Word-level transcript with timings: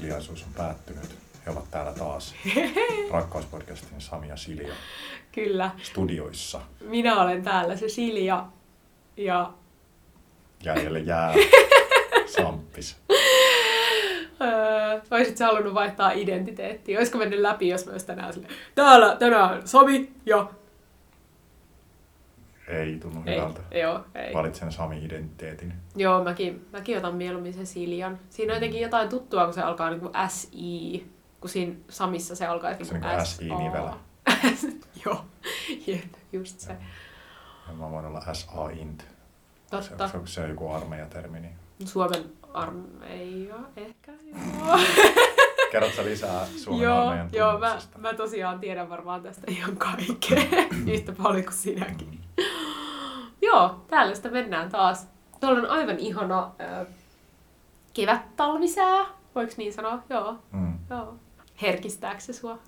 hiljaisuus 0.00 0.42
on 0.42 0.54
päättynyt. 0.56 1.16
He 1.46 1.50
ovat 1.50 1.70
täällä 1.70 1.92
taas 1.92 2.34
Rakkauspodcastin 3.12 4.00
Sami 4.00 4.28
ja 4.28 4.36
Silja 4.36 4.74
Kyllä. 5.32 5.70
studioissa. 5.82 6.60
Minä 6.80 7.22
olen 7.22 7.42
täällä 7.42 7.76
se 7.76 7.88
Silja 7.88 8.46
ja 9.16 9.52
Jäljelle 10.64 10.98
jää 10.98 11.34
Samppis. 12.36 12.96
öö, 14.40 15.00
olisit 15.10 15.36
sä 15.36 15.46
halunnut 15.46 15.74
vaihtaa 15.74 16.12
identiteettiä? 16.12 16.98
Olisiko 16.98 17.18
mennyt 17.18 17.40
läpi, 17.40 17.68
jos 17.68 17.86
mä 17.86 17.92
olisin 17.92 18.06
tänään 18.06 18.32
sille, 18.32 18.48
täällä 18.74 19.16
tänään 19.16 19.68
Sami 19.68 20.12
ja... 20.26 20.50
Ei 23.00 23.10
tunnu 23.12 23.22
Ei, 23.26 23.36
hyvältä. 23.36 23.60
joo, 23.78 24.00
ei. 24.14 24.34
Valitsen 24.34 24.72
Sami-identiteetin. 24.72 25.72
Joo, 25.96 26.24
mäkin, 26.24 26.66
mäkin 26.72 26.98
otan 26.98 27.14
mieluummin 27.14 27.54
sen 27.54 27.66
Siljan. 27.66 28.18
Siinä 28.30 28.52
on 28.52 28.56
jotenkin 28.56 28.80
jotain 28.80 29.08
tuttua, 29.08 29.44
kun 29.44 29.54
se 29.54 29.62
alkaa 29.62 29.90
niin 29.90 30.00
kuin 30.00 30.12
SI, 30.28 31.10
kun 31.40 31.50
siinä 31.50 31.74
Samissa 31.88 32.36
se 32.36 32.46
alkaa 32.46 32.70
niin 32.70 32.86
Se 32.86 32.94
kuin 32.94 33.04
on 33.04 33.10
niin 33.10 33.26
SA. 33.26 33.36
SI-nivelä. 33.36 33.94
Joo, 35.04 35.24
jep, 35.86 36.14
just 36.32 36.60
se. 36.60 36.76
Ja 37.68 37.74
mä 37.74 37.90
voin 37.90 38.04
olla 38.06 38.20
SA-int. 38.34 39.00
Se, 39.00 39.06
Totta. 39.70 40.08
se, 40.08 40.18
se 40.24 40.40
on 40.42 40.48
joku 40.48 40.68
armeijatermi. 40.70 41.40
Niin. 41.40 41.56
Suomen 41.84 42.24
armeija, 42.54 43.56
ehkä 43.76 44.12
joo. 44.12 44.78
Kerrotko 45.72 45.96
sä 45.96 46.04
lisää 46.04 46.46
Suomen 46.56 46.82
joo, 46.82 46.98
armeijan 46.98 47.28
joo 47.32 47.58
mä, 47.58 47.78
mä 47.98 48.14
tosiaan 48.14 48.60
tiedän 48.60 48.88
varmaan 48.88 49.22
tästä 49.22 49.42
ihan 49.48 49.76
kaikkea, 49.76 50.42
yhtä 50.94 51.12
paljon 51.22 51.44
kuin 51.44 51.54
sinäkin. 51.54 52.19
Joo, 53.52 53.84
täällä 53.88 54.14
sitä 54.14 54.30
mennään 54.30 54.68
taas. 54.70 55.08
Tuolla 55.40 55.58
on 55.60 55.66
aivan 55.70 55.98
ihana 55.98 56.50
äh, 56.60 56.86
kevät-talvisää, 57.94 59.06
voiko 59.34 59.52
niin 59.56 59.72
sanoa? 59.72 60.02
Joo, 60.10 60.38
Mm. 60.52 60.78
joo. 60.90 61.14
Herkistääkö 61.62 62.20
se 62.20 62.32
sua? 62.32 62.58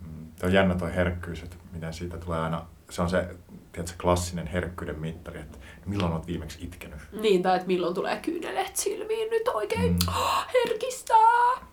Mm. 0.00 0.26
Tuo 0.40 0.46
on 0.48 0.52
jännä 0.52 0.74
tuo 0.74 0.88
herkkyys, 0.88 1.42
että 1.42 1.56
miten 1.72 1.92
siitä 1.94 2.18
tulee 2.18 2.38
aina, 2.40 2.62
se 2.90 3.02
on 3.02 3.10
se 3.10 3.28
tiedätkö, 3.72 3.96
klassinen 4.02 4.46
herkkyyden 4.46 4.98
mittari, 4.98 5.40
että 5.40 5.58
milloin 5.86 6.12
olet 6.12 6.26
viimeksi 6.26 6.58
itkenyt. 6.64 6.98
Niin, 7.20 7.42
tai 7.42 7.56
että 7.56 7.66
milloin 7.66 7.94
tulee 7.94 8.16
kyyneleet 8.16 8.76
silmiin 8.76 9.30
nyt 9.30 9.48
oikein 9.48 9.92
Mm. 9.92 10.12
herkistää. 10.54 11.66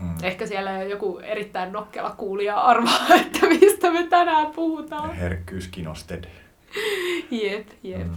Mm. 0.00 0.14
Ehkä 0.22 0.46
siellä 0.46 0.82
joku 0.82 1.18
erittäin 1.18 1.72
nokkela 1.72 2.10
kuulija 2.10 2.60
arvaa, 2.60 3.06
että 3.20 3.46
mistä 3.46 3.90
me 3.90 4.02
tänään 4.06 4.44
Ja 4.46 4.50
puhutaan. 4.54 5.14
herkkyys 5.14 5.68
kinosted. 5.68 6.24
Jep, 7.42 7.68
jep. 7.82 8.06
Mm. 8.06 8.16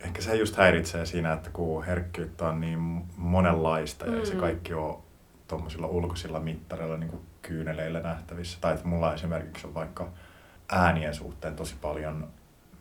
Ehkä 0.00 0.22
se 0.22 0.36
just 0.36 0.56
häiritsee 0.56 1.06
siinä, 1.06 1.32
että 1.32 1.50
kun 1.50 1.84
herkkyyttä 1.84 2.48
on 2.48 2.60
niin 2.60 2.78
monenlaista 3.16 4.06
ja 4.06 4.16
ei 4.16 4.26
se 4.26 4.34
Mm. 4.34 4.40
kaikki 4.40 4.74
ole 4.74 4.96
tuommoisilla 5.48 5.86
ulkoisilla 5.86 6.40
mittareilla 6.40 6.96
niin 6.96 7.10
kuin 7.10 7.22
kyyneleillä 7.42 8.00
nähtävissä. 8.00 8.58
Tai 8.60 8.74
että 8.74 8.88
mulla 8.88 9.14
esimerkiksi 9.14 9.66
on 9.66 9.74
vaikka 9.74 10.08
äänien 10.72 11.14
suhteen 11.14 11.56
tosi 11.56 11.74
paljon 11.80 12.28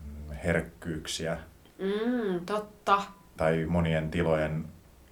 mm, 0.06 0.32
herkkyyksiä 0.44 1.38
Mm, 1.80 2.46
totta. 2.46 3.02
tai 3.38 3.66
monien 3.70 4.12
tilojen 4.12 4.66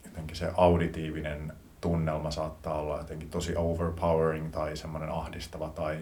jotenkin 0.06 0.36
se 0.38 0.52
auditiivinen 0.58 1.54
tunnelma 1.82 2.32
saattaa 2.32 2.80
olla 2.80 2.98
jotenkin 2.98 3.30
tosi 3.30 3.54
overpowering 3.56 4.52
tai 4.52 4.78
semmoinen 4.78 5.10
ahdistava 5.10 5.70
tai 5.70 5.98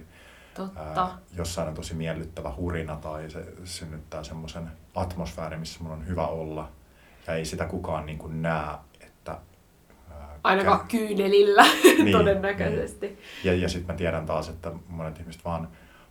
Totta. 0.53 1.02
ää, 1.05 1.17
jossain 1.38 1.67
on 1.67 1.73
tosi 1.73 1.94
miellyttävä 1.94 2.53
hurina 2.58 2.95
tai 2.95 3.30
se 3.30 3.45
synnyttää 3.64 4.23
semmoisen 4.23 4.71
atmosfäärin, 4.95 5.60
missä 5.60 5.83
mun 5.83 5.92
on 5.92 6.08
hyvä 6.08 6.27
olla. 6.27 6.70
Ja 7.27 7.33
ei 7.36 7.45
sitä 7.45 7.65
kukaan 7.65 8.05
niin 8.05 8.17
kuin 8.17 8.42
näe, 8.42 8.76
että... 8.99 9.32
ää, 10.11 10.27
Ainakaan 10.43 10.80
kä- 10.80 10.87
kyynelillä 10.92 11.64
Niin, 12.04 12.17
todennäköisesti. 12.17 13.20
Ja, 13.43 13.54
ja 13.55 13.70
sitten 13.70 13.93
mä 13.95 13.98
tiedän 13.98 14.26
taas, 14.26 14.49
että 14.49 14.71
monet 14.87 15.20
ihmiset 15.20 15.45
vaan 15.45 15.67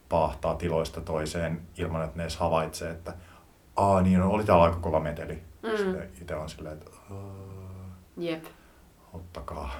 paahtaa 0.09 0.55
tiloista 0.55 1.01
toiseen 1.01 1.61
ilman, 1.79 2.05
että 2.05 2.17
ne 2.17 2.23
edes 2.23 2.37
havaitsee, 2.37 2.91
että 2.91 3.13
aa 3.77 4.01
niin, 4.03 4.23
oli 4.23 4.45
täällä 4.45 4.65
aika 4.65 4.77
kova 4.77 5.01
meteli. 5.01 5.43
Mm. 5.63 6.03
Itse 6.21 6.35
on 6.37 6.49
silleen, 6.49 6.75
että 6.79 6.91
"Aa, 7.11 7.17
Jep. 8.17 8.45
ottakaa. 9.13 9.71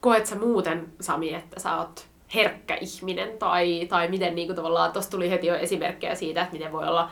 Koet 0.00 0.26
sä 0.26 0.36
muuten, 0.38 0.92
Sami, 1.00 1.34
että 1.34 1.60
sä 1.60 1.76
oot 1.76 2.08
herkkä 2.34 2.78
ihminen? 2.80 3.38
Tai, 3.38 3.86
tai 3.88 4.08
miten 4.08 4.34
niin 4.34 4.48
kuin 4.48 4.56
tavallaan, 4.56 4.92
tuossa 4.92 5.10
tuli 5.10 5.30
heti 5.30 5.46
jo 5.46 5.54
esimerkkejä 5.54 6.14
siitä, 6.14 6.42
että 6.42 6.52
miten 6.52 6.72
voi 6.72 6.88
olla 6.88 7.10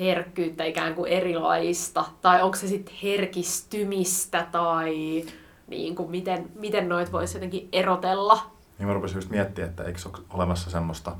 herkkyyttä 0.00 0.64
ikään 0.64 0.94
kuin 0.94 1.12
erilaista. 1.12 2.04
Tai 2.20 2.42
onko 2.42 2.56
se 2.56 2.68
sitten 2.68 2.94
herkistymistä 3.02 4.46
tai 4.52 5.24
niin 5.66 5.96
kuin 5.96 6.10
miten, 6.10 6.50
miten 6.54 6.88
noit 6.88 7.12
voisi 7.12 7.36
jotenkin 7.36 7.68
erotella? 7.72 8.40
Niin 8.78 8.88
mä 8.88 8.94
rupesin 8.94 9.16
just 9.16 9.30
miettimään, 9.30 9.70
että 9.70 9.84
eikö 9.84 9.98
ole 10.08 10.24
olemassa 10.30 10.70
semmoista 10.70 11.16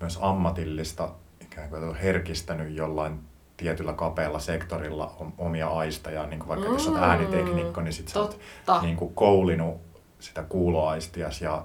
myös 0.00 0.18
ammatillista 0.22 1.08
ikään 1.40 1.68
kuin 1.68 1.78
että 1.78 1.90
on 1.90 1.96
herkistänyt 1.96 2.76
jollain 2.76 3.20
tietyllä 3.56 3.92
kapealla 3.92 4.38
sektorilla 4.38 5.14
om- 5.18 5.32
omia 5.38 5.68
aisteja, 5.68 6.26
niin 6.26 6.38
kuin 6.38 6.48
vaikka 6.48 6.66
jos 6.66 6.88
olet 6.88 7.00
Mm, 7.00 7.08
ääniteknikko, 7.08 7.80
niin 7.80 7.92
sit 7.92 8.08
sä 8.08 8.20
oot 8.20 8.40
niin 8.82 8.96
kuin 8.96 9.14
koulinut 9.14 9.76
sitä 10.18 10.42
kuuloaistias 10.42 11.42
ja 11.42 11.64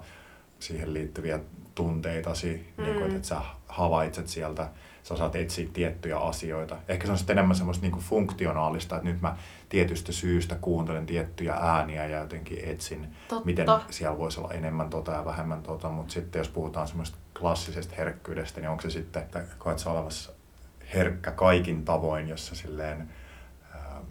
siihen 0.60 0.94
liittyviä 0.94 1.40
tunteitasi, 1.76 2.74
mm. 2.78 2.84
niin 2.84 2.96
kuin, 2.96 3.16
että 3.16 3.28
sä 3.28 3.42
havaitset 3.68 4.28
sieltä, 4.28 4.70
sä 5.04 5.14
osaat 5.14 5.36
etsiä 5.36 5.68
tiettyjä 5.74 6.18
asioita. 6.18 6.78
Ehkä 6.88 7.06
se 7.06 7.12
on 7.12 7.18
sitten 7.18 7.38
enemmän 7.38 7.56
semmoista 7.56 7.82
niin 7.82 7.92
kuin 7.92 8.04
funktionaalista, 8.04 8.96
että 8.96 9.10
nyt 9.10 9.22
mä 9.22 9.38
tietystä 9.70 10.12
syystä 10.12 10.56
kuuntelen 10.56 11.06
tiettyjä 11.06 11.54
ääniä 11.54 12.06
ja 12.06 12.20
jotenkin 12.20 12.60
etsin, 12.64 13.08
Totta. 13.28 13.46
miten 13.46 13.68
siellä 13.90 14.18
voisi 14.18 14.40
olla 14.40 14.54
enemmän 14.54 14.90
tota 14.90 15.12
ja 15.12 15.26
vähemmän 15.26 15.64
tota, 15.64 15.90
mutta 15.90 16.14
sitten 16.14 16.40
jos 16.40 16.50
puhutaan 16.50 16.88
semmoista 16.88 17.18
klassisesta 17.40 17.96
herkkyydestä, 17.98 18.62
niin 18.62 18.70
onko 18.70 18.82
se 18.82 18.90
sitten, 18.90 19.24
että 19.24 19.44
koet 19.58 19.80
sä 19.80 19.92
olevassa 19.92 20.32
herkkä 20.94 21.32
kaikin 21.32 21.86
tavoin, 21.86 22.28
jossa 22.28 22.56
silleen 22.56 23.10
ää, 23.74 24.02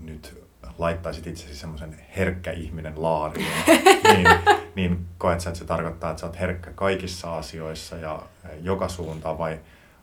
nyt 0.00 0.42
laittaisit 0.78 1.26
itsesi 1.26 1.56
semmoisen 1.56 2.00
herkkä 2.16 2.52
ihminen 2.52 3.02
laariin, 3.02 3.52
niin, 4.16 4.26
niin 4.74 5.06
koet 5.18 5.40
sä, 5.40 5.50
että 5.50 5.58
se 5.58 5.64
tarkoittaa, 5.64 6.10
että 6.10 6.20
sä 6.20 6.26
oot 6.26 6.40
herkkä 6.40 6.70
kaikissa 6.70 7.36
asioissa 7.36 7.96
ja 7.96 8.22
joka 8.60 8.88
suuntaan 8.88 9.38
vai 9.38 9.58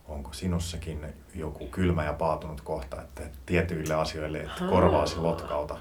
onko 0.07 0.33
sinussakin 0.33 1.05
joku 1.35 1.67
kylmä 1.67 2.05
ja 2.05 2.13
paatunut 2.13 2.61
kohta, 2.61 3.01
että 3.01 3.23
tietyille 3.45 3.93
asioille 3.93 4.39
et 4.39 4.69
korvaasi 4.69 5.17
lotkauta? 5.17 5.77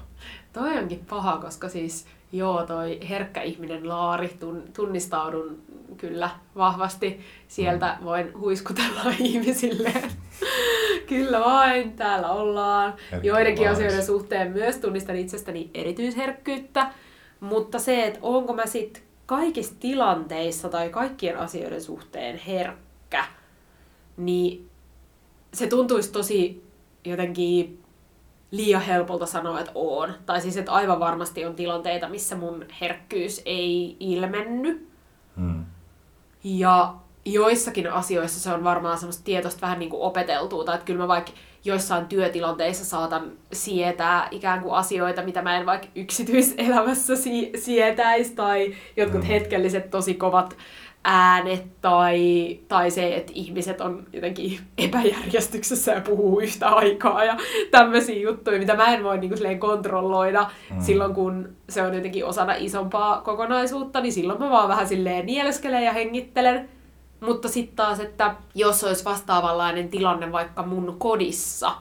Toi 0.53 0.77
onkin 0.77 1.05
paha, 1.09 1.37
koska 1.37 1.69
siis 1.69 2.07
joo, 2.31 2.65
toi 2.65 2.99
herkkä 3.09 3.41
ihminen 3.41 3.89
Laari, 3.89 4.27
tun, 4.39 4.63
tunnistaudun 4.75 5.61
kyllä 5.97 6.29
vahvasti. 6.55 7.19
Sieltä 7.47 7.97
voin 8.03 8.39
huiskutella 8.39 9.01
ihmisille. 9.19 9.93
kyllä 11.07 11.39
vain, 11.39 11.93
täällä 11.93 12.29
ollaan. 12.29 12.93
Herkkä 13.11 13.27
Joidenkin 13.27 13.69
asioiden 13.69 14.05
suhteen 14.05 14.51
myös 14.51 14.77
tunnistan 14.77 15.15
itsestäni 15.15 15.69
erityisherkkyyttä. 15.73 16.91
Mutta 17.39 17.79
se, 17.79 18.05
että 18.05 18.19
onko 18.21 18.53
mä 18.53 18.65
sit 18.65 19.03
kaikissa 19.25 19.75
tilanteissa 19.79 20.69
tai 20.69 20.89
kaikkien 20.89 21.37
asioiden 21.37 21.81
suhteen 21.81 22.37
herkkä, 22.37 23.25
niin 24.17 24.69
se 25.53 25.67
tuntuisi 25.67 26.11
tosi 26.11 26.63
jotenkin 27.05 27.83
liian 28.51 28.81
helpolta 28.81 29.25
sanoa, 29.25 29.59
että 29.59 29.71
on. 29.75 30.13
Tai 30.25 30.41
siis, 30.41 30.57
että 30.57 30.71
aivan 30.71 30.99
varmasti 30.99 31.45
on 31.45 31.55
tilanteita, 31.55 32.09
missä 32.09 32.35
mun 32.35 32.65
herkkyys 32.81 33.41
ei 33.45 33.97
ilmenny. 33.99 34.87
Hmm. 35.35 35.65
Ja 36.43 36.95
joissakin 37.25 37.91
asioissa 37.91 38.39
se 38.39 38.53
on 38.53 38.63
varmaan 38.63 38.97
semmoista 38.97 39.23
tietoista 39.23 39.61
vähän 39.61 39.79
niin 39.79 39.89
kuin 39.89 40.01
opeteltua. 40.01 40.63
Tai 40.63 40.75
että 40.75 40.85
kyllä 40.85 40.99
mä 40.99 41.07
vaikka 41.07 41.31
joissain 41.65 42.05
työtilanteissa 42.05 42.85
saatan 42.85 43.31
sietää 43.53 44.27
ikään 44.31 44.61
kuin 44.61 44.73
asioita, 44.73 45.21
mitä 45.23 45.41
mä 45.41 45.57
en 45.57 45.65
vaikka 45.65 45.87
yksityiselämässä 45.95 47.15
si- 47.15 47.51
sietäisi. 47.55 48.35
Tai 48.35 48.73
jotkut 48.97 49.21
Mm. 49.21 49.27
hetkelliset 49.27 49.89
tosi 49.89 50.13
kovat 50.13 50.57
äänet 51.03 51.81
tai, 51.81 52.59
tai 52.67 52.91
se, 52.91 53.15
että 53.15 53.31
ihmiset 53.35 53.81
on 53.81 54.03
jotenkin 54.13 54.59
epäjärjestyksessä 54.77 55.91
ja 55.91 56.01
puhuu 56.01 56.39
yhtä 56.39 56.67
aikaa 56.67 57.23
ja 57.23 57.37
tämmöisiä 57.71 58.19
juttuja, 58.19 58.59
mitä 58.59 58.75
mä 58.75 58.93
en 58.93 59.03
voi 59.03 59.17
niin 59.17 59.31
kuin 59.37 59.59
kontrolloida 59.59 60.49
Mm. 60.75 60.81
silloin, 60.81 61.13
kun 61.13 61.49
se 61.69 61.81
on 61.81 61.93
jotenkin 61.93 62.25
osana 62.25 62.53
isompaa 62.57 63.21
kokonaisuutta, 63.21 64.01
niin 64.01 64.13
silloin 64.13 64.39
mä 64.39 64.49
vaan 64.49 64.69
vähän 64.69 64.87
silleen 64.87 65.25
nieleskelen 65.25 65.83
ja 65.85 65.93
hengittelen. 65.93 66.69
Mutta 67.19 67.47
sitten 67.47 67.75
taas, 67.75 67.99
että 67.99 68.35
jos 68.55 68.83
olisi 68.83 69.05
vastaavanlainen 69.05 69.89
tilanne 69.89 70.31
vaikka 70.31 70.63
mun 70.63 70.95
kodissa, 70.99 71.71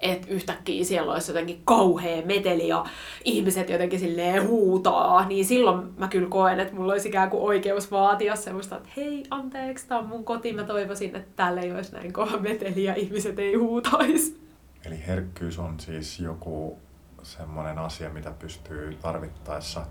että 0.00 0.28
yhtäkkiä 0.30 0.84
siellä 0.84 1.12
olisi 1.12 1.30
jotenkin 1.30 1.62
kauhea 1.64 2.26
meteli 2.26 2.68
ja 2.68 2.84
ihmiset 3.24 3.70
jotenkin 3.70 4.00
silleen 4.00 4.48
huutaa, 4.48 5.28
niin 5.28 5.44
silloin 5.44 5.88
mä 5.96 6.08
kyllä 6.08 6.28
koen, 6.28 6.60
että 6.60 6.74
mulla 6.74 6.92
olisi 6.92 7.08
ikään 7.08 7.30
kuin 7.30 7.42
oikeus 7.42 7.90
vaatia 7.90 8.36
semmoista, 8.36 8.76
että 8.76 8.88
hei, 8.96 9.24
anteeksi, 9.30 9.88
tää 9.88 9.98
on 9.98 10.06
mun 10.06 10.24
koti, 10.24 10.52
mä 10.52 10.64
toivoisin, 10.64 11.16
että 11.16 11.32
täällä 11.36 11.60
ei 11.60 11.72
olisi 11.72 11.92
näin 11.92 12.12
kova 12.12 12.38
meteli 12.38 12.84
ja 12.84 12.94
ihmiset 12.94 13.38
ei 13.38 13.54
huutaisi. 13.54 14.40
Eli 14.84 15.06
herkkyys 15.06 15.58
on 15.58 15.80
siis 15.80 16.20
joku 16.20 16.78
semmoinen 17.22 17.78
asia, 17.78 18.10
mitä 18.10 18.30
pystyy 18.30 18.98
tarvittaessa 19.02 19.86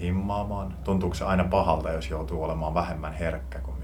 himmaamaan? 0.00 0.76
Tuntuuko 0.84 1.14
se 1.14 1.24
aina 1.24 1.44
pahalta, 1.44 1.92
jos 1.92 2.10
joutuu 2.10 2.42
olemaan 2.42 2.74
vähemmän 2.74 3.12
herkkä 3.12 3.58
kuin 3.58 3.79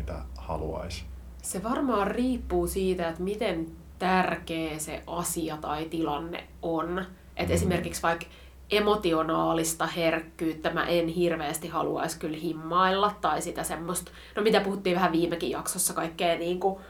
haluaisi? 0.46 1.04
Se 1.42 1.62
varmaan 1.62 2.06
riippuu 2.06 2.66
siitä, 2.66 3.08
että 3.08 3.22
miten 3.22 3.66
tärkeä 3.98 4.78
se 4.78 5.02
asia 5.06 5.56
tai 5.56 5.84
tilanne 5.84 6.44
on. 6.62 7.04
Et 7.36 7.48
mm. 7.48 7.54
Esimerkiksi 7.54 8.02
vaikka 8.02 8.26
emotionaalista 8.70 9.86
herkkyyttä 9.86 10.70
mä 10.70 10.84
en 10.84 11.08
hirveästi 11.08 11.68
haluaisi 11.68 12.18
kyllä 12.18 12.36
himmailla, 12.36 13.14
tai 13.20 13.42
sitä 13.42 13.62
semmoista, 13.62 14.10
no 14.36 14.42
mitä 14.42 14.60
puhuttiin 14.60 14.96
vähän 14.96 15.12
viimekin 15.12 15.50
jaksossa, 15.50 15.94
kaikkea 15.94 16.38
niin 16.38 16.60
kuin 16.60 16.80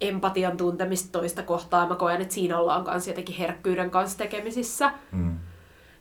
empatian 0.00 0.56
tuntemista 0.56 1.12
toista 1.12 1.42
kohtaa. 1.42 1.88
Mä 1.88 1.94
koen, 1.94 2.20
että 2.20 2.34
siinä 2.34 2.58
ollaan 2.58 2.84
kanssa 2.84 3.10
jotenkin 3.10 3.36
herkkyyden 3.36 3.90
kanssa 3.90 4.18
tekemisissä. 4.18 4.92
Mm. 5.12 5.38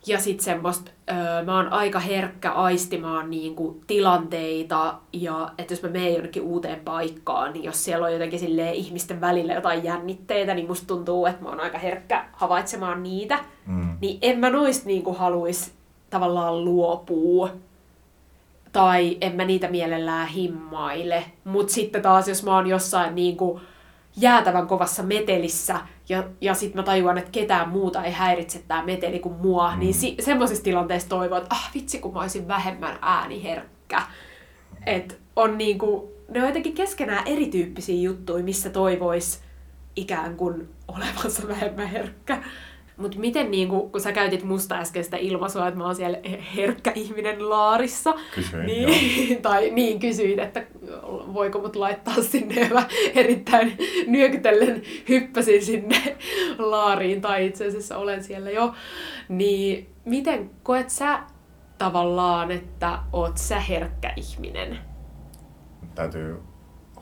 Ja 0.08 0.20
sitten 0.20 0.46
semmoista, 0.46 0.92
öö, 1.12 1.44
mä 1.46 1.56
oon 1.56 1.74
aika 1.74 2.00
herkkä 2.00 2.52
aistimaan 2.52 3.30
niinku 3.30 3.82
tilanteita, 3.88 4.96
ja 5.14 5.52
että 5.58 5.74
jos 5.74 5.84
mä 5.84 5.90
menen 5.90 6.14
jonnekin 6.14 6.44
uuteen 6.44 6.80
paikkaan, 6.80 7.54
niin 7.54 7.64
jos 7.64 7.86
siellä 7.86 8.06
on 8.06 8.14
jotenkin 8.14 8.40
silleen 8.40 8.74
ihmisten 8.74 9.22
välillä 9.22 9.54
jotain 9.54 9.84
jännitteitä, 9.84 10.54
niin 10.54 10.68
musta 10.68 10.88
tuntuu, 10.88 11.26
että 11.26 11.44
mä 11.44 11.50
oon 11.50 11.60
aika 11.60 11.78
herkkä 11.78 12.26
havaitsemaan 12.34 13.04
niitä. 13.04 13.40
Mm. 13.66 13.98
Niin 14.02 14.18
en 14.22 14.40
mä 14.40 14.50
noista 14.50 14.86
niinku 14.86 15.14
haluis 15.14 15.74
tavallaan 16.10 16.66
luopua. 16.66 17.50
Tai 18.72 19.18
en 19.22 19.36
mä 19.36 19.46
niitä 19.46 19.68
mielellään 19.68 20.28
himmaile. 20.28 21.26
Mut 21.44 21.70
sitten 21.70 22.02
taas, 22.02 22.28
jos 22.28 22.44
mä 22.44 22.56
oon 22.56 22.68
jossain 22.68 23.16
niinku 23.16 23.62
jäätävän 24.18 24.68
kovassa 24.68 25.04
metelissä 25.04 25.80
ja, 26.12 26.24
ja 26.42 26.54
sitten 26.54 26.80
mä 26.82 26.84
tajuan, 26.84 27.18
että 27.18 27.32
ketään 27.32 27.70
muuta 27.70 28.04
ei 28.04 28.12
häiritse 28.12 28.64
tämä 28.68 28.86
meteli 28.86 29.20
kuin 29.20 29.36
mua, 29.36 29.72
mm. 29.72 29.80
niin 29.80 29.94
si- 29.94 30.16
semmoisissa 30.20 30.64
tilanteissa 30.64 31.10
toivon, 31.10 31.38
että 31.38 31.56
ah 31.56 31.72
vitsi 31.74 32.00
kun 32.00 32.14
mä 32.14 32.20
olisin 32.20 32.48
vähemmän 32.48 32.98
ääniherkkä. 33.02 34.02
Et 34.86 35.20
on 35.36 35.58
niinku, 35.58 36.12
ne 36.30 36.42
on 36.42 36.48
jotenkin 36.48 36.74
keskenään 36.74 37.28
erityyppisiä 37.28 38.02
juttuja, 38.02 38.44
missä 38.44 38.70
toivois 38.70 39.42
ikään 39.96 40.38
kuin 40.38 40.70
olevansa 40.88 41.48
vähemmän 41.54 41.88
herkkä. 41.88 42.44
Mutta 43.02 43.20
miten, 43.20 43.52
niin 43.52 43.68
kun, 43.68 43.92
kun 43.92 44.02
sä 44.02 44.12
käytit 44.12 44.44
musta 44.44 44.76
äsken 44.76 45.04
sitä 45.04 45.18
ilmaisua, 45.18 45.68
että 45.68 45.78
mä 45.78 45.86
oon 45.86 45.96
siellä 45.96 46.18
herkkä 46.56 46.92
ihminen 46.96 47.50
laarissa, 47.50 48.14
Kysyin, 48.36 48.66
niin, 48.66 49.42
tai 49.42 49.70
niin 49.70 50.00
kysyit, 50.00 50.40
että 50.40 50.64
voiko 51.34 51.60
mut 51.60 51.76
laittaa 51.76 52.22
sinne, 52.22 52.62
ja 52.62 52.74
mä 52.74 52.88
erittäin 53.16 53.78
nyökytellen 54.08 54.82
hyppäsin 55.10 55.66
sinne 55.66 56.18
laariin, 56.58 57.22
tai 57.22 57.46
itse 57.46 57.68
asiassa 57.68 57.98
olen 57.98 58.24
siellä 58.24 58.50
jo, 58.50 58.74
niin 59.30 59.90
miten 60.06 60.52
koet 60.64 60.90
sä 60.90 61.20
tavallaan, 61.78 62.52
että 62.52 63.00
oot 63.14 63.38
sä 63.38 63.60
herkkä 63.60 64.14
ihminen? 64.16 64.80
Täytyy 65.96 66.51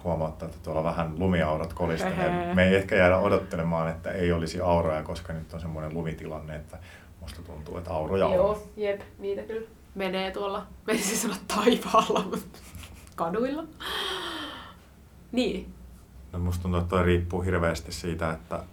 huomauttaa, 0.04 0.50
että 0.50 0.60
tuolla 0.64 0.84
vähän 0.84 1.20
lumiaurat 1.20 1.74
kolistelee. 1.74 2.54
Me 2.54 2.68
ei 2.68 2.76
ehkä 2.76 2.96
jäädä 2.96 3.18
odottelemaan, 3.18 3.90
että 3.90 4.12
ei 4.12 4.32
olisi 4.32 4.62
auroja, 4.62 5.04
koska 5.04 5.34
nyt 5.34 5.54
on 5.54 5.60
semmoinen 5.60 5.94
lumitilanne, 5.94 6.56
että 6.56 6.78
musta 7.22 7.42
tuntuu, 7.42 7.78
että 7.78 7.94
auroja 7.94 8.26
on. 8.26 8.36
Joo, 8.36 8.64
jep, 8.78 9.02
niitä 9.20 9.42
kyllä 9.42 9.68
menee 9.96 10.32
tuolla, 10.32 10.68
menisin 10.88 11.18
sanoa 11.18 11.38
taivaalla, 11.48 12.24
mutta 12.30 12.60
kaduilla. 13.16 13.64
Niin. 15.32 15.74
No 16.32 16.40
musta 16.40 16.62
tuntuu, 16.62 16.80
että 16.80 16.90
toi 16.90 17.04
riippuu 17.04 17.42
hirveästi 17.42 17.92
siitä, 17.92 18.32
että 18.32 18.64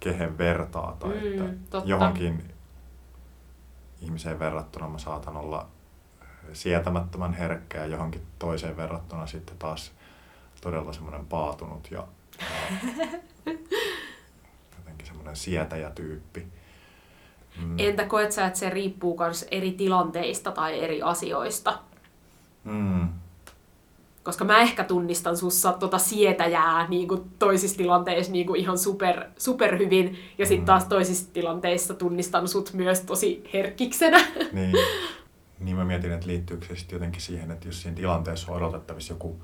kehen 0.00 0.38
vertaa 0.38 0.96
tai 0.98 1.10
mm, 1.10 1.46
että 1.46 1.70
totta. 1.70 1.90
johonkin 1.90 2.54
ihmiseen 4.00 4.38
verrattuna 4.38 4.88
mä 4.88 4.98
saatan 4.98 5.36
olla 5.36 5.66
sietämättömän 6.52 7.32
herkkä 7.32 7.78
ja 7.78 7.86
johonkin 7.86 8.22
toiseen 8.38 8.76
verrattuna 8.76 9.26
sitten 9.26 9.56
taas 9.58 9.92
todella 10.60 10.92
semmoinen 10.92 11.26
paatunut 11.26 11.88
ja, 11.90 12.06
ja 12.40 13.52
jotenkin 14.78 15.06
semmoinen 15.06 15.36
sietäjätyyppi. 15.36 16.46
Mm. 17.62 17.78
Entä 17.78 18.06
koet 18.06 18.32
sä, 18.32 18.46
että 18.46 18.58
se 18.58 18.70
riippuu 18.70 19.18
myös 19.18 19.46
eri 19.50 19.72
tilanteista 19.72 20.52
tai 20.52 20.84
eri 20.84 21.02
asioista? 21.02 21.78
Mm. 22.64 23.08
Koska 24.22 24.44
mä 24.44 24.58
ehkä 24.58 24.84
tunnistan 24.84 25.36
sussa 25.36 25.72
tota 25.72 25.98
sietäjää 25.98 26.88
niin 26.88 27.08
kuin 27.08 27.30
toisissa 27.38 27.76
tilanteissa 27.76 28.32
niin 28.32 28.46
kuin 28.46 28.60
ihan 28.60 28.78
super, 28.78 29.24
super 29.38 29.78
hyvin, 29.78 30.18
ja 30.38 30.46
sitten 30.46 30.62
mm. 30.62 30.66
taas 30.66 30.84
toisissa 30.84 31.32
tilanteissa 31.32 31.94
tunnistan 31.94 32.48
sut 32.48 32.72
myös 32.72 33.00
tosi 33.00 33.50
herkkiksenä. 33.52 34.26
Niin. 34.52 34.72
niin 35.60 35.76
mä 35.76 35.84
mietin, 35.84 36.12
että 36.12 36.26
liittyykö 36.26 36.66
se 36.66 36.76
sitten 36.76 36.96
jotenkin 36.96 37.22
siihen, 37.22 37.50
että 37.50 37.68
jos 37.68 37.82
siinä 37.82 37.96
tilanteessa 37.96 38.52
on 38.52 38.56
odotettavissa 38.56 39.12
joku 39.12 39.42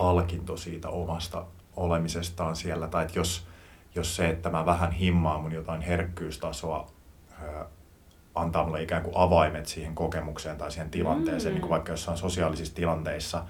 palkinto 0.00 0.56
siitä 0.56 0.88
omasta 0.88 1.44
olemisestaan 1.76 2.56
siellä, 2.56 2.88
tai 2.88 3.04
että 3.04 3.18
jos, 3.18 3.46
jos 3.94 4.16
se, 4.16 4.28
että 4.28 4.50
mä 4.50 4.66
vähän 4.66 4.92
himmaan 4.92 5.40
mun 5.40 5.52
jotain 5.52 5.80
herkkyystasoa, 5.80 6.86
antaa 8.34 8.64
mulle 8.64 8.82
ikään 8.82 9.02
kuin 9.02 9.16
avaimet 9.16 9.66
siihen 9.66 9.94
kokemukseen 9.94 10.56
tai 10.56 10.70
siihen 10.70 10.90
tilanteeseen, 10.90 11.52
mm. 11.52 11.54
niin 11.54 11.60
kuin 11.60 11.70
vaikka 11.70 11.92
jossain 11.92 12.18
sosiaalisissa 12.18 12.74
tilanteissa 12.74 13.44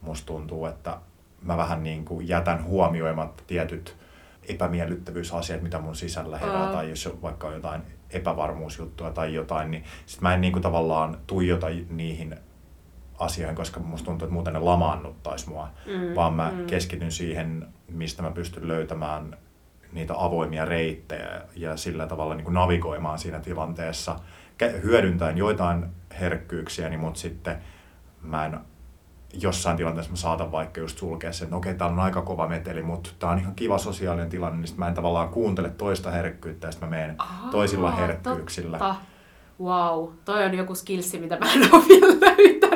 musta 0.00 0.26
tuntuu, 0.26 0.66
että 0.66 0.98
mä 1.42 1.56
vähän 1.56 1.82
niin 1.82 2.04
kuin 2.04 2.28
jätän 2.28 2.64
huomioimatta 2.64 3.42
tietyt 3.46 3.96
epämiellyttävyysasiat, 4.48 5.62
mitä 5.62 5.78
mun 5.78 5.96
sisällä 5.96 6.38
herää, 6.38 6.66
uh. 6.66 6.72
tai 6.72 6.90
jos 6.90 7.16
vaikka 7.22 7.46
on 7.46 7.54
jotain 7.54 7.82
epävarmuusjuttuja 8.10 9.10
tai 9.10 9.34
jotain, 9.34 9.70
niin 9.70 9.84
sit 10.06 10.20
mä 10.20 10.34
en 10.34 10.40
niin 10.40 10.52
kuin 10.52 10.62
tavallaan 10.62 11.18
tuijota 11.26 11.66
niihin 11.90 12.36
asioihin, 13.20 13.56
koska 13.56 13.80
musta 13.80 14.04
tuntuu, 14.04 14.26
että 14.26 14.34
muuten 14.34 14.52
ne 14.52 14.60
lamaannuttaisi 14.60 15.48
mua, 15.48 15.68
mm, 15.86 16.14
vaan 16.14 16.34
mä 16.34 16.52
mm. 16.56 16.66
keskityn 16.66 17.12
siihen, 17.12 17.66
mistä 17.88 18.22
mä 18.22 18.30
pystyn 18.30 18.68
löytämään 18.68 19.36
niitä 19.92 20.14
avoimia 20.16 20.64
reittejä 20.64 21.42
ja 21.56 21.76
sillä 21.76 22.06
tavalla 22.06 22.34
niin 22.34 22.44
kuin 22.44 22.54
navigoimaan 22.54 23.18
siinä 23.18 23.40
tilanteessa, 23.40 24.16
hyödyntäen 24.82 25.38
joitain 25.38 25.86
herkkyyksiä, 26.20 26.88
niin 26.88 27.00
mutta 27.00 27.20
sitten 27.20 27.58
mä 28.22 28.46
en 28.46 28.58
jossain 29.32 29.76
tilanteessa 29.76 30.12
mä 30.12 30.16
saatan 30.16 30.52
vaikka 30.52 30.80
just 30.80 30.98
sulkea 30.98 31.32
sen, 31.32 31.44
että 31.44 31.56
okei, 31.56 31.74
täällä 31.74 31.94
on 31.94 32.00
aika 32.00 32.22
kova 32.22 32.48
meteli, 32.48 32.82
mutta 32.82 33.10
tää 33.18 33.30
on 33.30 33.38
ihan 33.38 33.54
kiva 33.54 33.78
sosiaalinen 33.78 34.30
tilanne, 34.30 34.58
niin 34.58 34.66
sitten 34.66 34.80
mä 34.80 34.88
en 34.88 34.94
tavallaan 34.94 35.28
kuuntele 35.28 35.70
toista 35.70 36.10
herkkyyttä 36.10 36.66
ja 36.66 36.72
sitten 36.72 36.88
mä 36.88 36.96
menen 36.96 37.16
toisilla 37.50 37.90
herkkyyksillä. 37.90 38.78
Totta. 38.78 38.94
Wow, 39.60 40.08
toi 40.24 40.44
on 40.44 40.54
joku 40.54 40.74
skillsi, 40.74 41.18
mitä 41.18 41.38
mä 41.38 41.52
en 41.52 41.74
ole 41.74 41.82
vielä 41.88 42.14
löytänyt 42.20 42.69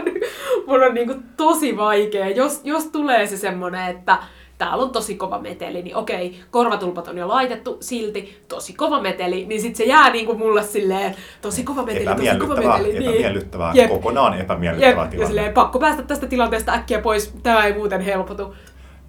mun 0.66 0.82
on 0.82 0.94
niinku 0.94 1.14
tosi 1.36 1.76
vaikea. 1.76 2.28
Jos, 2.28 2.60
jos 2.64 2.84
tulee 2.86 3.26
se 3.26 3.36
semmonen, 3.36 3.90
että 3.90 4.18
täällä 4.58 4.84
on 4.84 4.90
tosi 4.90 5.14
kova 5.14 5.38
meteli, 5.38 5.82
niin 5.82 5.96
okei, 5.96 6.40
korvatulpat 6.50 7.08
on 7.08 7.18
jo 7.18 7.28
laitettu, 7.28 7.78
silti 7.80 8.42
tosi 8.48 8.72
kova 8.72 9.00
meteli, 9.00 9.46
niin 9.46 9.60
sit 9.60 9.76
se 9.76 9.84
jää 9.84 10.10
niinku 10.10 10.34
mulle 10.34 10.62
silleen, 10.62 11.14
tosi 11.42 11.64
kova 11.64 11.82
meteli, 11.82 12.16
tosi 12.16 12.38
kova 12.38 12.54
meteli. 12.54 12.96
Epämiellyttävää, 12.96 13.72
niin. 13.72 13.88
kokonaan 13.88 14.40
epämiellyttävää 14.40 15.04
Jep. 15.04 15.10
tilanne. 15.10 15.16
Ja 15.16 15.26
silleen, 15.26 15.52
pakko 15.52 15.78
päästä 15.78 16.02
tästä 16.02 16.26
tilanteesta 16.26 16.72
äkkiä 16.72 17.00
pois, 17.00 17.34
tämä 17.42 17.64
ei 17.64 17.72
muuten 17.72 18.00
helpotu. 18.00 18.54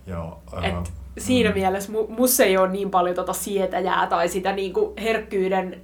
Joo. 0.07 0.41
Uh, 0.53 0.65
Et 0.65 0.93
siinä 1.17 1.49
mm. 1.49 1.55
mielessä 1.55 1.91
mu, 1.91 2.07
mus 2.07 2.39
ei 2.39 2.57
ole 2.57 2.69
niin 2.69 2.89
paljon 2.89 3.15
tota 3.15 3.33
sietäjää 3.33 4.07
tai 4.07 4.29
sitä 4.29 4.51
niinku 4.51 4.93
herkkyyden 5.01 5.81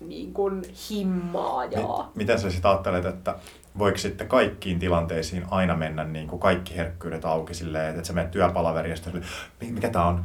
niin 0.00 0.32
kuin 0.32 0.62
himmaajaa. 0.90 2.10
Miten 2.14 2.38
sä 2.38 2.50
sitten 2.50 2.70
ajattelet, 2.70 3.04
että 3.04 3.34
voiko 3.78 3.98
sitten 3.98 4.28
kaikkiin 4.28 4.78
tilanteisiin 4.78 5.44
aina 5.50 5.76
mennä 5.76 6.04
niin 6.04 6.28
kuin 6.28 6.40
kaikki 6.40 6.76
herkkyydet 6.76 7.24
auki 7.24 7.54
silleen, 7.54 7.90
että 7.90 8.04
sä 8.04 8.12
menet 8.12 8.30
työpalaveriin 8.30 8.96
ja 9.06 9.72
mikä 9.72 9.88
tää 9.88 10.04
on, 10.04 10.24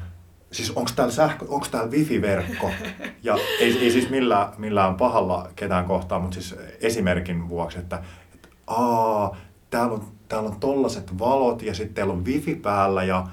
siis 0.52 0.72
onko 0.72 0.92
täällä 0.96 1.14
sähkö, 1.14 1.46
onko 1.50 1.68
täällä 1.72 1.92
wifi-verkko? 1.92 2.72
Ja 3.24 3.36
ei, 3.60 3.80
ei 3.80 3.92
siis 3.92 4.10
millään, 4.10 4.48
millään 4.58 4.96
pahalla 4.96 5.50
ketään 5.56 5.86
kohtaan, 5.86 6.22
mutta 6.22 6.34
siis 6.34 6.56
esimerkin 6.82 7.50
vuoksi, 7.50 7.80
että, 7.80 8.04
että 8.34 8.50
aa, 8.68 9.38
täällä 9.70 9.94
on, 9.94 10.04
täällä 10.28 10.50
on 10.50 10.60
tollaset 10.60 11.20
valot 11.20 11.62
ja 11.62 11.74
sitten 11.74 11.96
teillä 11.96 12.14
on 12.14 12.26
wifi 12.26 12.56
päällä 12.56 13.04
ja 13.04 13.28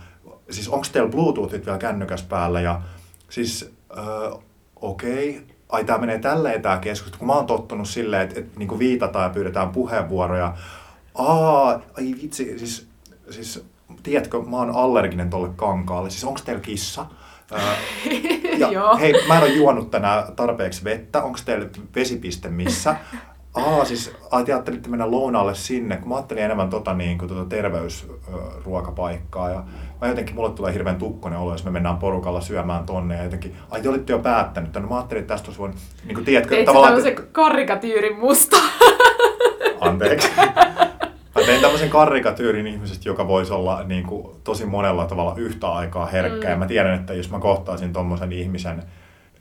siis 0.50 0.68
onko 0.68 0.86
teillä 0.92 1.10
bluetoothit 1.10 1.66
vielä 1.66 1.78
kännykäs 1.78 2.22
päällä 2.22 2.60
ja 2.60 2.82
siis 3.28 3.74
äh, 3.98 4.38
okei, 4.76 5.38
okay, 5.38 5.51
ai 5.72 5.84
tämä 5.84 5.98
menee 5.98 6.18
tälleen 6.18 6.62
tämä 6.62 6.78
keskustelu, 6.78 7.18
kun 7.18 7.26
mä 7.26 7.34
oon 7.34 7.46
tottunut 7.46 7.88
silleen, 7.88 8.22
että, 8.22 8.40
että 8.40 8.58
niin 8.58 8.78
viitataan 8.78 9.24
ja 9.24 9.30
pyydetään 9.30 9.70
puheenvuoroja. 9.70 10.54
Aa, 11.14 11.80
ai 11.98 12.14
vitsi, 12.22 12.58
siis, 12.58 12.88
siis 13.30 13.64
tiedätkö, 14.02 14.42
mä 14.42 14.56
oon 14.56 14.70
allerginen 14.70 15.30
tolle 15.30 15.50
kankaalle, 15.56 16.10
siis 16.10 16.24
onko 16.24 16.40
teillä 16.44 16.60
kissa? 16.60 17.06
ja 18.58 18.94
hei, 18.94 19.14
mä 19.28 19.36
en 19.36 19.42
ole 19.42 19.52
juonut 19.52 19.90
tänään 19.90 20.36
tarpeeksi 20.36 20.84
vettä, 20.84 21.22
onko 21.22 21.38
teillä 21.44 21.68
vesipiste 21.94 22.48
missä? 22.48 22.96
Aa, 23.54 23.84
siis 23.84 24.12
ajattelitte 24.30 24.88
mennä 24.88 25.10
lounaalle 25.10 25.54
sinne, 25.54 25.96
kun 25.96 26.08
mä 26.08 26.14
ajattelin 26.14 26.42
enemmän 26.42 26.70
tota, 26.70 26.94
niin 26.94 27.18
kuin, 27.18 27.28
tota 27.28 27.44
terveysruokapaikkaa 27.44 29.50
ja 29.50 29.62
mä 30.00 30.08
jotenkin, 30.08 30.34
mulle 30.34 30.50
tulee 30.50 30.72
hirveän 30.72 30.96
tukkonen 30.96 31.38
olo, 31.38 31.52
jos 31.52 31.64
me 31.64 31.70
mennään 31.70 31.96
porukalla 31.96 32.40
syömään 32.40 32.86
tonne 32.86 33.16
ja 33.16 33.24
jotenkin, 33.24 33.56
ai 33.70 33.80
te 33.80 33.88
olitte 33.88 34.12
jo 34.12 34.18
päättänyt, 34.18 34.74
no 34.74 34.80
mä 34.80 34.96
ajattelin, 34.96 35.20
että 35.20 35.34
tästä 35.34 35.48
olisi 35.48 35.60
voinut, 35.60 35.76
niin 36.04 36.14
kuin 36.14 36.24
tiedätkö, 36.24 36.54
Teit 36.54 36.66
tavallaan... 36.66 37.02
Teit 37.02 37.20
karikatyyrin 37.32 38.18
musta. 38.18 38.56
Anteeksi. 39.80 40.30
Mä 41.34 41.42
tein 41.46 41.60
tämmöisen 41.60 41.90
karikatyyrin 41.90 42.66
ihmisestä, 42.66 43.08
joka 43.08 43.28
voisi 43.28 43.52
olla 43.52 43.82
niin 43.84 44.06
kuin, 44.06 44.26
tosi 44.44 44.66
monella 44.66 45.06
tavalla 45.06 45.34
yhtä 45.36 45.68
aikaa 45.68 46.06
herkkä. 46.06 46.46
Mm. 46.46 46.50
Ja 46.50 46.56
mä 46.56 46.66
tiedän, 46.66 46.94
että 46.94 47.14
jos 47.14 47.30
mä 47.30 47.38
kohtaisin 47.38 47.92
tommosen 47.92 48.32
ihmisen, 48.32 48.82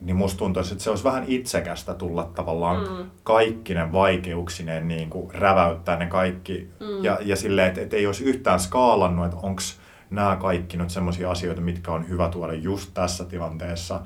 niin 0.01 0.15
musta 0.15 0.37
tuntuisi, 0.37 0.73
että 0.73 0.83
se 0.83 0.89
olisi 0.89 1.03
vähän 1.03 1.23
itsekästä 1.27 1.93
tulla 1.93 2.23
tavallaan 2.23 2.89
mm. 2.89 3.09
kaikkinen 3.23 3.91
vaikeuksineen 3.91 4.87
niin 4.87 5.09
kuin 5.09 5.33
räväyttää 5.33 5.97
ne 5.97 6.05
kaikki. 6.05 6.69
Mm. 6.79 7.03
Ja, 7.03 7.17
ja 7.21 7.35
silleen, 7.35 7.67
että, 7.67 7.81
että 7.81 7.95
ei 7.95 8.07
olisi 8.07 8.23
yhtään 8.23 8.59
skaalannut, 8.59 9.25
että 9.25 9.37
onko 9.37 9.61
nämä 10.09 10.35
kaikki 10.35 10.77
nyt 10.77 10.89
semmoisia 10.89 11.31
asioita, 11.31 11.61
mitkä 11.61 11.91
on 11.91 12.09
hyvä 12.09 12.29
tuoda 12.29 12.53
just 12.53 12.91
tässä 12.93 13.25
tilanteessa 13.25 14.01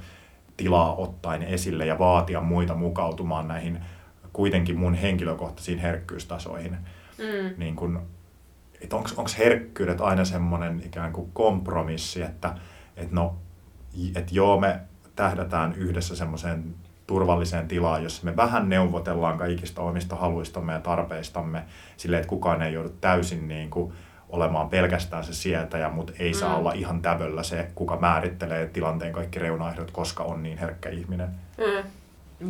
tilaa 0.58 0.96
ottaen 0.96 1.44
esille 1.44 1.86
ja 1.86 2.00
vaatia 2.00 2.42
muita 2.42 2.76
mukautumaan 2.76 3.48
näihin 3.48 3.80
kuitenkin 4.34 4.78
mun 4.78 4.94
henkilökohtaisiin 4.94 5.80
herkkyystasoihin. 5.80 6.78
Mm. 7.18 7.54
Niin 7.58 7.76
kun, 7.76 8.02
että 8.82 8.96
onko 8.96 9.26
herkkyydet 9.38 10.02
aina 10.02 10.26
semmoinen 10.26 10.82
ikään 10.86 11.14
kuin 11.14 11.32
kompromissi, 11.34 12.22
että 12.22 12.56
et 12.98 13.12
no, 13.12 13.36
et 14.16 14.32
joo, 14.32 14.60
me 14.60 14.80
tähdätään 15.16 15.74
yhdessä 15.74 16.16
semmoiseen 16.16 16.76
turvalliseen 17.08 17.68
tilaan, 17.68 18.04
jossa 18.04 18.26
me 18.26 18.36
vähän 18.36 18.70
neuvotellaan 18.70 19.38
kaikista 19.38 19.82
omista 19.82 20.16
haluistamme 20.16 20.74
ja 20.74 20.80
tarpeistamme 20.80 21.64
silleen, 21.98 22.22
että 22.22 22.30
kukaan 22.30 22.62
ei 22.62 22.74
joudu 22.74 22.90
täysin 22.90 23.48
niin 23.48 23.70
kuin 23.70 23.94
olemaan 24.30 24.70
pelkästään 24.70 25.24
se 25.24 25.34
sietäjä, 25.34 25.90
mutta 25.90 26.14
ei 26.20 26.32
mm. 26.32 26.38
saa 26.38 26.58
olla 26.58 26.74
ihan 26.74 27.02
tävöllä 27.02 27.44
se, 27.44 27.68
kuka 27.76 27.98
määrittelee 27.98 28.68
tilanteen 28.68 29.14
kaikki 29.14 29.40
reunaehdot, 29.40 29.92
koska 29.92 30.24
on 30.24 30.44
niin 30.44 30.58
herkkä 30.58 30.90
ihminen. 30.90 31.30
Mm. 31.58 31.90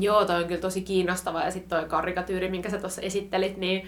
Joo, 0.02 0.26
toi 0.26 0.42
on 0.42 0.48
kyllä 0.48 0.62
tosi 0.62 0.82
kiinnostava. 0.82 1.44
Ja 1.44 1.52
sitten 1.52 1.70
toi 1.70 1.90
karikatyyri, 1.90 2.50
minkä 2.50 2.70
sä 2.70 2.78
tuossa 2.78 3.02
esittelit, 3.02 3.58
niin 3.58 3.88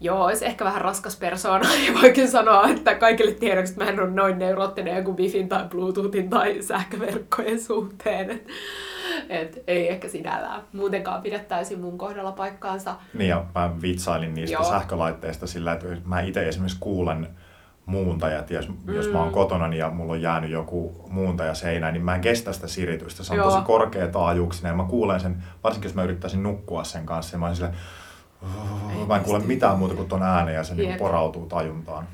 joo, 0.00 0.24
olisi 0.24 0.46
ehkä 0.46 0.64
vähän 0.64 0.80
raskas 0.80 1.16
persoona. 1.16 1.68
Ja 1.86 1.94
voikin 2.02 2.28
sanoa, 2.28 2.68
että 2.68 2.94
kaikille 2.94 3.32
tiedoksi, 3.32 3.72
että 3.72 3.84
mä 3.84 3.90
en 3.90 4.00
ole 4.00 4.10
noin 4.10 4.38
neuroottinen 4.38 5.04
kuin 5.04 5.16
Wifin 5.16 5.48
tai 5.48 5.64
Bluetoothin 5.68 6.30
tai 6.30 6.62
sähköverkkojen 6.62 7.60
suhteen. 7.60 8.30
Et, 8.30 8.46
et 9.28 9.64
ei 9.66 9.88
ehkä 9.88 10.08
sinällään 10.08 10.62
muutenkaan 10.72 11.22
pidä 11.22 11.38
täysin 11.38 11.80
mun 11.80 11.98
kohdalla 11.98 12.32
paikkaansa. 12.32 12.96
Niin 13.14 13.28
ja 13.28 13.44
mä 13.54 13.70
vitsailin 13.82 14.34
niistä 14.34 14.54
joo. 14.54 14.64
sähkölaitteista 14.64 15.46
sillä, 15.46 15.72
että 15.72 15.86
mä 16.04 16.20
itse 16.20 16.48
esimerkiksi 16.48 16.78
kuulen 16.80 17.28
muuntajat, 17.86 18.50
jos, 18.50 18.68
mm. 18.68 18.94
jos 18.94 19.12
mä 19.12 19.18
oon 19.18 19.28
mm. 19.28 19.32
kotona 19.32 19.74
ja 19.74 19.90
mulla 19.90 20.12
on 20.12 20.22
jäänyt 20.22 20.50
joku 20.50 21.06
muuntaja 21.10 21.54
seinään, 21.54 21.94
niin 21.94 22.04
mä 22.04 22.14
en 22.14 22.20
kestä 22.20 22.52
sitä 22.52 22.66
siritystä. 22.66 23.24
Se 23.24 23.32
on 23.32 23.36
Joo. 23.36 23.50
tosi 23.50 23.62
korkea 23.64 24.08
taajuuksinen 24.08 24.70
ja 24.70 24.76
mä 24.76 24.84
kuulen 24.84 25.20
sen, 25.20 25.44
varsinkin 25.64 25.88
jos 25.88 25.94
mä 25.94 26.02
yrittäisin 26.02 26.42
nukkua 26.42 26.84
sen 26.84 27.06
kanssa, 27.06 27.34
ja 27.34 27.38
mä 27.38 27.46
oon 27.46 27.56
mä 29.08 29.16
en 29.16 29.24
kuule 29.24 29.38
mitään 29.38 29.78
muuta 29.78 29.94
kuin 29.94 30.08
ton 30.08 30.22
äänen 30.22 30.54
ja 30.54 30.64
se 30.64 30.74
niin 30.74 30.98
porautuu 30.98 31.46
tajuntaan. 31.46 32.08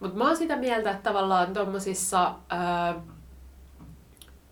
Mutta 0.00 0.18
mä 0.18 0.26
oon 0.26 0.36
sitä 0.36 0.56
mieltä, 0.56 0.90
että 0.90 1.02
tavallaan 1.10 1.52
tuommoisissa 1.52 2.34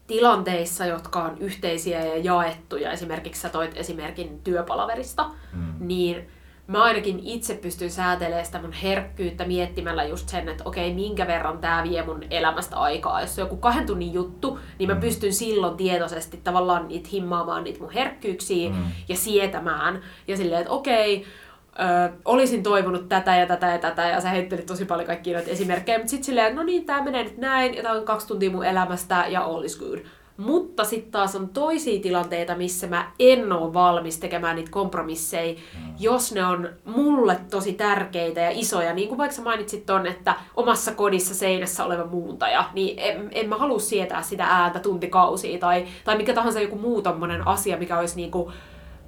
tilanteissa, 0.07 0.87
jotka 0.87 1.23
on 1.23 1.39
yhteisiä 1.39 2.05
ja 2.05 2.17
jaettuja, 2.17 2.93
esimerkiksi 2.93 3.43
sä 3.43 3.49
toit 3.49 3.77
esimerkin 3.77 4.41
työpalaverista, 4.45 5.31
mm. 5.53 5.75
niin 5.81 6.29
mä 6.67 6.83
ainakin 6.83 7.21
itse 7.25 7.55
pystyn 7.55 7.91
säätelemään 7.91 8.47
sitä 8.47 8.61
mun 8.61 8.73
herkkyyttä 8.73 9.45
miettimällä 9.45 10.05
just 10.05 10.29
sen, 10.29 10.49
että 10.49 10.65
okei, 10.67 10.95
minkä 10.95 11.27
verran 11.27 11.59
tämä 11.59 11.83
vie 11.83 12.03
mun 12.03 12.25
elämästä 12.31 12.77
aikaa. 12.77 13.21
Jos 13.21 13.35
se 13.35 13.43
on 13.43 13.47
joku 13.47 13.57
kahden 13.57 13.87
tunnin 13.87 14.13
juttu, 14.13 14.59
niin 14.79 14.89
mä 14.89 14.95
mm. 14.95 15.01
pystyn 15.01 15.33
silloin 15.33 15.77
tietoisesti 15.77 16.41
tavallaan 16.45 16.89
niitä 16.89 17.09
himmaamaan 17.13 17.65
niitä 17.65 17.81
mun 17.81 17.91
herkkyyksiä 17.91 18.71
mm. 18.71 18.85
ja 19.09 19.17
sietämään. 19.17 20.03
Ja 20.29 20.37
silleen, 20.37 20.61
että 20.61 20.73
okei, 20.73 21.27
Ö, 21.79 22.13
olisin 22.25 22.63
toivonut 22.63 23.09
tätä 23.09 23.37
ja 23.37 23.47
tätä 23.47 23.67
ja 23.67 23.79
tätä, 23.79 24.03
ja 24.03 24.21
sä 24.21 24.29
heittelit 24.29 24.67
tosi 24.67 24.85
paljon 24.85 25.07
kaikkia 25.07 25.37
noita 25.37 25.51
esimerkkejä, 25.51 25.99
mutta 25.99 26.11
sitten 26.11 26.25
silleen, 26.25 26.47
että 26.47 26.61
no 26.61 26.63
niin, 26.63 26.85
tämä 26.85 27.03
menee 27.03 27.25
nyt 27.25 27.39
näin, 27.39 27.75
ja 27.75 27.83
tämä 27.83 27.95
on 27.95 28.05
kaksi 28.05 28.27
tuntia 28.27 28.51
mun 28.51 28.65
elämästä, 28.65 29.25
ja 29.29 29.45
all 29.45 29.65
is 29.65 29.79
good. 29.79 29.99
Mutta 30.37 30.85
sitten 30.85 31.13
taas 31.13 31.37
on 31.37 31.49
toisia 31.49 32.01
tilanteita, 32.01 32.55
missä 32.55 32.87
mä 32.87 33.13
en 33.19 33.53
ole 33.53 33.73
valmis 33.73 34.19
tekemään 34.19 34.57
niitä 34.57 34.71
kompromisseja, 34.71 35.55
mm. 35.55 35.95
jos 35.99 36.33
ne 36.33 36.47
on 36.47 36.69
mulle 36.85 37.41
tosi 37.51 37.73
tärkeitä 37.73 38.41
ja 38.41 38.51
isoja. 38.51 38.95
Niin 38.95 39.09
kuin 39.09 39.19
vaikka 39.19 39.37
sä 39.37 39.43
mainitsit 39.43 39.87
ton, 39.87 40.07
että 40.07 40.35
omassa 40.57 40.93
kodissa 40.93 41.35
seinässä 41.35 41.85
oleva 41.85 42.07
muuntaja, 42.07 42.65
niin 42.73 42.99
en, 42.99 43.29
en 43.33 43.49
mä 43.49 43.57
halua 43.57 43.79
sietää 43.79 44.23
sitä 44.23 44.45
ääntä 44.45 44.81
tuntikausia 44.81 45.59
tai, 45.59 45.87
tai 46.05 46.17
mikä 46.17 46.35
tahansa 46.35 46.61
joku 46.61 46.79
muu 46.79 47.03
tommonen 47.03 47.47
asia, 47.49 47.77
mikä 47.77 47.99
olisi 47.99 48.17
niinku 48.17 48.53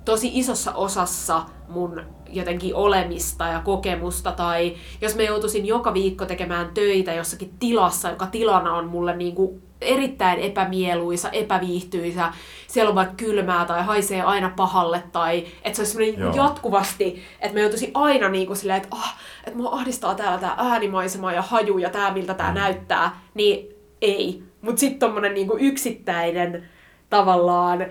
tosi 0.04 0.30
isossa 0.35 0.73
osassa 0.73 1.42
mun 1.68 2.00
jotenkin 2.30 2.75
olemista 2.75 3.47
ja 3.47 3.61
kokemusta, 3.61 4.33
tai 4.33 4.75
jos 5.00 5.16
mä 5.16 5.23
joutuisin 5.23 5.66
joka 5.66 5.95
viikko 5.95 6.25
tekemään 6.25 6.71
töitä 6.75 7.14
jossakin 7.14 7.54
tilassa, 7.59 8.11
joka 8.11 8.26
tilana 8.26 8.75
on 8.75 8.87
mulle 8.87 9.16
niin 9.16 9.35
kuin 9.35 9.62
erittäin 9.80 10.38
epämieluisa, 10.38 11.30
epäviihtyisä, 11.30 12.33
siellä 12.66 12.88
on 12.88 12.95
vaikka 12.95 13.14
kylmää 13.14 13.64
tai 13.64 13.83
haisee 13.83 14.23
aina 14.23 14.52
pahalle, 14.56 15.02
tai 15.12 15.47
että 15.62 15.76
se 15.76 15.83
olisi 15.83 15.92
semmoinen 15.92 16.37
jatkuvasti, 16.37 17.23
että 17.40 17.54
mä 17.54 17.61
joutuisin 17.61 17.90
aina 17.95 18.28
niin 18.28 18.47
kuin 18.47 18.56
silleen, 18.56 18.83
että, 18.83 18.97
oh, 18.97 19.14
että 19.47 19.59
mua 19.59 19.73
ahdistaa 19.73 20.14
täällä 20.14 20.38
tämä 20.38 20.54
äänimaisema 20.59 21.33
ja 21.33 21.42
haju 21.42 21.78
ja 21.78 21.90
tämä 21.90 22.11
miltä 22.11 22.35
tämä 22.35 22.50
mm. 22.50 22.54
näyttää, 22.54 23.21
niin 23.35 23.76
ei. 24.02 24.42
Mutta 24.61 24.80
sitten 24.80 24.99
tommonen 24.99 25.35
niin 25.35 25.49
kuin 25.49 25.64
yksittäinen 25.64 26.68
tavallaan 27.11 27.87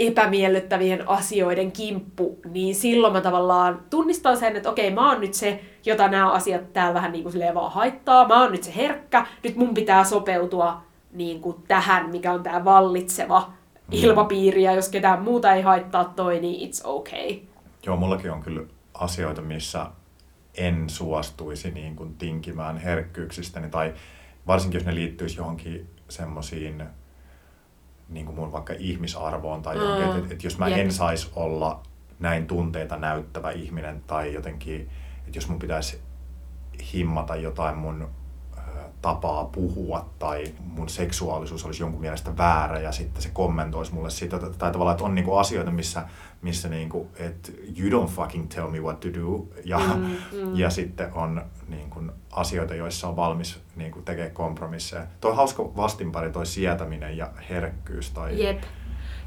epämiellyttävien 0.00 1.08
asioiden 1.08 1.72
kimppu, 1.72 2.38
niin 2.52 2.74
silloin 2.74 3.12
mä 3.12 3.20
tavallaan 3.20 3.82
tunnistan 3.90 4.36
sen, 4.36 4.56
että 4.56 4.70
okei, 4.70 4.90
mä 4.90 5.10
oon 5.10 5.20
nyt 5.20 5.34
se, 5.34 5.60
jota 5.84 6.08
nämä 6.08 6.30
asiat 6.30 6.72
täällä 6.72 6.94
vähän 6.94 7.12
niin 7.12 7.24
kuin 7.24 7.54
vaan 7.54 7.72
haittaa. 7.72 8.28
Mä 8.28 8.42
oon 8.42 8.52
nyt 8.52 8.62
se 8.62 8.76
herkkä, 8.76 9.26
nyt 9.42 9.56
mun 9.56 9.74
pitää 9.74 10.04
sopeutua 10.04 10.82
niin 11.14 11.40
kuin 11.40 11.56
tähän, 11.68 12.10
mikä 12.10 12.32
on 12.32 12.42
tämä 12.42 12.64
vallitseva 12.64 13.40
mm. 13.40 13.92
ilmapiiri, 13.92 14.62
ja 14.62 14.72
jos 14.72 14.88
ketään 14.88 15.22
muuta 15.22 15.52
ei 15.52 15.62
haittaa 15.62 16.04
toi, 16.04 16.40
niin 16.40 16.70
it's 16.70 16.80
okay. 16.84 17.38
Joo, 17.86 17.96
mullakin 17.96 18.32
on 18.32 18.42
kyllä 18.42 18.62
asioita, 18.94 19.42
missä 19.42 19.86
en 20.54 20.90
suostuisi 20.90 21.70
niin 21.70 21.96
kuin 21.96 22.14
tinkimään 22.14 22.76
herkkyyksistäni, 22.76 23.70
tai 23.70 23.94
varsinkin 24.46 24.78
jos 24.78 24.86
ne 24.86 24.94
liittyisi 24.94 25.36
johonkin 25.36 25.90
semmoisiin 26.08 26.84
niin 28.08 28.26
kuin 28.26 28.36
mun 28.36 28.52
vaikka 28.52 28.74
ihmisarvoon 28.78 29.62
tai 29.62 29.76
johonkin, 29.76 30.10
mm. 30.10 30.18
että 30.18 30.34
et 30.34 30.44
jos 30.44 30.58
mä 30.58 30.68
Jep. 30.68 30.78
en 30.78 30.92
saisi 30.92 31.30
olla 31.36 31.82
näin 32.18 32.46
tunteita 32.46 32.96
näyttävä 32.96 33.50
ihminen 33.50 34.02
tai 34.06 34.34
jotenkin, 34.34 34.90
että 35.26 35.38
jos 35.38 35.48
mun 35.48 35.58
pitäisi 35.58 36.00
himmata 36.92 37.36
jotain 37.36 37.76
mun 37.76 38.08
tapaa 39.04 39.44
puhua 39.44 40.08
tai 40.18 40.44
mun 40.60 40.88
seksuaalisuus 40.88 41.64
olisi 41.64 41.82
jonkun 41.82 42.00
mielestä 42.00 42.36
väärä 42.36 42.80
ja 42.80 42.92
sitten 42.92 43.22
se 43.22 43.30
kommentoisi 43.32 43.94
mulle 43.94 44.10
sitä. 44.10 44.38
Tai 44.38 44.72
tavallaan, 44.72 44.94
että 44.94 45.04
on 45.04 45.14
niinku 45.14 45.36
asioita, 45.36 45.70
missä, 45.70 46.04
missä 46.42 46.68
niinku, 46.68 47.08
että 47.18 47.52
you 47.78 48.02
don't 48.02 48.08
fucking 48.10 48.48
tell 48.48 48.68
me 48.68 48.80
what 48.80 49.00
to 49.00 49.08
do. 49.08 49.48
Ja, 49.64 49.78
mm, 49.78 50.16
mm. 50.32 50.56
ja 50.56 50.70
sitten 50.70 51.12
on 51.12 51.42
niinku, 51.68 52.02
asioita, 52.32 52.74
joissa 52.74 53.08
on 53.08 53.16
valmis 53.16 53.60
niinku, 53.76 54.02
tekemään 54.02 54.34
kompromisseja. 54.34 55.06
Toi 55.20 55.36
hauska 55.36 55.62
vastinpari, 55.76 56.30
toi 56.30 56.46
sietäminen 56.46 57.16
ja 57.16 57.30
herkkyys. 57.50 58.10
Tai... 58.10 58.42
Jep. 58.42 58.62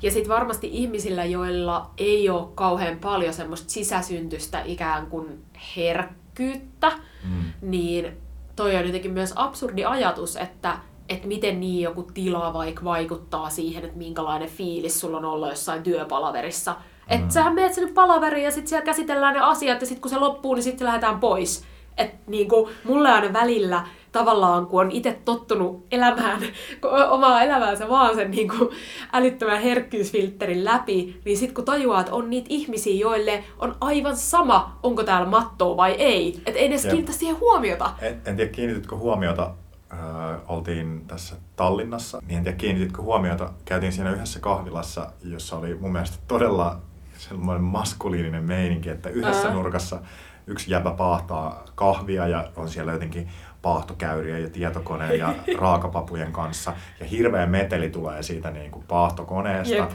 Ja 0.02 0.12
sitten 0.12 0.34
varmasti 0.34 0.70
ihmisillä, 0.72 1.26
joilla 1.26 1.92
ei 1.98 2.30
ole 2.30 2.48
kauhean 2.56 2.98
paljon 2.98 3.34
semmoista 3.34 3.70
sisäsyntystä 3.70 4.62
ikään 4.62 5.08
kuin 5.08 5.46
herkkyyttä, 5.78 6.92
mm. 7.24 7.44
niin 7.62 8.18
toi 8.58 8.76
on 8.76 8.86
jotenkin 8.86 9.12
myös 9.12 9.34
absurdi 9.36 9.86
ajatus, 9.86 10.36
että 10.36 10.78
että 11.10 11.28
miten 11.28 11.60
niin 11.60 11.82
joku 11.82 12.04
tila 12.04 12.54
vaikka 12.54 12.84
vaikuttaa 12.84 13.50
siihen, 13.50 13.86
että 13.86 13.98
minkälainen 13.98 14.50
fiilis 14.50 15.00
sulla 15.00 15.18
on 15.18 15.26
ollut 15.26 15.50
jossain 15.50 15.84
työpalaverissa. 15.84 16.72
Mm. 16.72 16.78
Että 17.08 17.34
sähän 17.34 17.56
menet 17.56 17.74
sinne 17.74 17.94
palaveriin 17.94 18.46
ja 18.46 18.52
sitten 18.52 18.68
siellä 18.68 18.86
käsitellään 18.86 19.34
ne 19.34 19.40
asiat 19.40 19.82
ja 19.82 19.88
sitten 19.88 20.02
kun 20.02 20.12
se 20.12 20.18
loppuu, 20.18 20.54
niin 20.54 20.64
sitten 20.64 20.88
lähdetään 20.88 21.20
pois. 21.20 21.64
Että 21.98 22.18
niinku, 22.28 22.70
mulle 22.84 23.12
aina 23.12 23.34
välillä 23.34 23.88
tavallaan, 24.12 24.66
kun 24.66 24.82
on 24.82 24.92
itse 24.92 25.20
tottunut 25.26 25.86
elämään 25.92 26.42
omaa 27.10 27.44
elämäänsä 27.44 27.90
vaan 27.90 28.16
sen 28.16 28.32
niin 28.32 28.50
kuin 28.50 28.70
älyttömän 29.14 29.62
herkkyysfilterin 29.62 30.66
läpi, 30.66 31.22
niin 31.26 31.38
sitten 31.38 31.56
kun 31.56 31.66
tajuaa, 31.66 32.00
että 32.00 32.14
on 32.14 32.30
niitä 32.30 32.48
ihmisiä, 32.50 32.96
joille 32.96 33.44
on 33.60 33.76
aivan 33.82 34.18
sama, 34.18 34.80
onko 34.84 35.04
täällä 35.04 35.30
mattoa 35.30 35.78
vai 35.78 35.92
ei, 35.92 36.42
että 36.46 36.60
ei 36.60 36.66
edes 36.66 36.82
kiinnitä 36.82 37.12
siihen 37.12 37.40
huomiota. 37.40 37.94
En, 38.02 38.22
en 38.26 38.36
tiedä, 38.36 38.52
kiinnititkö 38.52 38.96
huomiota, 38.96 39.52
äh, 39.94 40.00
oltiin 40.48 41.04
tässä 41.08 41.36
Tallinnassa, 41.56 42.22
niin 42.28 42.38
en 42.38 42.44
tiedä, 42.44 42.58
kiinnititkö 42.58 43.02
huomiota, 43.02 43.54
käytiin 43.66 43.92
siinä 43.92 44.12
yhdessä 44.12 44.40
kahvilassa, 44.40 45.12
jossa 45.24 45.58
oli 45.58 45.76
mun 45.76 45.92
mielestä 45.92 46.18
todella 46.28 46.80
semmoinen 47.18 47.64
maskuliininen 47.64 48.44
meininki, 48.44 48.90
että 48.90 49.10
yhdessä 49.10 49.48
Ää. 49.48 49.54
nurkassa 49.54 50.00
yksi 50.48 50.72
jäbä 50.72 50.92
paahtaa 50.92 51.66
kahvia 51.76 52.28
ja 52.28 52.52
on 52.56 52.70
siellä 52.70 52.92
jotenkin 52.92 53.30
paahtokäyriä 53.68 54.40
ja 54.40 54.50
tietokone 54.50 55.16
ja 55.16 55.36
raakapapujen 55.60 56.32
kanssa. 56.32 56.74
Ja 57.00 57.06
hirveä 57.06 57.46
meteli 57.46 57.90
tulee 57.90 58.24
siitä 58.24 58.52
niin 58.52 58.72
kuin 58.72 58.86
paahtokoneesta. 58.88 59.76
Jep. 59.76 59.92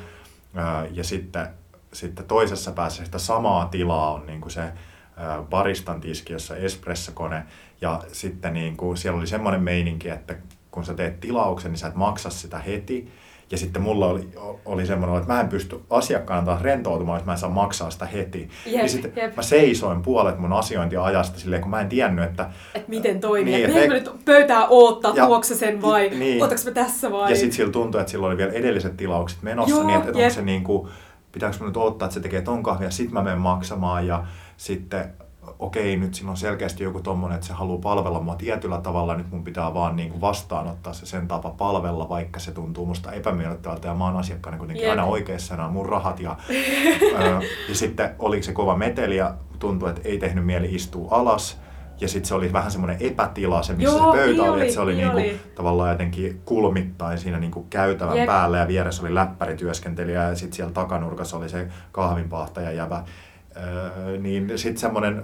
Ja 0.90 1.04
sitten, 1.04 1.46
sitten 1.92 2.24
toisessa 2.24 2.72
päässä 2.72 3.04
sitä 3.04 3.18
samaa 3.18 3.66
tilaa 3.66 4.12
on 4.12 4.26
niin 4.26 4.40
kuin 4.40 4.52
se 4.52 4.72
baristan 5.50 6.00
tiski, 6.00 6.32
jossa 6.32 6.56
espressokone. 6.56 7.42
Ja 7.80 8.02
sitten 8.12 8.52
niin 8.52 8.76
kuin, 8.76 8.96
siellä 8.96 9.18
oli 9.18 9.26
semmoinen 9.26 9.62
meininki, 9.62 10.08
että 10.08 10.34
kun 10.70 10.84
sä 10.84 10.94
teet 10.94 11.20
tilauksen, 11.20 11.70
niin 11.70 11.78
sä 11.78 11.86
et 11.86 11.94
maksa 11.94 12.30
sitä 12.30 12.58
heti. 12.58 13.12
Ja 13.52 13.58
sitten 13.58 13.82
mulla 13.82 14.06
oli, 14.06 14.28
oli 14.64 14.86
semmoinen, 14.86 15.18
että 15.20 15.32
mä 15.32 15.40
en 15.40 15.48
pysty 15.48 15.80
asiakkaan 15.90 16.44
taas 16.44 16.60
rentoutumaan, 16.62 17.18
jos 17.18 17.26
mä 17.26 17.32
en 17.32 17.38
saa 17.38 17.50
maksaa 17.50 17.90
sitä 17.90 18.06
heti. 18.06 18.48
Jep, 18.66 18.82
ja 18.82 18.88
sitten 18.88 19.12
jep. 19.16 19.36
mä 19.36 19.42
seisoin 19.42 20.02
puolet 20.02 20.38
mun 20.38 20.52
asiointiajasta 20.52 21.38
silleen, 21.40 21.62
kun 21.62 21.70
mä 21.70 21.80
en 21.80 21.88
tiennyt, 21.88 22.24
että... 22.24 22.50
Että 22.74 22.90
miten 22.90 23.20
toimii. 23.20 23.54
Niin, 23.54 23.64
et 23.66 23.74
Meneekö 23.74 23.94
me- 23.94 24.00
nyt 24.00 24.24
pöytää 24.24 24.66
oottaa, 24.66 25.12
Ja- 25.16 25.26
tuokse 25.26 25.54
sen 25.54 25.82
vai 25.82 26.08
niin. 26.08 26.42
ootaks 26.42 26.64
mä 26.64 26.70
tässä 26.70 27.10
vai? 27.10 27.30
Ja 27.30 27.36
sitten 27.36 27.52
sillä 27.52 27.72
tuntui, 27.72 28.00
että 28.00 28.10
sillä 28.10 28.26
oli 28.26 28.36
vielä 28.36 28.52
edelliset 28.52 28.96
tilaukset 28.96 29.42
menossa, 29.42 29.74
Joo, 29.76 29.86
niin 29.86 29.96
että, 29.98 30.08
että 30.08 30.18
jep. 30.20 30.24
onko 30.26 30.34
se 30.34 30.42
niin 30.42 30.64
kuin, 30.64 30.88
pitääkö 31.32 31.56
mun 31.58 31.66
nyt 31.68 31.76
odottaa, 31.76 32.06
että 32.06 32.14
se 32.14 32.20
tekee 32.20 32.40
ton 32.42 32.62
kahvia, 32.62 32.90
sitten 32.90 33.14
mä 33.14 33.22
menen 33.22 33.38
maksamaan 33.38 34.06
ja 34.06 34.24
sitten 34.56 35.12
okei, 35.62 35.96
nyt 35.96 36.14
siinä 36.14 36.30
on 36.30 36.36
selkeästi 36.36 36.84
joku 36.84 37.00
tommonen, 37.00 37.34
että 37.34 37.46
se 37.46 37.52
haluaa 37.52 37.80
palvella 37.80 38.20
mua 38.20 38.34
tietyllä 38.34 38.80
tavalla, 38.80 39.16
nyt 39.16 39.30
mun 39.30 39.44
pitää 39.44 39.74
vaan 39.74 39.96
niin 39.96 40.10
kuin 40.10 40.20
vastaanottaa 40.20 40.92
se 40.92 41.06
sen 41.06 41.28
tapa 41.28 41.50
palvella, 41.50 42.08
vaikka 42.08 42.40
se 42.40 42.52
tuntuu 42.52 42.86
musta 42.86 43.12
epämiellyttävältä 43.12 43.88
ja 43.88 43.94
mä 43.94 44.04
oon 44.04 44.16
asiakkaana 44.16 44.58
kuitenkin 44.58 44.82
Jep. 44.82 44.90
aina 44.90 45.04
oikeassa, 45.04 45.56
nämä 45.56 45.68
mun 45.68 45.86
rahat 45.86 46.20
ja, 46.20 46.36
ö, 47.20 47.40
ja 47.68 47.74
sitten 47.74 48.10
oliko 48.18 48.42
se 48.42 48.52
kova 48.52 48.76
meteli 48.76 49.16
ja 49.16 49.34
tuntui, 49.58 49.90
että 49.90 50.00
ei 50.04 50.18
tehnyt 50.18 50.46
mieli 50.46 50.74
istua 50.74 51.08
alas. 51.10 51.60
Ja 52.00 52.08
sitten 52.08 52.28
se 52.28 52.34
oli 52.34 52.52
vähän 52.52 52.70
semmoinen 52.70 52.96
epätila, 53.00 53.62
se 53.62 53.72
missä 53.72 53.96
Joo, 53.96 54.12
se 54.12 54.18
pöytä 54.18 54.32
niin 54.32 54.40
oli, 54.40 54.50
oli, 54.50 54.60
että 54.60 54.74
se 54.74 54.80
oli 54.80 54.94
niin 54.94 55.14
niinku, 55.14 55.18
oli. 55.18 55.40
tavallaan 55.54 55.90
jotenkin 55.90 56.40
kulmittain 56.44 57.18
siinä 57.18 57.38
niinku 57.38 57.66
käytävän 57.70 58.16
Jep. 58.16 58.26
päällä 58.26 58.58
ja 58.58 58.68
vieressä 58.68 59.02
oli 59.02 59.14
läppärityöskentelijä 59.14 60.22
ja 60.22 60.34
sitten 60.34 60.56
siellä 60.56 60.72
takanurkassa 60.72 61.36
oli 61.36 61.48
se 61.48 61.68
kahvinpahtaja 61.92 62.72
jävä. 62.72 63.04
Öö, 63.56 64.18
niin 64.18 64.58
sitten 64.58 64.78
semmoinen 64.78 65.22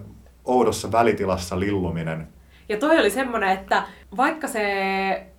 oudossa 0.48 0.92
välitilassa 0.92 1.60
lilluminen. 1.60 2.28
Ja 2.68 2.76
toi 2.76 2.98
oli 2.98 3.10
semmonen, 3.10 3.48
että 3.50 3.82
vaikka 4.16 4.48
se... 4.48 4.62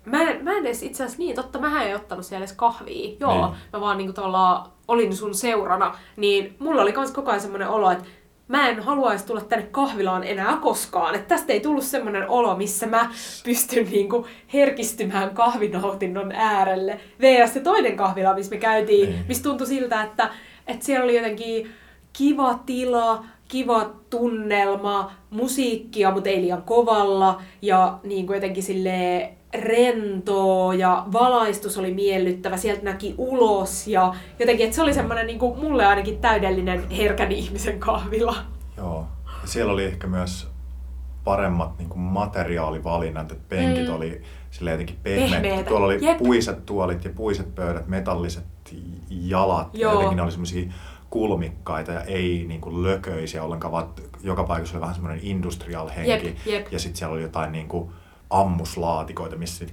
Mä 0.04 0.22
en, 0.22 0.44
mä 0.44 0.52
en 0.52 0.66
edes 0.66 0.82
itse 0.82 1.04
asiassa 1.04 1.18
niin, 1.22 1.36
totta, 1.36 1.58
mä 1.58 1.82
en 1.84 1.96
ottanut 1.96 2.26
siellä 2.26 2.44
edes 2.44 2.56
kahvia. 2.56 3.16
Joo, 3.20 3.32
Niin. 3.46 3.56
mä 3.72 3.80
vaan 3.80 3.98
niinku 3.98 4.12
tuolla 4.12 4.70
olin 4.88 5.16
sun 5.16 5.34
seurana. 5.34 5.94
Niin 6.16 6.56
mulla 6.58 6.82
oli 6.82 6.92
kans 6.92 7.10
koko 7.10 7.30
ajan 7.30 7.40
semmonen 7.40 7.68
olo, 7.68 7.90
että 7.90 8.04
mä 8.48 8.68
en 8.68 8.80
haluaisi 8.82 9.26
tulla 9.26 9.40
tänne 9.40 9.66
kahvilaan 9.70 10.24
enää 10.24 10.56
koskaan. 10.56 11.14
Että 11.14 11.28
tästä 11.34 11.52
ei 11.52 11.60
tullut 11.60 11.84
semmonen 11.84 12.28
olo, 12.28 12.56
missä 12.56 12.86
mä 12.86 13.10
pystyn 13.44 13.86
niinku 13.90 14.26
herkistymään 14.52 15.30
kahvinautinnon 15.34 16.32
äärelle. 16.32 17.00
VS 17.20 17.54
se 17.54 17.60
toinen 17.60 17.96
kahvila, 17.96 18.34
missä 18.34 18.50
me 18.54 18.60
käytiin, 18.60 19.10
niin. 19.10 19.24
missä 19.28 19.42
tuntui 19.42 19.66
siltä, 19.66 20.02
että, 20.02 20.30
että 20.66 20.84
siellä 20.86 21.04
oli 21.04 21.16
jotenkin 21.16 21.72
kiva 22.12 22.58
tila, 22.66 23.24
kiva 23.50 23.90
tunnelma, 24.10 25.10
musiikkia, 25.30 26.10
mutta 26.10 26.28
ei 26.28 26.40
liian 26.42 26.62
kovalla, 26.62 27.40
ja 27.62 27.98
niin 28.04 28.26
kuin 28.26 28.34
jotenkin 28.34 28.62
silleen 28.62 29.28
rentoa 29.54 30.74
ja 30.74 31.04
valaistus 31.12 31.78
oli 31.78 31.94
miellyttävä, 31.94 32.56
sieltä 32.56 32.82
näki 32.84 33.14
ulos 33.18 33.88
ja 33.88 34.14
jotenkin, 34.38 34.64
että 34.64 34.76
se 34.76 34.82
oli 34.82 34.94
semmoinen 34.94 35.26
niin 35.26 35.38
kuin 35.38 35.58
mulle 35.58 35.86
ainakin 35.86 36.18
täydellinen 36.18 36.90
herkän 36.90 37.32
ihmisen 37.32 37.78
kahvila. 37.80 38.36
Joo. 38.76 39.06
Ja 39.42 39.48
siellä 39.48 39.72
oli 39.72 39.84
ehkä 39.84 40.06
myös 40.06 40.48
paremmat 41.24 41.78
niin 41.78 41.88
kuin 41.88 42.00
materiaalivalinnat, 42.00 43.32
että 43.32 43.44
penkit 43.48 43.88
Mm. 43.88 43.94
oli 43.94 44.22
sille 44.50 44.70
jotenkin 44.70 44.96
pehmeät. 45.02 45.42
Pehmeitä. 45.42 45.68
Tuolla 45.68 45.86
oli 45.86 45.98
Jep. 46.04 46.18
puiset 46.18 46.66
tuolit 46.66 47.04
ja 47.04 47.10
puiset 47.16 47.54
pöydät, 47.54 47.86
metalliset 47.88 48.44
jalat. 49.10 49.74
Ja 49.74 49.80
Joo. 49.80 49.92
jotenkin 49.92 50.16
ne 50.16 50.22
oli 50.22 50.30
semmoisia 50.30 50.72
kulmikkaita 51.10 51.92
ja 51.92 52.00
ei 52.00 52.44
niin 52.48 52.60
kuin 52.60 52.82
lököisiä 52.82 53.44
ollenkaan, 53.44 53.72
vaan 53.72 53.88
joka 54.22 54.44
paikassa 54.44 54.76
oli 54.76 54.80
vähän 54.80 54.94
semmoinen 54.94 55.20
industrial 55.22 55.88
henki. 55.88 56.10
Jep, 56.10 56.46
jep. 56.46 56.72
Ja 56.72 56.78
sitten 56.78 56.96
siellä 56.96 57.12
oli 57.14 57.22
jotain 57.22 57.52
niin 57.52 57.68
kuin 57.68 57.90
ammuslaatikoita, 58.30 59.36
missä 59.36 59.64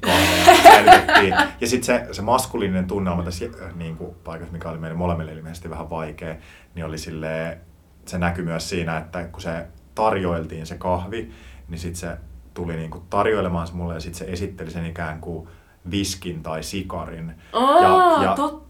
säilytettiin. 0.64 1.36
Ja 1.62 1.68
sitten 1.68 1.86
se, 1.86 2.14
se 2.14 2.22
maskuliininen 2.22 2.88
tunnelma 2.88 3.24
tässä 3.24 3.46
äh, 3.46 3.76
niin 3.76 3.98
kuin 3.98 4.16
paikassa, 4.24 4.54
mikä 4.54 4.70
oli 4.70 4.78
meille 4.78 4.98
molemmille 4.98 5.34
ilmeisesti 5.34 5.70
vähän 5.70 5.90
vaikea, 5.90 6.36
niin 6.76 6.86
oli 6.86 6.98
silleen, 6.98 7.58
se 8.06 8.18
näkyi 8.18 8.46
myös 8.46 8.70
siinä, 8.70 8.98
että 8.98 9.24
kun 9.24 9.42
se 9.42 9.66
tarjoiltiin 9.96 10.66
se 10.66 10.78
kahvi, 10.78 11.32
niin 11.68 11.80
sitten 11.80 12.00
se 12.00 12.18
tuli 12.54 12.76
niin 12.76 12.92
kuin 12.92 13.04
tarjoilemaan 13.10 13.68
se 13.68 13.74
mulle 13.74 13.94
ja 13.94 14.00
sitten 14.00 14.28
se 14.28 14.34
esitteli 14.34 14.72
sen 14.72 14.86
ikään 14.86 15.22
kuin 15.22 15.48
viskin 15.92 16.44
tai 16.44 16.64
sikarin. 16.64 17.34
Aa, 17.54 17.82
ja, 17.82 18.24
ja, 18.24 18.36
totta. 18.36 18.67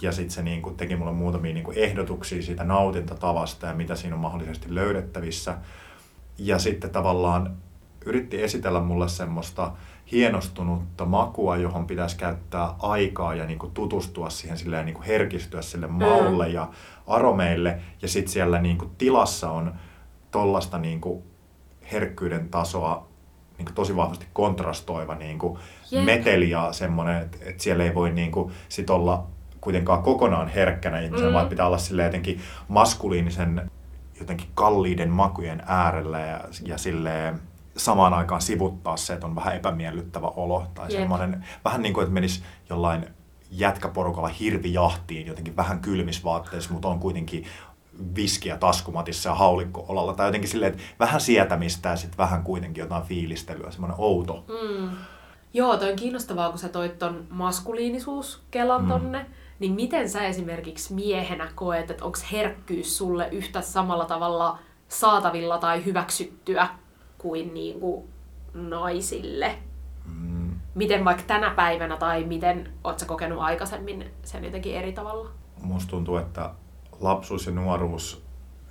Ja 0.00 0.12
sitten 0.12 0.30
se 0.30 0.42
niin 0.42 0.62
kuin 0.62 0.76
teki 0.76 0.96
mulle 0.96 1.12
muutamia 1.12 1.54
niin 1.54 1.64
kuin 1.64 1.78
ehdotuksia 1.78 2.42
siitä 2.42 2.64
nautintatavasta 2.64 3.66
ja 3.66 3.74
mitä 3.74 3.96
siinä 3.96 4.16
on 4.16 4.22
mahdollisesti 4.22 4.74
löydettävissä. 4.74 5.58
Ja 6.38 6.58
sitten 6.58 6.90
tavallaan 6.90 7.56
yritti 8.06 8.42
esitellä 8.42 8.80
mulle 8.80 9.08
semmoista 9.08 9.72
hienostunutta 10.12 11.04
makua, 11.04 11.56
johon 11.56 11.86
pitäisi 11.86 12.16
käyttää 12.16 12.74
aikaa 12.78 13.34
ja 13.34 13.46
niin 13.46 13.58
kuin 13.58 13.72
tutustua 13.72 14.30
siihen 14.30 14.58
silleen, 14.58 14.86
niin 14.86 14.94
kuin 14.94 15.06
herkistyä 15.06 15.62
sille 15.62 15.86
maulle 15.86 16.48
ja 16.48 16.68
aromeille. 17.06 17.80
Ja 18.02 18.08
sitten 18.08 18.32
siellä 18.32 18.58
niin 18.58 18.78
kuin 18.78 18.90
tilassa 18.98 19.50
on 19.50 19.74
tollasta 20.30 20.78
niin 20.78 21.00
kuin 21.00 21.22
herkkyyden 21.92 22.48
tasoa 22.48 23.08
niin 23.58 23.66
kuin 23.66 23.74
tosi 23.74 23.96
vahvasti 23.96 24.26
kontrastoiva 24.32 25.14
niin 25.14 25.38
kuin 25.38 25.58
Jep. 25.90 26.04
meteli 26.04 26.50
ja 26.50 26.72
semmoinen, 26.72 27.22
että, 27.22 27.38
että 27.40 27.62
siellä 27.62 27.84
ei 27.84 27.94
voi 27.94 28.10
niin 28.10 28.32
kuin 28.32 28.52
sit 28.68 28.90
olla 28.90 29.26
kuitenkaan 29.64 30.02
kokonaan 30.02 30.48
herkkänä 30.48 31.00
ihmisen, 31.00 31.28
Mm. 31.28 31.34
vaan 31.34 31.48
pitää 31.48 31.66
olla 31.66 31.78
sille 31.78 32.04
jotenkin 32.04 32.40
maskuliinisen 32.68 33.70
jotenkin 34.20 34.48
kalliiden 34.54 35.10
makujen 35.10 35.62
äärellä 35.66 36.20
ja, 36.20 36.40
ja 36.62 36.78
silleen 36.78 37.40
samaan 37.76 38.14
aikaan 38.14 38.40
sivuttaa 38.40 38.96
se, 38.96 39.12
että 39.12 39.26
on 39.26 39.34
vähän 39.34 39.56
epämiellyttävä 39.56 40.26
olo 40.26 40.66
tai 40.74 40.86
Jep. 40.92 41.00
semmoinen, 41.00 41.44
vähän 41.64 41.82
niin 41.82 41.94
kuin, 41.94 42.02
että 42.02 42.14
menisi 42.14 42.42
jollain 42.70 43.06
jätkäporukalla 43.50 44.28
hirvijahtiin 44.28 45.26
jotenkin 45.26 45.56
vähän 45.56 45.80
kylmisvaatteissa, 45.80 46.72
mutta 46.72 46.88
on 46.88 46.98
kuitenkin 47.00 47.44
viskiä 48.16 48.56
taskumatissa 48.56 49.28
ja 49.28 49.34
haulikko-olalla. 49.34 50.14
Tai 50.14 50.28
jotenkin 50.28 50.50
silleen, 50.50 50.72
että 50.72 50.84
vähän 51.00 51.20
sietämistä 51.20 51.88
ja 51.88 51.96
sitten 51.96 52.18
vähän 52.18 52.42
kuitenkin 52.42 52.82
jotain 52.82 53.02
fiilistelyä, 53.02 53.70
semmoinen 53.70 53.96
outo. 54.00 54.44
Mm. 54.48 54.90
Joo, 55.52 55.76
toi 55.76 55.90
on 55.90 55.96
kiinnostavaa, 55.96 56.50
kun 56.50 56.58
sä 56.58 56.68
toit 56.68 56.98
ton 56.98 57.24
maskuliinisuuskelan 57.30 58.82
mm. 58.82 58.88
tonne. 58.88 59.26
Niin 59.58 59.72
miten 59.72 60.10
sä 60.10 60.22
esimerkiksi 60.22 60.94
miehenä 60.94 61.48
koet, 61.54 61.90
että 61.90 62.04
onko 62.04 62.18
herkkyys 62.32 62.98
sulle 62.98 63.28
yhtä 63.32 63.60
samalla 63.60 64.04
tavalla 64.04 64.58
saatavilla 64.88 65.58
tai 65.58 65.84
hyväksyttyä 65.84 66.68
kuin 67.18 67.54
niinku 67.54 68.08
naisille? 68.54 69.58
Mm, 70.04 70.50
Miten 70.74 71.04
vaikka 71.04 71.22
tänä 71.26 71.50
päivänä 71.50 71.96
tai 71.96 72.24
miten 72.24 72.72
oot 72.84 72.98
sä 72.98 73.06
kokenut 73.06 73.40
aikaisemmin 73.40 74.10
sen 74.24 74.44
jotenkin 74.44 74.74
eri 74.74 74.92
tavalla? 74.92 75.30
musta 75.62 75.90
tuntuu, 75.90 76.16
että 76.16 76.50
lapsuus 77.00 77.46
ja 77.46 77.52
nuoruus 77.52 78.24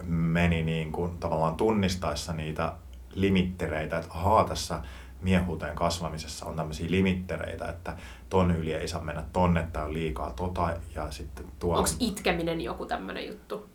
meni 0.08 0.64
niin 0.64 0.92
kuin 0.92 1.18
tavallaan 1.18 1.56
tunnistaessa 1.56 2.34
niitä 2.34 2.74
limittereitä, 3.16 3.98
että 3.98 4.14
ahaa, 4.14 4.44
tässä 4.44 4.82
miehuuteen 5.22 5.76
kasvamisessa 5.76 6.46
on 6.46 6.56
tämmöisiä 6.56 6.92
limittereitä, 6.92 7.66
että 7.68 7.98
ton 8.34 8.52
yli 8.56 8.74
ei 8.74 8.88
saa 8.88 9.02
mennä 9.02 9.24
tonne, 9.34 9.68
tai 9.74 9.84
on 9.86 9.94
liikaa 9.94 10.32
tota, 10.34 10.74
ja 10.96 11.12
sitten 11.12 11.46
tuo... 11.60 11.78
Onko 11.78 11.90
itkeminen 12.00 12.62
joku 12.62 12.86
tämmönen 12.86 13.28
juttu? 13.28 13.70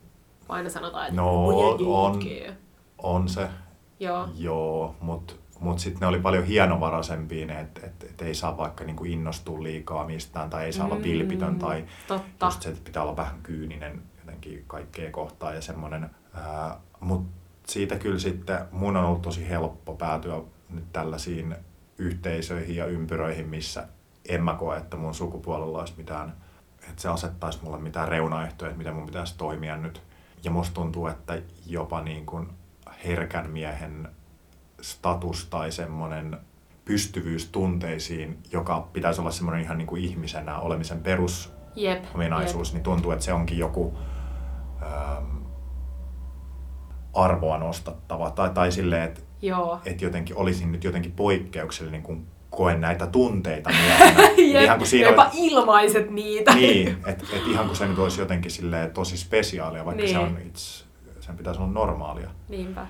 Aina 0.48 0.70
sanotaan, 0.70 1.06
että 1.08 1.20
No, 1.20 1.32
"Pojat 1.44 1.80
on. 1.86 2.14
itkee." 2.14 2.56
On 2.98 3.28
se, 3.28 3.48
Joo. 4.00 4.28
joo, 4.36 4.94
mutta 5.00 5.34
mut 5.60 5.78
sitten 5.78 6.00
ne 6.00 6.06
oli 6.06 6.18
paljon 6.20 6.44
hienovaraisempia 6.44 7.46
ne, 7.46 7.60
että 7.60 7.80
et, 7.86 8.02
et 8.10 8.22
ei 8.22 8.34
saa 8.34 8.56
vaikka 8.56 8.84
niinku 8.84 9.04
innostua 9.04 9.62
liikaa 9.62 10.06
mistään, 10.06 10.50
tai 10.50 10.64
ei 10.64 10.72
saa 10.72 10.86
olla 10.86 10.94
Mm, 10.94 11.02
vilpitön, 11.02 11.58
tai 11.58 11.84
Totta. 12.08 12.46
just 12.46 12.62
se, 12.62 12.68
että 12.68 12.80
pitää 12.84 13.02
olla 13.02 13.16
vähän 13.16 13.38
kyyninen 13.42 14.02
jotenkin 14.20 14.64
kaikkea 14.66 15.10
kohtaan 15.10 15.54
ja 15.54 15.60
semmoinen. 15.62 16.10
Mutta 17.00 17.30
siitä 17.66 17.96
kyllä 17.96 18.18
sitten 18.18 18.58
mun 18.72 18.96
on 18.96 19.04
ollut 19.04 19.22
tosi 19.22 19.48
helppo 19.48 19.94
päätyä 19.94 20.40
nyt 20.70 20.92
tällaisiin 20.92 21.56
yhteisöihin 21.98 22.76
ja 22.76 22.86
ympyröihin, 22.86 23.48
missä 23.48 23.88
en 24.28 24.44
mä 24.44 24.54
koe, 24.54 24.76
että 24.76 24.96
mun 24.96 25.14
sukupuolella 25.14 25.78
olisi 25.78 25.94
mitään, 25.96 26.36
että 26.88 27.02
se 27.02 27.08
asettaisi 27.08 27.58
mulle 27.62 27.78
mitään 27.78 28.08
reunaehtoja, 28.08 28.70
että 28.70 28.78
miten 28.78 28.94
mun 28.94 29.06
pitäisi 29.06 29.38
toimia 29.38 29.76
nyt. 29.76 30.02
Ja 30.44 30.50
musta 30.50 30.74
tuntuu, 30.74 31.06
että 31.06 31.42
jopa 31.66 32.00
niin 32.00 32.26
kuin 32.26 32.48
herkän 33.04 33.50
miehen 33.50 34.08
status 34.80 35.46
tai 35.46 35.72
semmoinen 35.72 36.38
pystyvyys 36.84 37.46
tunteisiin, 37.46 38.38
joka 38.52 38.88
pitäisi 38.92 39.20
olla 39.20 39.30
semmoinen 39.30 39.64
ihan 39.64 39.78
niin 39.78 39.86
kuin 39.86 40.04
ihmisenä 40.04 40.58
olemisen 40.58 41.00
perus 41.00 41.52
Jep. 41.74 42.04
ominaisuus, 42.14 42.72
niin 42.72 42.82
tuntuu, 42.82 43.10
että 43.10 43.24
se 43.24 43.32
onkin 43.32 43.58
joku, 43.58 43.98
ähm, 44.82 45.36
arvoa 47.14 47.58
nostattava. 47.58 48.30
Tai, 48.30 48.50
tai 48.50 48.72
silleen, 48.72 49.02
että 49.02 49.20
et 49.84 50.02
jotenkin 50.02 50.36
olisin 50.36 50.72
nyt 50.72 50.84
jotenkin 50.84 51.12
poikkeuksellinen, 51.12 52.02
kun 52.02 52.26
koen 52.50 52.80
näitä 52.80 53.06
tunteita. 53.06 53.70
Et 53.70 54.38
ihan 54.62 54.78
kuin 54.78 54.88
siinä 54.88 55.08
Jopa 55.10 55.24
oli- 55.24 55.30
ilmaiset 55.46 56.10
niitä. 56.10 56.54
niin, 56.54 56.88
että 57.06 57.24
et 57.32 57.42
ihan 57.46 57.66
kuin 57.66 57.76
se 57.76 57.86
nyt 57.88 57.98
olisi 57.98 58.20
jotenkin 58.20 58.50
tosi 58.94 59.16
spesiaalia, 59.16 59.84
vaikka 59.84 60.02
Niin. 60.02 60.12
se 60.14 60.18
on 60.18 60.38
itse, 60.46 60.84
sen 61.20 61.36
pitäisi 61.36 61.60
olla 61.60 61.72
normaalia. 61.72 62.30
Niinpä. 62.48 62.86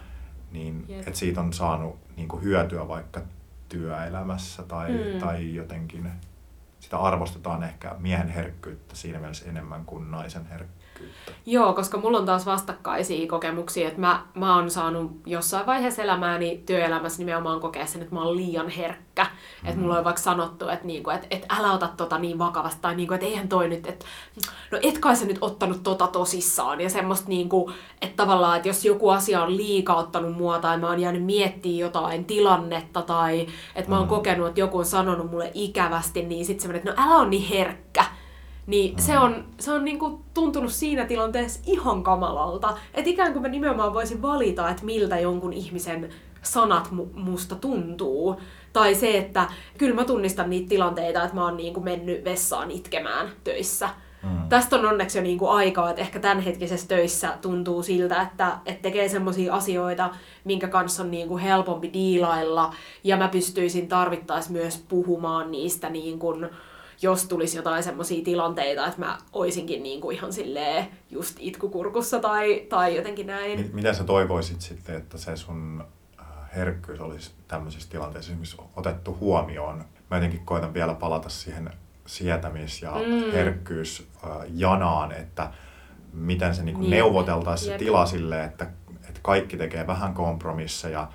Niin, 0.53 0.85
Jep. 0.89 0.99
että 1.09 1.19
siitä 1.19 1.41
on 1.41 1.53
saanut 1.53 1.97
niin 2.17 2.29
kuin 2.29 2.43
hyötyä 2.43 2.89
vaikka 2.89 3.21
työelämässä 3.69 4.63
tai, 4.63 4.91
Mm. 4.91 5.21
tai 5.21 5.55
jotenkin 5.55 6.11
sitä 6.81 6.99
arvostetaan 6.99 7.63
ehkä 7.63 7.95
miehen 7.99 8.29
herkkyyttä 8.29 8.97
siinä 8.97 9.19
mielessä 9.19 9.51
enemmän 9.51 9.85
kuin 9.85 10.11
naisen 10.11 10.47
herkkyyttä. 10.47 10.78
Joo, 11.47 11.73
koska 11.73 11.99
mulla 11.99 12.19
on 12.19 12.27
taas 12.27 12.47
vastakkaisia 12.47 13.29
kokemuksia, 13.29 13.89
että 13.89 14.01
mä, 14.01 14.23
mä 14.35 14.57
oon 14.57 14.71
saanut 14.71 15.13
jossain 15.27 15.67
vaiheessa 15.67 16.03
elämääni 16.03 16.63
työelämässä 16.67 17.19
nimenomaan 17.19 17.61
kokea 17.61 17.87
sen, 17.87 18.03
että 18.03 18.15
mä 18.15 18.23
oon 18.23 18.37
liian 18.37 18.69
herkkä. 18.69 19.25
Mm. 19.63 19.69
Että 19.69 19.81
mulla 19.81 19.99
on 19.99 20.05
vaikka 20.05 20.23
sanottu, 20.23 20.69
että, 20.69 20.87
niinku, 20.87 21.11
että, 21.11 21.27
että 21.31 21.55
älä 21.59 21.73
ota 21.73 21.89
tota 21.97 22.19
niin 22.19 22.39
vakavasti, 22.39 22.79
tai 22.83 22.95
niinku, 22.95 23.15
että 23.15 23.27
eihän 23.27 23.49
toi 23.49 23.69
nyt, 23.69 23.87
että 23.87 24.05
no 24.71 24.79
et 24.83 24.99
kai 24.99 25.17
sä 25.17 25.25
nyt 25.27 25.39
ottanut 25.41 25.83
tota 25.83 26.07
tosissaan. 26.07 26.81
Ja 26.81 26.91
semmoista, 26.91 27.29
niinku, 27.29 27.73
että 28.03 28.17
tavallaan, 28.17 28.57
että 28.57 28.69
jos 28.69 28.85
joku 28.85 29.09
asia 29.11 29.43
on 29.43 29.57
liikaa 29.57 29.97
ottanut 29.97 30.37
mua, 30.37 30.59
tai 30.59 30.79
mä 30.79 30.89
oon 30.89 31.01
jäänyt 31.01 31.25
miettimään 31.25 31.79
jotain 31.79 32.25
tilannetta, 32.25 33.03
tai 33.03 33.47
että 33.75 33.91
mä 33.91 33.97
oon 33.97 34.07
Mm. 34.07 34.11
kokenut, 34.11 34.49
että 34.49 34.61
joku 34.61 34.79
on 34.79 34.85
sanonut 34.85 35.31
mulle 35.31 35.51
ikävästi, 35.55 36.23
niin 36.23 36.47
sitten 36.47 36.63
semmoinen, 36.63 36.89
että 36.89 37.03
no 37.03 37.09
älä 37.09 37.21
on 37.21 37.31
niin 37.31 37.49
herkkä. 37.49 38.05
Niin 38.69 39.03
se 39.03 39.19
on, 39.19 39.45
se 39.61 39.73
on 39.73 39.85
niinku 39.85 40.21
tuntunut 40.35 40.73
siinä 40.73 41.05
tilanteessa 41.05 41.61
ihan 41.67 42.03
kamalalta. 42.03 42.77
Että 42.95 43.11
ikään 43.11 43.33
kuin 43.33 43.43
mä 43.43 43.49
nimenomaan 43.49 43.95
voisin 43.95 44.23
valita, 44.23 44.71
että 44.71 44.85
miltä 44.85 45.19
jonkun 45.19 45.53
ihmisen 45.53 46.09
sanat 46.43 46.89
mu- 46.93 47.21
musta 47.21 47.55
tuntuu. 47.55 48.41
Tai 48.73 48.95
se, 48.95 49.19
että 49.19 49.49
kyllä 49.79 49.95
mä 49.95 50.05
tunnistan 50.05 50.51
niitä 50.51 50.69
tilanteita, 50.69 51.23
että 51.23 51.35
mä 51.35 51.45
oon 51.45 51.57
niinku 51.57 51.81
mennyt 51.81 52.25
vessaan 52.25 52.71
itkemään 52.71 53.29
töissä. 53.45 53.89
Mm. 54.23 54.49
Tästä 54.49 54.77
on 54.77 54.87
onneksi 54.87 55.19
jo 55.19 55.23
niinku 55.23 55.49
aikaa, 55.49 55.91
että 55.91 56.03
ehkä 56.03 56.19
tämänhetkisessä 56.19 56.89
töissä 56.89 57.39
tuntuu 57.43 57.83
siltä, 57.83 58.23
että, 58.23 58.59
että 58.67 58.83
tekee 58.83 59.09
semmoisia 59.09 59.55
asioita, 59.55 60.11
minkä 60.45 60.69
kanssa 60.69 61.03
on 61.03 61.11
niinku 61.11 61.39
helpompi 61.39 61.93
diilailla. 61.93 62.75
Ja 63.05 63.17
mä 63.17 63.29
pystyisin 63.29 63.89
tarvittaessa 63.89 64.53
myös 64.53 64.85
puhumaan 64.89 65.51
niistä 65.51 65.91
niin 65.91 66.19
kuin, 66.19 66.49
jos 67.03 67.25
tulisi 67.29 67.57
jotain 67.57 67.83
semmoisia 67.83 68.25
tilanteita, 68.25 68.87
että 68.87 69.01
mä 69.01 69.19
oisinkin 69.33 69.83
niinku 69.83 70.11
ihan 70.11 70.33
silleen 70.33 70.87
just 71.11 71.37
itkukurkussa 71.41 72.19
tai, 72.21 72.67
tai 72.69 72.97
jotenkin 72.97 73.27
näin. 73.27 73.61
Mi- 73.61 73.71
Miten 73.73 73.95
sä 73.95 74.05
toivoisit 74.05 74.61
sitten, 74.61 74.97
että 74.97 75.19
se 75.19 75.37
sun 75.37 75.85
äh, 76.21 76.27
herkkyys 76.57 77.01
olisi 77.01 77.31
tämmöisissä 77.49 77.91
tilanteissa 77.91 78.31
esimerkiksi 78.31 78.57
otettu 78.77 79.17
huomioon? 79.21 79.85
Mä 80.11 80.17
jotenkin 80.17 80.45
koitan 80.45 80.75
vielä 80.75 80.95
palata 80.95 81.29
siihen 81.29 81.71
sietämis- 82.07 82.83
ja 82.83 82.91
Mm. 82.93 83.33
herkkyysjanaan, 83.33 85.13
että 85.13 85.51
miten 86.13 86.55
se 86.55 86.63
niinku 86.63 86.81
Niin. 86.81 86.91
neuvoteltaisiin 86.91 87.73
se 87.73 87.79
tila 87.79 88.07
silleen, 88.07 88.45
että, 88.45 88.67
että 89.09 89.21
kaikki 89.23 89.57
tekee 89.57 89.87
vähän 89.87 90.15
kompromisseja, 90.15 91.09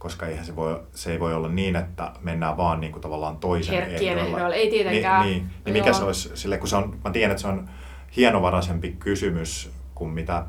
koska 0.00 0.26
eihän 0.26 0.44
se, 0.44 0.56
voi, 0.56 0.80
se 0.94 1.12
ei 1.12 1.20
voi 1.20 1.34
olla 1.34 1.48
niin, 1.48 1.76
että 1.76 2.12
mennään 2.20 2.56
vaan 2.56 2.80
niinku 2.80 3.00
tavallaan 3.00 3.36
toisen 3.36 3.74
Herkkien 3.74 4.18
ehdoilla. 4.18 4.36
ehdoilla, 4.36 4.54
ei 4.54 4.70
tietenkään. 4.70 5.26
Niin, 5.26 5.38
niin, 5.38 5.50
niin 5.64 5.72
mikä 5.72 5.92
se 5.92 6.04
olisi, 6.04 6.30
sille, 6.34 6.58
kun 6.58 6.68
se 6.68 6.76
on, 6.76 6.98
mä 7.04 7.10
tiedän, 7.10 7.30
että 7.30 7.40
se 7.42 7.48
on 7.48 7.68
hienovaraisempi 8.16 8.96
kysymys 8.98 9.70
kuin 9.94 10.10
mitä 10.10 10.44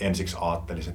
ensiksi 0.00 0.36
ajattelisin, 0.40 0.94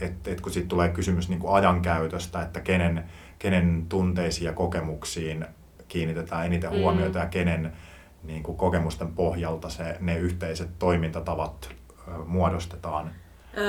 että 0.00 0.06
et, 0.06 0.28
et 0.28 0.40
kun 0.40 0.52
siitä 0.52 0.68
tulee 0.68 0.88
kysymys 0.88 1.28
niin 1.28 1.38
kuin 1.40 1.54
ajankäytöstä, 1.54 2.42
että 2.42 2.60
kenen, 2.60 3.04
kenen 3.38 3.86
tunteisiin 3.88 4.46
ja 4.46 4.52
kokemuksiin 4.52 5.46
kiinnitetään 5.88 6.46
eniten 6.46 6.70
Mm. 6.72 6.78
huomiota 6.78 7.18
ja 7.18 7.26
kenen 7.26 7.72
niin 8.22 8.42
kuin 8.42 8.56
kokemusten 8.58 9.08
pohjalta 9.14 9.68
se, 9.68 9.96
ne 10.00 10.18
yhteiset 10.18 10.70
toimintatavat 10.78 11.70
muodostetaan. 12.26 13.10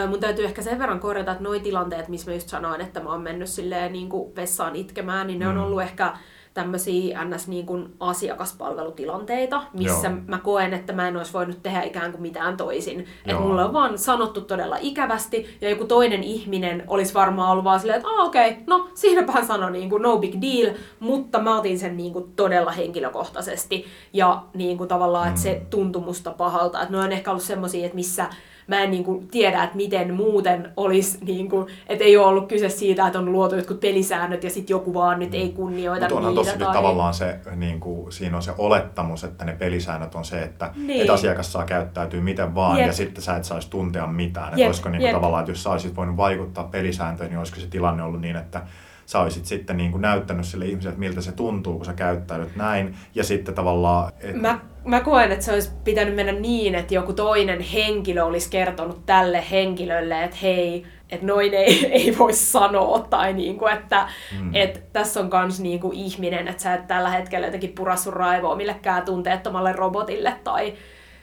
Mun 0.09 0.19
täytyy 0.19 0.45
ehkä 0.45 0.61
sen 0.61 0.79
verran 0.79 0.99
korjata, 0.99 1.31
että 1.31 1.43
noi 1.43 1.59
tilanteet, 1.59 2.07
missä 2.07 2.31
mä 2.31 2.35
just 2.35 2.49
sanoin, 2.49 2.81
että 2.81 2.99
mä 2.99 3.09
oon 3.11 3.21
mennyt 3.21 3.49
silleen 3.49 3.93
niin 3.93 4.09
kuin 4.09 4.35
vessaan 4.35 4.75
itkemään, 4.75 5.27
niin 5.27 5.39
ne 5.39 5.47
on 5.47 5.55
Mm. 5.55 5.61
ollut 5.63 5.81
ehkä 5.81 6.13
tämmöisiä 6.53 7.25
ns. 7.25 7.47
Niin 7.47 7.65
kuin 7.65 7.93
asiakaspalvelutilanteita, 7.99 9.63
missä 9.73 10.07
Joo. 10.07 10.17
mä 10.27 10.37
koen, 10.37 10.73
että 10.73 10.93
mä 10.93 11.07
en 11.07 11.17
olisi 11.17 11.33
voinut 11.33 11.63
tehdä 11.63 11.81
ikään 11.81 12.11
kuin 12.11 12.21
mitään 12.21 12.57
toisin. 12.57 13.05
Että 13.25 13.39
mulle 13.41 13.63
on 13.63 13.73
vaan 13.73 13.97
sanottu 13.97 14.41
todella 14.41 14.77
ikävästi, 14.81 15.57
ja 15.61 15.69
joku 15.69 15.85
toinen 15.85 16.23
ihminen 16.23 16.83
olisi 16.87 17.13
varmaan 17.13 17.51
ollut 17.51 17.63
vaan 17.63 17.79
silleen, 17.79 17.97
että 17.97 18.09
ah 18.09 18.25
okei, 18.27 18.51
okay, 18.51 18.63
no 18.67 18.89
siinäpä 18.93 19.31
hän 19.31 19.45
sanoi 19.45 19.71
niin 19.71 19.89
kuin 19.89 20.01
no 20.01 20.17
big 20.17 20.35
deal, 20.41 20.75
mutta 20.99 21.39
mä 21.39 21.57
otin 21.57 21.79
sen 21.79 21.97
niin 21.97 22.13
kuin 22.13 22.33
todella 22.35 22.71
henkilökohtaisesti, 22.71 23.85
ja 24.13 24.43
niin 24.53 24.77
kuin 24.77 24.87
tavallaan, 24.87 25.27
että 25.27 25.41
se 25.41 25.53
Mm. 25.59 25.65
tuntui 25.69 26.01
musta 26.01 26.31
pahalta. 26.31 26.81
Että 26.81 26.91
ne 26.93 26.99
on 27.03 27.11
ehkä 27.11 27.31
ollut 27.31 27.43
semmosia, 27.43 27.85
että 27.85 27.95
missä 27.95 28.25
mä 28.67 28.81
en 28.81 28.91
niinku 28.91 29.23
tiedä, 29.31 29.63
että 29.63 29.75
miten 29.75 30.13
muuten 30.13 30.71
olisi, 30.77 31.17
niinku, 31.25 31.67
että 31.87 32.03
ei 32.03 32.17
ole 32.17 32.25
ollut 32.25 32.47
kyse 32.47 32.69
siitä, 32.69 33.07
että 33.07 33.19
on 33.19 33.31
luotu 33.31 33.55
jotkut 33.55 33.79
pelisäännöt 33.79 34.43
ja 34.43 34.49
sitten 34.49 34.73
joku 34.73 34.93
vaan 34.93 35.19
nyt 35.19 35.33
ei 35.33 35.49
kunnioita 35.49 36.01
Mutta 36.05 36.15
onhan 36.15 36.31
niitä. 36.35 36.43
tossakin 36.51 36.73
tavallaan 36.73 37.13
se, 37.13 37.39
niin 37.55 37.79
kuin, 37.79 38.11
siinä 38.11 38.37
on 38.37 38.43
se 38.43 38.51
olettamus, 38.57 39.23
että 39.23 39.45
ne 39.45 39.53
pelisäännöt 39.53 40.15
on 40.15 40.25
se, 40.25 40.41
että, 40.43 40.71
Niin. 40.75 41.01
että 41.01 41.13
asiakas 41.13 41.51
saa 41.53 41.65
käyttäytyy 41.65 42.21
miten 42.21 42.55
vaan 42.55 42.77
Jep. 42.77 42.87
ja 42.87 42.93
sitten 42.93 43.23
sä 43.23 43.35
et 43.35 43.43
saisi 43.43 43.69
tuntea 43.69 44.07
mitään. 44.07 44.53
Että 44.53 44.65
olisiko 44.65 44.89
niin 44.89 44.99
kuin, 44.99 45.07
jep. 45.07 45.15
tavallaan, 45.15 45.41
että 45.41 45.51
jos 45.51 45.63
sä 45.63 45.69
olisit 45.71 45.95
voinut 45.95 46.17
vaikuttaa 46.17 46.63
pelisääntöön, 46.63 47.29
niin 47.29 47.39
olisiko 47.39 47.59
se 47.59 47.67
tilanne 47.67 48.03
ollut 48.03 48.21
niin, 48.21 48.35
että 48.35 48.61
sä 49.05 49.19
olisit 49.19 49.45
sitten 49.45 49.77
niin 49.77 49.91
kuin 49.91 50.01
näyttänyt 50.01 50.45
sille 50.45 50.65
ihmiselle, 50.65 50.89
että 50.89 50.99
miltä 50.99 51.21
se 51.21 51.31
tuntuu, 51.31 51.75
kun 51.77 51.85
sä 51.85 51.93
käyttäydyt 51.93 52.55
näin. 52.55 52.95
Ja 53.15 53.23
sitten 53.23 53.55
tavallaan... 53.55 54.11
Et, 54.19 54.41
Mä, 54.41 54.59
mä 54.85 55.01
koen, 55.01 55.31
että 55.31 55.45
se 55.45 55.53
olisi 55.53 55.69
pitänyt 55.83 56.15
mennä 56.15 56.31
niin, 56.31 56.75
että 56.75 56.93
joku 56.93 57.13
toinen 57.13 57.61
henkilö 57.61 58.23
olisi 58.23 58.49
kertonut 58.49 59.05
tälle 59.05 59.43
henkilölle, 59.51 60.23
että 60.23 60.37
hei, 60.41 60.85
että 61.09 61.25
noin 61.25 61.53
ei, 61.53 61.85
ei 62.01 62.15
voi 62.17 62.33
sanoa, 62.33 62.99
tai 62.99 63.33
niinku, 63.33 63.67
että 63.67 64.07
Mm. 64.39 64.49
et 64.53 64.83
tässä 64.93 65.19
on 65.19 65.29
kans 65.29 65.59
niinku 65.59 65.91
ihminen, 65.93 66.47
että 66.47 66.63
sä 66.63 66.73
et 66.73 66.87
tällä 66.87 67.09
hetkellä 67.09 67.47
jotenkin 67.47 67.73
pura 67.75 67.95
sun 67.95 68.13
raivoa 68.13 68.55
millekään 68.55 69.05
tunteettomalle 69.05 69.71
robotille, 69.73 70.33
tai 70.43 70.73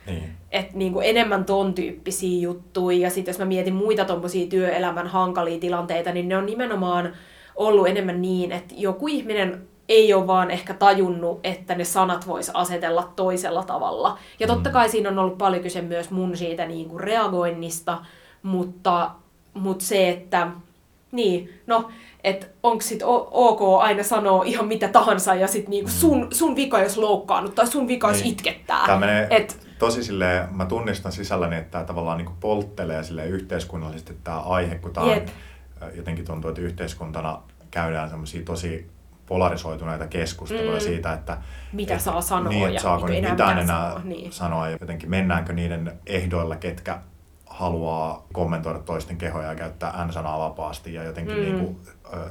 niin. 0.07 0.31
että 0.51 0.73
niinku 0.75 1.01
enemmän 1.01 1.45
ton 1.45 1.75
tyyppisiä 1.75 2.41
juttuja. 2.43 2.99
Ja 2.99 3.11
sitten 3.11 3.33
jos 3.33 3.39
mä 3.39 3.45
mietin 3.45 3.75
muita 3.75 4.05
tommosia 4.05 4.47
työelämän 4.47 5.07
hankalia 5.07 5.59
tilanteita, 5.61 6.13
niin 6.13 6.29
ne 6.29 6.37
on 6.37 6.47
nimenomaan 6.47 7.13
ollut 7.57 7.89
enemmän 7.89 8.23
niin, 8.23 8.53
että 8.53 8.75
joku 8.79 9.09
ihminen 9.09 9.69
ei 9.93 10.15
ole 10.15 10.27
vaan 10.27 10.51
ehkä 10.51 10.75
tajunnut, 10.75 11.41
että 11.45 11.75
ne 11.75 11.85
sanat 11.85 12.27
vois 12.27 12.51
asetella 12.55 13.13
toisella 13.17 13.63
tavalla. 13.65 14.19
Ja 14.41 14.47
totta 14.47 14.71
Mm. 14.71 14.73
kai 14.73 14.89
siinä 14.89 15.09
on 15.09 15.19
ollut 15.19 15.39
paljon 15.39 15.63
kyse 15.63 15.83
myös 15.83 16.11
mun 16.11 16.37
siitä 16.37 16.67
niinku 16.67 16.99
reagoinnista, 16.99 17.99
mutta, 18.43 19.11
mutta 19.55 19.85
se, 19.85 20.09
että 20.09 20.49
niin, 21.13 21.61
no, 21.67 21.89
että 22.25 22.47
onko 22.63 22.81
sit 22.81 23.01
ok 23.31 23.61
aina 23.81 24.03
sanoa 24.03 24.45
ihan 24.45 24.67
mitä 24.69 24.89
tahansa 24.89 25.35
ja 25.35 25.47
sit 25.49 25.69
niinku 25.69 25.91
sun, 25.91 26.29
sun 26.33 26.57
vika 26.57 26.81
jos 26.83 26.97
loukkaannut 26.99 27.55
tai 27.55 27.67
sun 27.67 27.89
vika 27.89 28.09
jos 28.09 28.17
Niin. 28.23 28.33
itkettää. 28.33 28.87
Tämä 28.87 28.99
menee 28.99 29.27
Et, 29.31 29.67
tosi 29.79 30.05
silleen, 30.05 30.49
mä 30.55 30.67
tunnistan 30.67 31.13
sisälläni, 31.13 31.57
että 31.57 31.71
tämä 31.71 31.85
tavallaan 31.85 32.19
niin 32.19 32.29
polttelee 32.41 33.03
sille 33.03 33.27
yhteiskunnallisesti 33.27 34.17
tämä 34.25 34.41
aihe, 34.41 34.75
kun 34.75 34.93
tämä 34.93 35.07
jotenkin 35.95 36.25
tuntuu, 36.25 36.49
että 36.51 36.63
yhteiskuntana 36.63 37.43
käydään 37.71 38.09
semmoisia 38.11 38.43
tosi 38.45 38.87
polarisoituneita 39.33 40.07
keskusteluja 40.07 40.73
Mm. 40.79 40.81
siitä, 40.81 41.13
että 41.13 41.39
Mitä 41.73 41.93
että, 41.95 42.05
saa 42.05 42.21
sanoa 42.21 42.49
niin, 42.49 42.63
ja 42.63 42.69
että 42.69 42.83
saako 42.83 43.07
niin 43.07 43.15
nyt 43.15 43.19
enää 43.25 43.31
mitään 43.33 43.57
mitään 43.57 43.69
enää 43.79 43.91
sanoa, 43.91 44.01
niin. 44.05 44.33
sanoa 44.33 44.69
ja 44.69 44.77
jotenkin 44.81 45.11
mennäänkö 45.11 45.53
niiden 45.53 45.93
ehdoilla, 46.07 46.57
ketkä 46.57 46.99
haluaa 47.47 48.27
kommentoida 48.33 48.79
toisten 48.79 49.17
kehoja 49.17 49.49
ja 49.49 49.55
käyttää 49.55 50.05
N-sanaa 50.07 50.39
vapaasti 50.39 50.95
ja 50.95 51.03
jotenkin 51.03 51.37
Mm. 51.37 51.43
niin 51.43 51.59
kuin, 51.59 51.77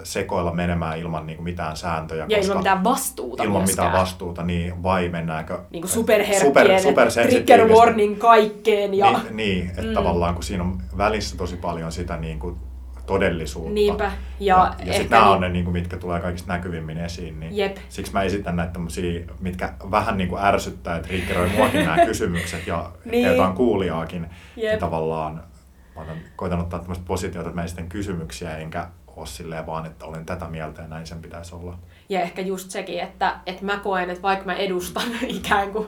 sekoilla 0.03 0.53
menemään 0.53 0.97
ilman 0.99 1.25
niin 1.27 1.37
kuin 1.37 1.43
mitään 1.43 1.77
sääntöjä. 1.77 2.25
ja 2.29 2.37
koska 2.37 2.45
ilman 2.51 2.57
mitään 2.57 2.83
vastuuta 2.83 3.43
ilman 3.43 3.61
myöskään. 3.61 3.87
mitään 3.87 4.01
vastuuta, 4.01 4.43
niin 4.43 4.83
vai 4.83 5.09
mennäänkö 5.09 5.59
Niin 5.71 5.81
kuin 5.81 5.91
superherkkien, 5.91 6.41
super, 6.41 6.63
trigger 6.65 6.81
supersensitiivisesti- 6.81 7.73
warning 7.73 8.17
kaikkeen. 8.19 8.93
Ja... 8.93 9.11
niin, 9.11 9.37
niin 9.37 9.69
että 9.69 9.81
Mm. 9.81 9.93
tavallaan 9.93 10.33
kun 10.33 10.43
siinä 10.43 10.63
on 10.63 10.81
välissä 10.97 11.37
tosi 11.37 11.57
paljon 11.57 11.91
sitä 11.91 12.17
niin 12.17 12.39
kuin 12.39 12.55
todellisuutta. 13.05 13.73
Niinpä. 13.73 14.03
Ja, 14.05 14.15
Ja, 14.39 14.73
ja 14.85 14.93
sitten 14.93 15.09
nämä 15.09 15.23
niin- 15.25 15.33
on 15.35 15.41
ne, 15.41 15.49
niin 15.49 15.65
kuin, 15.65 15.73
mitkä 15.73 15.97
tulee 15.97 16.19
kaikista 16.19 16.53
näkyvimmin 16.53 16.97
esiin. 16.97 17.39
Niin 17.39 17.57
Jep. 17.57 17.77
Siksi 17.89 18.13
mä 18.13 18.23
esitän 18.23 18.55
näitä 18.55 18.73
tämmöisiä, 18.73 19.21
mitkä 19.39 19.73
vähän 19.91 20.17
niin 20.17 20.29
kuin 20.29 20.43
ärsyttää 20.43 20.97
ja 20.97 21.03
triggeroi 21.03 21.49
muakin 21.49 21.85
nämä 21.85 22.05
kysymykset 22.05 22.67
ja 22.67 22.91
Niin. 23.05 23.11
niin. 23.11 23.27
jotain 23.27 23.53
kuulijaakin. 23.53 24.21
Jep. 24.55 24.69
Niin 24.69 24.79
tavallaan 24.79 25.43
mä 25.95 26.05
koitan 26.35 26.59
ottaa 26.59 26.79
tämmöistä 26.79 27.05
positiota, 27.07 27.49
että 27.49 27.59
mä 27.61 27.63
esitän 27.65 27.89
kysymyksiä 27.89 28.57
enkä 28.57 28.87
ole 29.07 29.27
silleen 29.27 29.65
vaan, 29.65 29.85
että 29.85 30.05
olen 30.05 30.25
tätä 30.25 30.47
mieltä 30.47 30.81
ja 30.81 30.87
näin 30.87 31.07
sen 31.07 31.21
pitäisi 31.21 31.55
olla. 31.55 31.77
Ja 32.09 32.21
ehkä 32.21 32.41
just 32.41 32.71
sekin, 32.71 32.99
että, 32.99 33.35
että 33.45 33.65
mä 33.65 33.77
koen, 33.77 34.09
että 34.09 34.21
vaikka 34.21 34.45
mä 34.45 34.53
edustan 34.53 35.03
ikään 35.27 35.71
kuin 35.71 35.87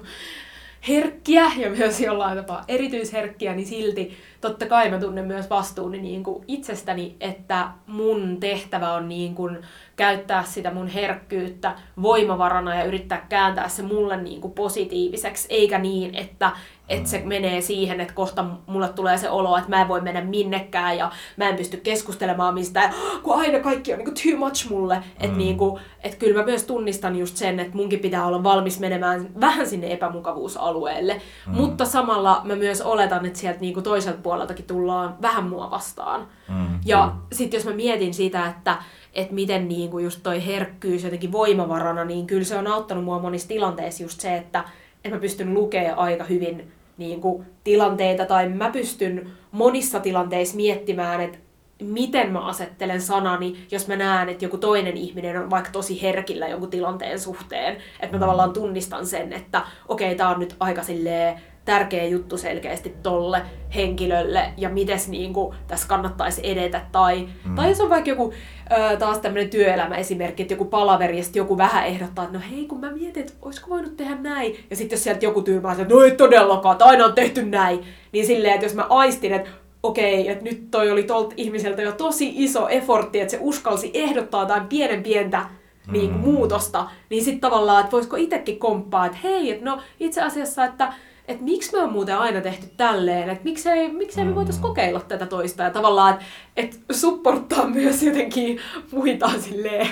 herkkiä 0.88 1.46
ja 1.58 1.70
myös 1.70 2.00
jollain 2.00 2.38
tapaa 2.38 2.64
erityisherkkiä, 2.68 3.54
niin 3.56 3.68
silti 3.68 4.18
totta 4.44 4.66
kai 4.66 4.90
mä 4.90 5.00
tunnen 5.00 5.26
myös 5.26 5.50
vastuuni 5.50 6.02
niin 6.02 6.24
kuin 6.24 6.44
itsestäni, 6.48 7.16
että 7.20 7.68
mun 7.88 8.38
tehtävä 8.40 8.94
on 8.94 9.10
niin 9.10 9.36
kuin 9.36 9.58
käyttää 9.96 10.44
sitä 10.44 10.72
mun 10.72 10.88
herkkyyttä 10.88 11.76
voimavarana 12.02 12.76
ja 12.76 12.84
yrittää 12.84 13.26
kääntää 13.30 13.68
se 13.68 13.84
mulle 13.84 14.18
niin 14.18 14.42
kuin 14.42 14.54
positiiviseksi, 14.54 15.48
eikä 15.50 15.80
niin, 15.80 16.16
että 16.16 16.52
että 16.90 17.10
se 17.10 17.22
menee 17.26 17.62
siihen, 17.62 18.00
että 18.00 18.14
kohta 18.14 18.46
mulle 18.68 18.90
tulee 18.90 19.18
se 19.18 19.30
olo, 19.30 19.58
että 19.58 19.70
mä 19.70 19.82
en 19.82 19.88
voi 19.88 20.02
mennä 20.02 20.22
minnekään 20.22 20.98
ja 20.98 21.12
mä 21.38 21.50
en 21.50 21.56
pysty 21.56 21.78
keskustelemaan 21.78 22.54
mistään, 22.54 22.94
kun 23.24 23.40
aina 23.40 23.60
kaikki 23.60 23.94
on 23.94 24.00
niin 24.00 24.14
kuin 24.14 24.40
too 24.40 24.48
much 24.48 24.70
mulle. 24.70 24.96
Mm. 24.96 25.02
Että 25.20 25.38
niin 25.38 25.58
kuin, 25.58 25.82
et 26.04 26.16
kyllä 26.16 26.40
mä 26.40 26.46
myös 26.46 26.64
tunnistan 26.64 27.16
just 27.16 27.38
sen, 27.38 27.60
että 27.60 27.78
munkin 27.78 28.00
pitää 28.00 28.26
olla 28.26 28.44
valmis 28.44 28.80
menemään 28.80 29.30
vähän 29.42 29.68
sinne 29.68 29.94
epämukavuusalueelle. 29.94 31.22
Mm. 31.48 31.56
Mutta 31.56 31.86
samalla 31.86 32.42
mä 32.44 32.56
myös 32.56 32.82
oletan, 32.82 33.26
että 33.26 33.40
sieltä 33.40 33.60
niin 33.60 33.74
kuin 33.74 33.84
toiselta 33.84 34.24
puoleltakin 34.34 34.66
tullaan 34.66 35.16
vähän 35.22 35.44
mua 35.44 35.72
vastaan. 35.72 36.28
Mm. 36.50 36.80
Ja 36.86 37.16
sitten 37.32 37.58
jos 37.58 37.66
mä 37.66 37.74
mietin 37.74 38.14
sitä, 38.14 38.48
että 38.48 38.78
että 39.14 39.34
miten 39.34 39.68
niin 39.68 39.90
kuin 39.90 40.04
just 40.04 40.20
toi 40.24 40.46
herkkyys 40.46 41.04
jotenkin 41.04 41.32
voimavarana, 41.32 42.06
niin 42.06 42.28
kyllä 42.28 42.44
se 42.44 42.58
on 42.58 42.68
auttanut 42.68 43.04
mua 43.04 43.20
monissa 43.20 43.48
tilanteissa 43.48 44.04
just 44.04 44.20
se, 44.20 44.38
että 44.38 44.64
että 44.96 45.16
mä 45.16 45.22
pystyn 45.22 45.54
lukemaan 45.54 45.98
aika 45.98 46.24
hyvin 46.24 46.72
niin 46.98 47.22
kuin, 47.22 47.46
tilanteita 47.64 48.26
tai 48.26 48.50
mä 48.50 48.70
pystyn 48.70 49.30
monissa 49.52 50.00
tilanteissa 50.00 50.56
miettimään, 50.56 51.22
että 51.22 51.38
miten 51.84 52.32
mä 52.32 52.46
asettelen 52.46 53.02
sanani, 53.02 53.66
jos 53.72 53.88
mä 53.88 53.96
näen, 53.96 54.30
että 54.30 54.46
joku 54.46 54.58
toinen 54.58 54.98
ihminen 54.98 55.42
on 55.42 55.50
vaikka 55.50 55.72
tosi 55.72 56.02
herkillä 56.02 56.48
jonkun 56.48 56.70
tilanteen 56.70 57.20
suhteen. 57.20 57.78
Että 58.00 58.16
mä 58.16 58.20
tavallaan 58.20 58.54
tunnistan 58.54 59.06
sen, 59.06 59.34
että 59.34 59.62
okei, 59.88 60.08
okay, 60.08 60.18
tää 60.18 60.30
on 60.30 60.40
nyt 60.40 60.56
aika 60.60 60.84
silleen 60.84 61.42
tärkeä 61.66 62.06
juttu 62.06 62.38
selkeästi 62.38 62.96
tolle 63.04 63.42
henkilölle 63.76 64.54
ja 64.58 64.70
miten 64.70 65.00
niinku 65.08 65.56
tässä 65.68 65.88
kannattaisi 65.88 66.42
edetä. 66.44 66.82
Tai, 66.92 67.28
mm. 67.46 67.56
tai 67.56 67.70
jos 67.70 67.82
on 67.82 67.90
vaikka 67.90 68.10
joku 68.10 68.34
ö, 68.72 68.98
taas 68.98 69.20
tämmöinen 69.20 69.50
työelämäesimerkki, 69.50 70.42
että 70.42 70.54
joku 70.54 70.66
palaveri 70.66 71.18
ja 71.18 71.24
joku 71.34 71.58
vähän 71.58 71.88
ehdottaa, 71.88 72.26
että 72.26 72.38
no 72.38 72.44
hei 72.52 72.66
kun 72.66 72.80
mä 72.80 72.92
mietin, 72.92 73.22
että 73.22 73.34
olisiko 73.42 73.70
voinut 73.70 73.98
tehdä 73.98 74.16
näin. 74.16 74.56
Ja 74.70 74.76
sitten 74.76 74.96
jos 74.96 75.04
sieltä 75.04 75.26
joku 75.26 75.42
tyrmää, 75.42 75.72
että 75.72 75.96
no 75.96 76.02
ei 76.02 76.12
todellakaan, 76.12 76.78
tai 76.78 76.90
aina 76.90 77.06
on 77.06 77.14
tehty 77.14 77.46
näin. 77.46 77.80
Niin 78.12 78.26
silleen, 78.26 78.54
että 78.54 78.66
jos 78.66 78.76
mä 78.76 78.86
aistin, 78.90 79.34
että 79.34 79.50
okei, 79.84 80.30
että 80.30 80.44
nyt 80.44 80.72
toi 80.72 80.92
oli 80.92 81.04
tolta 81.04 81.34
ihmiseltä 81.38 81.82
jo 81.82 81.92
tosi 81.92 82.34
iso 82.36 82.70
effortti, 82.70 83.20
että 83.20 83.32
se 83.32 83.38
uskalsi 83.42 83.92
ehdottaa 83.94 84.42
jotain 84.42 84.68
pienen 84.68 85.04
pientä 85.04 85.46
niin, 85.92 86.12
mm. 86.12 86.20
muutosta, 86.20 86.88
niin 87.10 87.24
sitten 87.24 87.42
tavallaan, 87.42 87.80
että 87.80 87.92
voisiko 87.92 88.16
itsekin 88.16 88.60
komppaa, 88.60 89.06
että 89.06 89.18
hei, 89.24 89.52
että 89.52 89.66
no 89.66 89.80
itse 90.00 90.22
asiassa, 90.22 90.66
että 90.66 90.94
että 91.28 91.44
miksi 91.44 91.72
me 91.72 91.84
on 91.84 91.92
muuten 91.92 92.18
aina 92.18 92.42
tehty 92.42 92.68
tälleen, 92.78 93.30
että 93.30 93.44
miksei, 93.44 93.92
miksei 93.92 94.24
me 94.24 94.30
mm. 94.30 94.36
voitaisiin 94.36 94.64
kokeilla 94.64 95.00
tätä 95.00 95.26
toista 95.26 95.64
ja 95.64 95.70
tavallaan, 95.70 96.14
että 96.14 96.78
et 96.90 96.98
supporttaa 96.98 97.68
myös 97.68 98.04
jotenkin 98.04 98.60
muita 98.92 99.30
silleen 99.40 99.88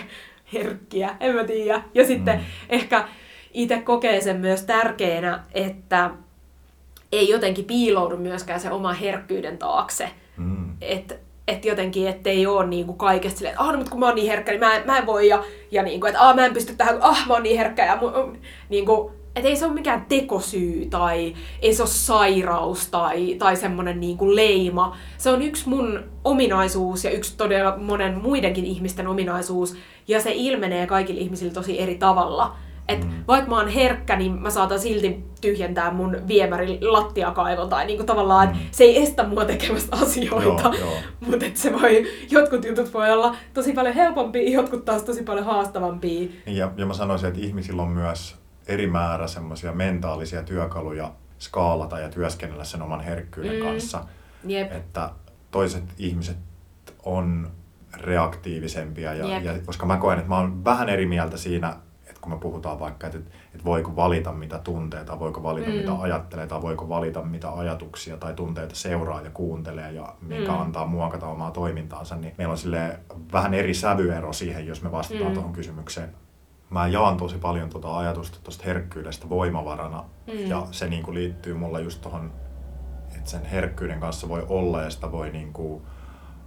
herkkiä, 0.53 1.15
en 1.19 1.35
mä 1.35 1.43
tiedä. 1.43 1.83
Ja 1.93 2.05
sitten 2.05 2.35
mm. 2.35 2.45
ehkä 2.69 3.07
itse 3.53 3.81
kokee 3.81 4.21
sen 4.21 4.37
myös 4.37 4.61
tärkeänä, 4.61 5.43
että 5.53 6.11
ei 7.11 7.29
jotenkin 7.29 7.65
piiloudu 7.65 8.17
myöskään 8.17 8.59
se 8.59 8.71
oma 8.71 8.93
herkkyyden 8.93 9.57
taakse. 9.57 10.09
Mm. 10.37 10.75
Että 10.81 11.15
et 11.47 11.65
jotenkin, 11.65 12.07
ettei 12.07 12.45
ole 12.45 12.67
niinku 12.67 12.93
kaikesta 12.93 13.37
silleen, 13.37 13.53
että 13.53 13.63
ah, 13.63 13.71
no, 13.71 13.77
mutta 13.77 13.91
kun 13.91 13.99
mä 13.99 14.05
oon 14.05 14.15
niin 14.15 14.27
herkkä, 14.27 14.51
niin 14.51 14.59
mä 14.59 14.75
en, 14.75 14.85
mä 14.85 14.97
en 14.97 15.05
voi, 15.05 15.27
ja, 15.27 15.43
ja 15.71 15.83
niinku, 15.83 16.05
että 16.05 16.21
ah, 16.21 16.35
mä 16.35 16.45
en 16.45 16.53
pysty 16.53 16.75
tähän, 16.75 16.97
ah, 17.01 17.27
mä 17.27 17.33
oon 17.33 17.43
niin 17.43 17.57
herkkä, 17.57 17.85
ja 17.85 17.97
mu, 18.01 18.11
niinku, 18.69 19.11
että 19.35 19.49
ei 19.49 19.55
se 19.55 19.65
ole 19.65 19.73
mikään 19.73 20.05
tekosyy 20.09 20.85
tai 20.85 21.33
ei 21.61 21.73
se 21.73 21.81
ole 21.81 21.89
sairaus 21.89 22.87
tai, 22.87 23.35
tai 23.39 23.55
semmoinen 23.55 23.99
niin 23.99 24.17
kuin 24.17 24.35
leima. 24.35 24.97
Se 25.17 25.29
on 25.29 25.41
yksi 25.41 25.69
mun 25.69 26.03
ominaisuus 26.23 27.03
ja 27.03 27.11
yksi 27.11 27.37
todella 27.37 27.77
monen 27.77 28.21
muidenkin 28.21 28.65
ihmisten 28.65 29.07
ominaisuus 29.07 29.75
ja 30.07 30.21
se 30.21 30.31
ilmenee 30.35 30.87
kaikille 30.87 31.21
ihmisille 31.21 31.53
tosi 31.53 31.81
eri 31.81 31.95
tavalla. 31.95 32.55
Et 32.87 33.07
vaikka 33.27 33.49
mä 33.49 33.57
oon 33.57 33.67
herkkä, 33.67 34.15
niin 34.15 34.41
mä 34.41 34.49
saatan 34.49 34.79
silti 34.79 35.23
tyhjentää 35.41 35.91
mun 35.91 36.17
viemäri 36.27 36.79
lattiakaivon 36.81 37.69
tai 37.69 37.85
niinku 37.85 38.03
tavallaan, 38.03 38.57
se 38.71 38.83
ei 38.83 39.03
estä 39.03 39.27
mua 39.27 39.45
tekemästä 39.45 39.97
asioita. 40.01 40.71
Mutta 41.27 41.45
se 41.53 41.73
voi, 41.81 42.07
jotkut 42.31 42.65
jutut 42.65 42.93
voi 42.93 43.11
olla 43.11 43.35
tosi 43.53 43.73
paljon 43.73 43.95
helpompia, 43.95 44.51
jotkut 44.51 44.85
taas 44.85 45.03
tosi 45.03 45.23
paljon 45.23 45.45
haastavampia. 45.45 46.29
Ja, 46.45 46.71
ja 46.77 46.85
mä 46.85 46.93
sanoisin, 46.93 47.29
että 47.29 47.41
ihmisillä 47.41 47.81
on 47.81 47.89
myös 47.89 48.40
eri 48.67 48.87
määrä 48.87 49.27
semmoisia 49.27 49.71
mentaalisia 49.71 50.43
työkaluja 50.43 51.11
skaalata 51.39 51.99
ja 51.99 52.09
työskennellä 52.09 52.63
sen 52.63 52.81
oman 52.81 53.01
herkkyyden 53.01 53.55
mm. 53.55 53.65
kanssa. 53.65 54.05
Yep. 54.49 54.71
Että 54.71 55.09
toiset 55.51 55.83
ihmiset 55.97 56.37
on 57.05 57.51
reaktiivisempia, 57.97 59.13
ja, 59.13 59.39
ja 59.39 59.53
koska 59.65 59.85
mä 59.85 59.97
koen, 59.97 60.17
että 60.17 60.29
mä 60.29 60.37
oon 60.37 60.65
vähän 60.65 60.89
eri 60.89 61.05
mieltä 61.05 61.37
siinä, 61.37 61.75
että 62.07 62.21
kun 62.21 62.31
me 62.31 62.37
puhutaan 62.39 62.79
vaikka, 62.79 63.07
että, 63.07 63.19
että 63.45 63.65
voiko 63.65 63.95
valita 63.95 64.31
mitä 64.31 64.59
tuntee, 64.59 65.05
tai 65.05 65.19
voiko 65.19 65.43
valita 65.43 65.69
mm. 65.69 65.75
mitä 65.75 65.93
ajattelee, 66.01 66.47
tai 66.47 66.61
voiko 66.61 66.89
valita 66.89 67.21
mitä 67.21 67.51
ajatuksia 67.51 68.17
tai 68.17 68.33
tunteita 68.33 68.75
seuraa 68.75 69.21
ja 69.21 69.29
kuuntelee, 69.29 69.91
ja 69.91 70.15
mikä 70.21 70.51
mm. 70.51 70.59
antaa 70.59 70.85
muokata 70.85 71.27
omaa 71.27 71.51
toimintaansa, 71.51 72.15
niin 72.15 72.33
meillä 72.37 72.53
on 72.53 73.17
vähän 73.33 73.53
eri 73.53 73.73
sävyero 73.73 74.33
siihen, 74.33 74.67
jos 74.67 74.81
me 74.81 74.91
vastataan 74.91 75.27
mm. 75.27 75.33
tuohon 75.33 75.53
kysymykseen 75.53 76.09
mä 76.71 76.87
jaan 76.87 77.17
tosi 77.17 77.37
paljon 77.37 77.69
tuota 77.69 77.97
ajatusta 77.97 78.39
tuosta 78.43 78.63
herkkyydestä 78.65 79.29
voimavarana. 79.29 80.03
Mm. 80.27 80.47
Ja 80.47 80.67
se 80.71 80.89
niin 80.89 81.03
kuin 81.03 81.15
liittyy 81.15 81.53
mulla 81.53 81.79
just 81.79 82.01
tuohon, 82.01 82.33
että 83.17 83.29
sen 83.29 83.45
herkkyyden 83.45 83.99
kanssa 83.99 84.29
voi 84.29 84.45
olla 84.49 84.81
ja 84.81 84.89
sitä 84.89 85.11
voi 85.11 85.29
niin 85.29 85.53
kuin, 85.53 85.83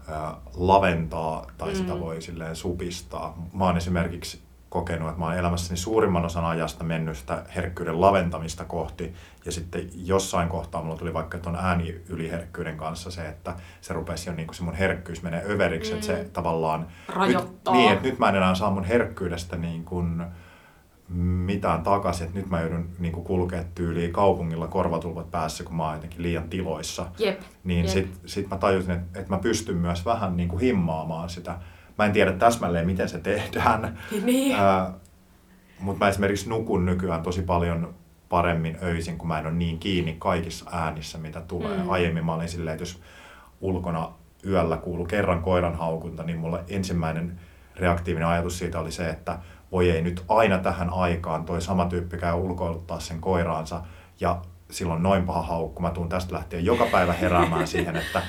ä, 0.09 0.35
laventaa 0.57 1.47
tai 1.59 1.69
mm. 1.69 1.77
sitä 1.77 2.01
voi 2.01 2.23
silleen 2.23 2.57
supistaa. 2.57 3.49
Mä 3.53 3.65
oon 3.65 3.77
esimerkiksi 3.77 4.44
kokenut, 4.75 5.09
että 5.09 5.21
mä 5.21 5.27
oon 5.27 5.39
elämässäni 5.39 5.77
suurimman 5.77 6.25
osan 6.25 6.45
ajasta 6.45 6.85
mennyt 6.85 7.17
sitä 7.17 7.43
herkkyyden 7.57 8.01
laventamista 8.01 8.65
kohti. 8.65 9.15
Ja 9.45 9.53
sitten 9.53 9.91
jossain 9.95 10.49
kohtaa 10.49 10.83
mulla 10.83 10.97
tuli 10.97 11.15
vaikka 11.15 11.39
tuon 11.39 11.57
ääni 11.57 12.01
yliherkkyyden 12.09 12.77
kanssa 12.77 13.11
se, 13.11 13.29
että 13.29 13.55
se 13.81 13.95
rupesi 13.95 14.31
jo 14.31 14.37
niin 14.37 14.47
kuin 14.47 14.57
se 14.57 14.63
mun 14.63 14.75
herkkyys 14.75 15.23
menee 15.23 15.45
överiksi, 15.49 15.91
mm. 15.91 15.95
että 15.95 16.07
se 16.07 16.23
mm. 16.23 16.31
tavallaan... 16.31 16.87
Rajoittaa. 17.09 17.75
Nyt, 17.75 17.83
niin, 17.83 17.93
että 17.93 18.09
nyt 18.09 18.19
mä 18.19 18.29
en 18.29 18.35
enää 18.35 18.55
saa 18.55 18.71
mun 18.71 18.85
herkkyydestä 18.85 19.57
niin 19.57 19.85
kuin 19.85 20.25
mitään 21.47 21.83
takaisin, 21.83 22.27
että 22.27 22.39
nyt 22.39 22.51
mä 22.51 22.61
joudun 22.61 22.89
niin 22.99 23.13
kuin 23.13 23.25
kulkea 23.25 23.65
tyyliin 23.75 24.13
kaupungilla 24.13 24.67
korvatulvat 24.67 25.31
päässä, 25.31 25.65
kun 25.65 25.77
mä 25.77 25.85
oon 25.85 25.95
jotenkin 25.95 26.23
liian 26.23 26.49
tiloissa. 26.49 27.07
Jep. 27.19 27.41
Niin 27.65 27.85
Jep. 27.85 27.93
sit, 27.93 28.21
sit 28.27 28.51
mä 28.51 28.57
tajusin, 28.57 28.91
että, 28.91 29.21
että 29.21 29.33
mä 29.35 29.39
pystyn 29.39 29.77
myös 29.77 30.05
vähän 30.05 30.37
niin 30.37 30.49
kuin 30.49 30.61
himmaamaan 30.61 31.29
sitä 31.31 31.59
Mä 31.99 32.05
en 32.05 32.13
tiedä 32.13 32.33
täsmälleen, 32.33 32.87
miten 32.87 33.09
se 33.09 33.19
tehdään. 33.19 33.99
Niin. 34.25 34.57
Äh, 34.57 34.93
mutta 35.79 36.05
mä 36.05 36.09
esimerkiksi 36.09 36.49
nukun 36.49 36.87
nykyään 36.87 37.23
tosi 37.23 37.43
paljon 37.43 37.95
paremmin 38.29 38.79
öisin, 38.83 39.19
kun 39.19 39.29
mä 39.29 39.39
en 39.39 39.47
ole 39.47 39.55
niin 39.55 39.79
kiinni 39.79 40.17
kaikissa 40.19 40.71
äänissä, 40.73 41.19
mitä 41.19 41.41
tulee. 41.41 41.79
Mm. 41.79 41.91
Aiemmin 41.91 42.25
mä 42.25 42.35
olin 42.35 42.49
silleen, 42.49 42.75
että 42.75 42.83
jos 42.83 43.03
ulkona 43.61 44.13
yöllä 44.47 44.77
kuulu 44.77 45.05
kerran 45.05 45.43
koiran 45.43 45.75
haukunta, 45.75 46.23
niin 46.23 46.39
mulla 46.39 46.61
ensimmäinen 46.69 47.41
reaktiivinen 47.77 48.29
ajatus 48.29 48.59
siitä 48.59 48.81
oli 48.81 48.93
se, 48.93 49.09
että 49.09 49.39
voi 49.73 49.91
ei 49.91 50.03
nyt 50.03 50.25
aina 50.29 50.59
tähän 50.59 50.91
aikaan 50.91 51.45
toi 51.45 51.61
sama 51.61 51.87
tyyppi 51.87 52.17
käy 52.17 52.35
ulkoiluttaa 52.35 53.01
sen 53.01 53.21
koiraansa 53.21 53.81
ja 54.21 54.41
silloin 54.71 55.03
noin 55.03 55.27
paha 55.27 55.43
haukku. 55.43 55.83
Mä 55.83 55.91
tuun 55.91 56.09
tästä 56.09 56.35
lähtien 56.35 56.65
joka 56.65 56.87
päivä 56.87 57.13
heräämään 57.13 57.67
siihen, 57.67 57.97
että 57.97 58.23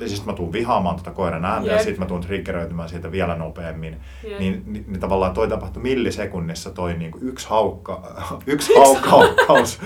ja 0.00 0.08
siis 0.08 0.24
mä 0.24 0.32
tuun 0.32 0.52
vihaamaan 0.52 0.96
tuota 0.96 1.10
koiran 1.10 1.44
ääntä 1.44 1.68
yep. 1.68 1.78
ja 1.78 1.84
sitten 1.84 2.00
mä 2.00 2.06
tuun 2.06 2.20
triggeröitymään 2.20 2.88
siitä 2.88 3.12
vielä 3.12 3.34
nopeammin. 3.36 4.00
Yep. 4.24 4.38
Niin, 4.38 4.62
niin, 4.66 4.84
niin, 4.88 5.00
tavallaan 5.00 5.34
toi 5.34 5.48
tapahtui 5.48 5.82
millisekunnissa 5.82 6.70
toi 6.70 6.94
niin 6.94 7.10
kuin 7.10 7.28
yksi, 7.28 7.48
haukka, 7.48 8.02
yksi 8.46 8.72
haukkaus. 9.06 9.80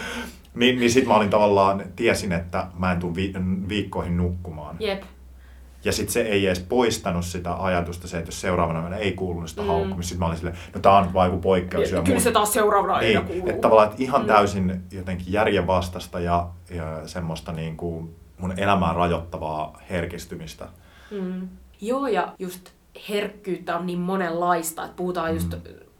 niin, 0.55 0.79
niin 0.79 0.90
sitten 0.90 1.09
mä 1.09 1.16
olin 1.16 1.31
tavallaan, 1.31 1.85
tiesin, 1.97 2.33
että 2.33 2.66
mä 2.79 2.92
en 2.92 3.01
tuu 3.01 3.14
vi- 3.14 3.35
viikkoihin 3.68 4.16
nukkumaan. 4.16 4.77
Yep. 4.81 5.03
Ja 5.85 5.92
sitten 5.92 6.12
se 6.12 6.21
ei 6.21 6.47
edes 6.47 6.61
poistanut 6.61 7.25
sitä 7.25 7.55
ajatusta, 7.55 8.09
se, 8.09 8.18
että 8.18 8.29
jos 8.29 8.40
seuraavana 8.40 8.83
yönä 8.83 8.97
ei 8.97 9.12
kuulunut 9.12 9.51
sitä 9.51 9.62
mm. 9.62 9.68
haukkumista, 9.68 10.09
sitten 10.09 10.18
mä 10.18 10.27
olin 10.27 10.37
silleen, 10.37 10.59
no 10.75 10.81
tää 10.81 10.92
on 10.92 11.12
vaan 11.14 11.29
joku 11.31 11.40
poikkeus. 11.40 11.90
Ja, 11.90 12.03
kyllä 12.03 12.21
se 12.21 12.33
taas 12.33 12.53
seuraavana 12.53 12.99
niin, 12.99 13.23
kuuluu. 13.23 13.49
Että 13.49 13.61
tavallaan 13.61 13.88
että 13.88 14.03
ihan 14.03 14.21
mm. 14.21 14.27
täysin 14.27 14.83
jotenkin 14.92 15.33
järjenvastasta 15.33 16.21
ja, 16.21 16.49
ja 16.71 17.09
semmoista 17.09 17.53
niin 17.53 17.77
kuin 17.77 18.16
mun 18.38 18.59
elämään 18.59 18.96
rajoittavaa 18.96 19.81
herkistymistä. 19.90 20.68
Mm. 21.11 21.48
Joo, 21.81 22.07
ja 22.07 22.35
just 22.38 22.70
herkkyyttä 23.09 23.79
on 23.79 23.87
niin 23.87 23.98
monenlaista, 23.98 24.85
että 24.85 24.96
puhutaan 24.96 25.31
mm. 25.31 25.35
just, 25.35 25.55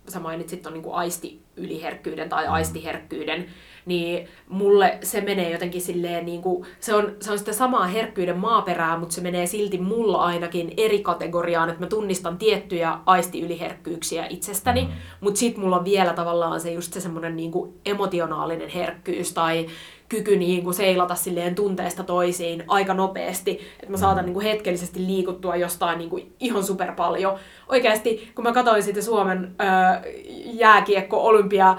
sä 0.09 0.21
mainitsit 0.21 0.67
on 0.67 0.73
niin 0.73 0.83
kuin 0.83 0.95
aisti 0.95 1.43
yliherkkyyden 1.57 2.29
tai 2.29 2.47
mm. 2.47 2.53
aistiherkkyyden, 2.53 3.47
niin 3.87 4.29
mulle 4.49 4.99
se 5.03 5.21
menee 5.21 5.51
jotenkin 5.51 5.81
silleen, 5.81 6.27
niin 6.27 6.43
kuin, 6.43 6.67
se, 6.81 6.95
on, 6.95 7.17
se 7.21 7.33
on 7.33 7.39
sitä 7.39 7.53
samaa 7.53 7.87
herkkyyden 7.87 8.39
maaperää, 8.39 8.99
mutta 8.99 9.15
se 9.15 9.21
menee 9.21 9.47
silti 9.47 9.79
mulla 9.79 10.25
ainakin 10.25 10.75
eri 10.77 11.03
kategoriaan, 11.03 11.69
että 11.69 11.81
mä 11.81 11.87
tunnistan 11.87 12.39
tiettyjä 12.39 12.99
aistiyliherkkyyksiä 13.07 14.27
itsestäni, 14.31 14.83
mm. 14.83 14.93
mutta 15.21 15.41
sit 15.41 15.57
mulla 15.57 15.79
on 15.79 15.85
vielä 15.85 16.13
tavallaan 16.13 16.61
se 16.61 16.73
just 16.73 16.93
se 16.93 17.01
semmoinen 17.01 17.37
niin 17.37 17.53
emotionaalinen 17.87 18.69
herkkyys 18.69 19.33
tai 19.33 19.67
kyky 20.09 20.37
niin 20.37 20.65
kuin 20.65 20.75
seilata 20.75 21.15
silleen 21.15 21.55
tunteesta 21.55 22.05
toisiin 22.05 22.65
aika 22.69 22.95
nopeasti, 22.95 23.61
että 23.73 23.91
mä 23.91 23.97
saatan 23.97 24.25
niin 24.25 24.35
kuin 24.35 24.47
hetkellisesti 24.47 25.07
liikuttua 25.07 25.57
jostain 25.57 25.99
niin 25.99 26.11
kuin 26.11 26.33
ihan 26.41 26.65
super 26.65 26.93
paljon. 26.93 27.39
Oikeasti, 27.69 28.31
kun 28.35 28.45
mä 28.45 28.53
katsoin 28.53 28.83
sitä 28.83 29.03
Suomen 29.03 29.55
öö, 29.61 30.13
jääkiekko-olympia 30.45 31.77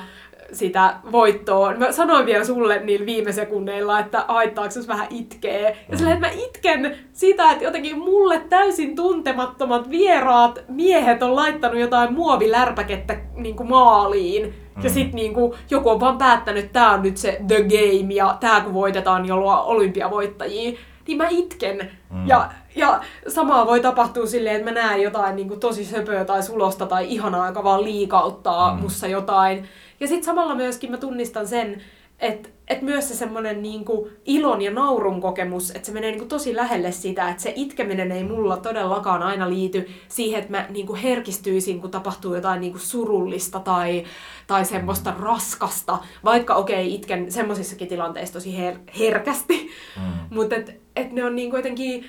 sitä 0.51 0.95
voittoa. 1.11 1.73
Mä 1.73 1.91
sanoin 1.91 2.25
vielä 2.25 2.43
sulle 2.43 2.79
niillä 2.79 3.05
viime 3.05 3.31
sekunneilla, 3.31 3.99
että 3.99 4.25
haittaako 4.27 4.73
jos 4.75 4.87
vähän 4.87 5.07
itkee. 5.09 5.61
Ja 5.61 5.75
mm. 5.89 5.97
silleen, 5.97 6.17
että 6.17 6.27
mä 6.27 6.43
itken 6.43 6.97
sitä, 7.13 7.51
että 7.51 7.63
jotenkin 7.63 7.97
mulle 7.97 8.41
täysin 8.49 8.95
tuntemattomat 8.95 9.89
vieraat 9.89 10.63
miehet 10.67 11.23
on 11.23 11.35
laittanut 11.35 11.79
jotain 11.79 12.13
muovilärpäkettä 12.13 13.17
niin 13.35 13.55
kuin 13.55 13.69
maaliin. 13.69 14.53
Mm. 14.79 14.83
Ja 14.83 14.89
sit 14.89 15.13
niin 15.13 15.33
kuin, 15.33 15.53
joku 15.69 15.89
on 15.89 15.99
vaan 15.99 16.17
päättänyt, 16.17 16.65
että 16.65 16.79
tää 16.79 16.91
on 16.91 17.01
nyt 17.01 17.17
se 17.17 17.41
the 17.47 17.61
game 17.61 18.13
ja 18.13 18.37
tää 18.39 18.61
kun 18.61 18.73
voitetaan, 18.73 19.21
niin 19.21 19.33
ollaan 19.33 19.65
olympiavoittajia. 19.65 20.79
Niin 21.07 21.17
mä 21.17 21.27
itken. 21.29 21.91
Mm. 22.09 22.27
Ja, 22.27 22.51
ja 22.75 23.01
samaa 23.27 23.65
voi 23.65 23.79
tapahtua 23.79 24.25
silleen, 24.25 24.55
että 24.55 24.71
mä 24.71 24.79
näen 24.81 25.01
jotain 25.01 25.35
niin 25.35 25.47
kuin 25.47 25.59
tosi 25.59 25.85
söpöä 25.85 26.25
tai 26.25 26.43
sulosta 26.43 26.85
tai 26.85 27.05
ihanaa, 27.09 27.47
joka 27.47 27.63
vaan 27.63 27.83
liikauttaa 27.83 28.73
mm. 28.73 28.81
mussa 28.81 29.07
jotain. 29.07 29.65
Ja 29.99 30.07
sitten 30.07 30.25
samalla 30.25 30.55
myöskin 30.55 30.91
mä 30.91 30.97
tunnistan 30.97 31.47
sen, 31.47 31.81
että 32.19 32.49
et 32.67 32.81
myös 32.81 33.07
se 33.07 33.15
semmoinen 33.15 33.61
niinku 33.61 34.09
ilon 34.25 34.61
ja 34.61 34.71
naurun 34.71 35.21
kokemus, 35.21 35.71
että 35.71 35.85
se 35.85 35.91
menee 35.91 36.11
niinku 36.11 36.25
tosi 36.25 36.55
lähelle 36.55 36.91
sitä, 36.91 37.29
että 37.29 37.43
se 37.43 37.53
itkeminen 37.55 38.11
ei 38.11 38.23
mulla 38.23 38.57
todellakaan 38.57 39.23
aina 39.23 39.49
liity 39.49 39.89
siihen, 40.07 40.39
että 40.39 40.51
mä 40.51 40.65
niinku 40.69 40.95
herkistyisin, 41.03 41.81
kun 41.81 41.91
tapahtuu 41.91 42.35
jotain 42.35 42.61
niinku 42.61 42.79
surullista 42.79 43.59
tai, 43.59 44.03
tai 44.47 44.65
semmoista 44.65 45.13
raskasta, 45.19 45.97
vaikka 46.23 46.55
okei, 46.55 46.85
okay, 46.85 46.95
itken 46.95 47.31
semmoisissakin 47.31 47.87
tilanteissa 47.87 48.33
tosi 48.33 48.57
her- 48.57 48.97
herkästi, 48.99 49.69
mm. 49.97 50.11
mutta 50.35 50.55
et, 50.55 50.81
et 50.95 51.11
ne 51.11 51.25
on 51.25 51.35
niinku 51.35 51.55
jotenkin, 51.55 52.05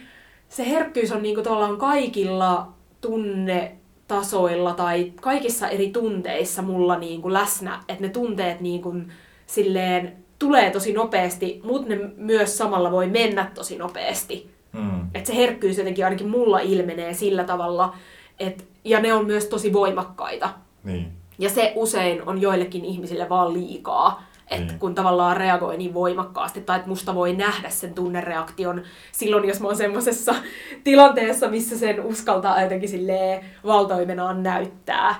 se 0.48 0.70
herkkyys 0.70 1.12
on 1.12 1.22
niinku 1.22 1.42
kaikilla 1.78 2.72
tunne 3.00 3.76
tasoilla 4.08 4.74
tai 4.74 5.12
kaikissa 5.20 5.68
eri 5.68 5.90
tunteissa 5.90 6.62
mulla 6.62 6.98
niin 6.98 7.22
kuin 7.22 7.34
läsnä, 7.34 7.84
että 7.88 8.02
ne 8.02 8.08
tunteet 8.08 8.60
niin 8.60 8.82
kuin 8.82 9.12
silleen 9.50 10.16
tulee 10.38 10.70
tosi 10.70 10.92
nopeasti, 10.92 11.60
mutta 11.64 11.88
ne 11.88 11.98
myös 12.16 12.58
samalla 12.58 12.90
voi 12.90 13.06
mennä 13.06 13.50
tosi 13.54 13.78
nopeasti. 13.78 14.50
Mm. 14.72 15.00
Että 15.14 15.26
se 15.26 15.36
herkkyys 15.36 15.78
jotenkin 15.78 16.04
ainakin 16.04 16.28
mulla 16.28 16.58
ilmenee 16.58 17.14
sillä 17.14 17.44
tavalla, 17.44 17.94
että, 18.40 18.64
ja 18.84 19.00
ne 19.00 19.14
on 19.14 19.26
myös 19.26 19.46
tosi 19.46 19.72
voimakkaita. 19.72 20.50
Niin. 20.84 21.12
Ja 21.38 21.50
se 21.50 21.72
usein 21.76 22.28
on 22.28 22.40
joillekin 22.40 22.84
ihmisille 22.84 23.28
vaan 23.28 23.52
liikaa. 23.52 24.22
Että 24.50 24.72
mm. 24.72 24.78
kun 24.78 24.94
tavallaan 24.94 25.36
reagoi 25.36 25.76
niin 25.76 25.94
voimakkaasti, 25.94 26.60
tai 26.60 26.76
että 26.76 26.88
musta 26.88 27.14
voi 27.14 27.36
nähdä 27.36 27.70
sen 27.70 27.94
tunnereaktion 27.94 28.82
silloin, 29.12 29.48
jos 29.48 29.60
mä 29.60 29.66
oon 29.66 29.76
semmoisessa 29.76 30.34
tilanteessa, 30.84 31.48
missä 31.48 31.78
sen 31.78 32.04
uskaltaa 32.04 32.62
jotenkin 32.62 32.88
silleen 32.88 33.44
valtoimenaan 33.64 34.42
näyttää. 34.42 35.14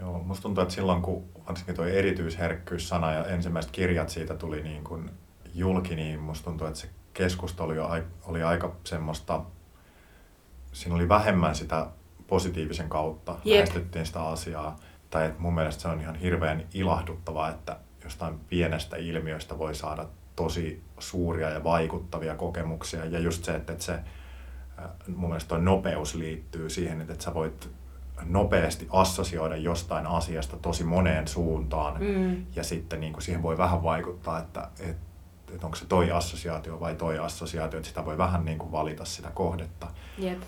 Joo, 0.00 0.22
musta 0.24 0.42
tuntuu, 0.42 0.62
että 0.62 0.74
silloin 0.74 1.02
kun 1.02 1.24
varsinkin 1.48 1.74
tuo 1.74 1.84
erityisherkkyys-sana 1.84 3.12
ja 3.12 3.26
ensimmäiset 3.26 3.70
kirjat 3.70 4.08
siitä 4.08 4.34
tuli 4.34 4.62
niin 4.62 4.84
kuin 4.84 5.10
julki, 5.54 5.96
niin 5.96 6.20
musta 6.20 6.44
tuntuu, 6.44 6.66
että 6.66 6.80
se 6.80 6.88
keskustelu 7.14 7.70
oli, 7.70 8.02
oli 8.24 8.42
aika 8.42 8.76
semmoista, 8.84 9.44
siinä 10.72 10.94
oli 10.94 11.08
vähemmän 11.08 11.54
sitä 11.54 11.86
positiivisen 12.26 12.88
kautta, 12.88 13.32
yep. 13.32 13.44
lähestyttiin 13.46 14.06
sitä 14.06 14.22
asiaa. 14.22 14.76
Tai 15.10 15.26
että 15.26 15.40
mun 15.40 15.54
mielestä 15.54 15.82
se 15.82 15.88
on 15.88 16.00
ihan 16.00 16.14
hirveän 16.14 16.66
ilahduttavaa, 16.74 17.50
että 17.50 17.76
jostain 18.04 18.38
pienestä 18.38 18.96
ilmiöstä 18.96 19.58
voi 19.58 19.74
saada 19.74 20.06
tosi 20.36 20.82
suuria 20.98 21.50
ja 21.50 21.64
vaikuttavia 21.64 22.34
kokemuksia. 22.34 23.04
Ja 23.04 23.18
just 23.18 23.44
se, 23.44 23.54
että, 23.54 23.74
se 23.78 23.98
mun 25.16 25.30
mielestä 25.30 25.58
nopeus 25.58 26.14
liittyy 26.14 26.70
siihen, 26.70 27.00
että 27.00 27.24
sä 27.24 27.34
voit 27.34 27.70
nopeasti 28.26 28.88
assosioida 28.90 29.56
jostain 29.56 30.06
asiasta 30.06 30.56
tosi 30.56 30.84
moneen 30.84 31.28
suuntaan. 31.28 32.02
Mm. 32.02 32.46
Ja 32.56 32.64
sitten 32.64 33.00
niin 33.00 33.12
kuin 33.12 33.22
siihen 33.22 33.42
voi 33.42 33.58
vähän 33.58 33.82
vaikuttaa, 33.82 34.38
että, 34.38 34.68
että, 34.80 35.12
että 35.52 35.66
onko 35.66 35.76
se 35.76 35.86
toi 35.86 36.10
assosiaatio 36.10 36.80
vai 36.80 36.94
toi 36.94 37.18
assosiaatio, 37.18 37.78
että 37.78 37.88
sitä 37.88 38.04
voi 38.04 38.18
vähän 38.18 38.44
niin 38.44 38.58
kuin 38.58 38.72
valita 38.72 39.04
sitä 39.04 39.30
kohdetta. 39.30 39.86
Yep. 40.22 40.42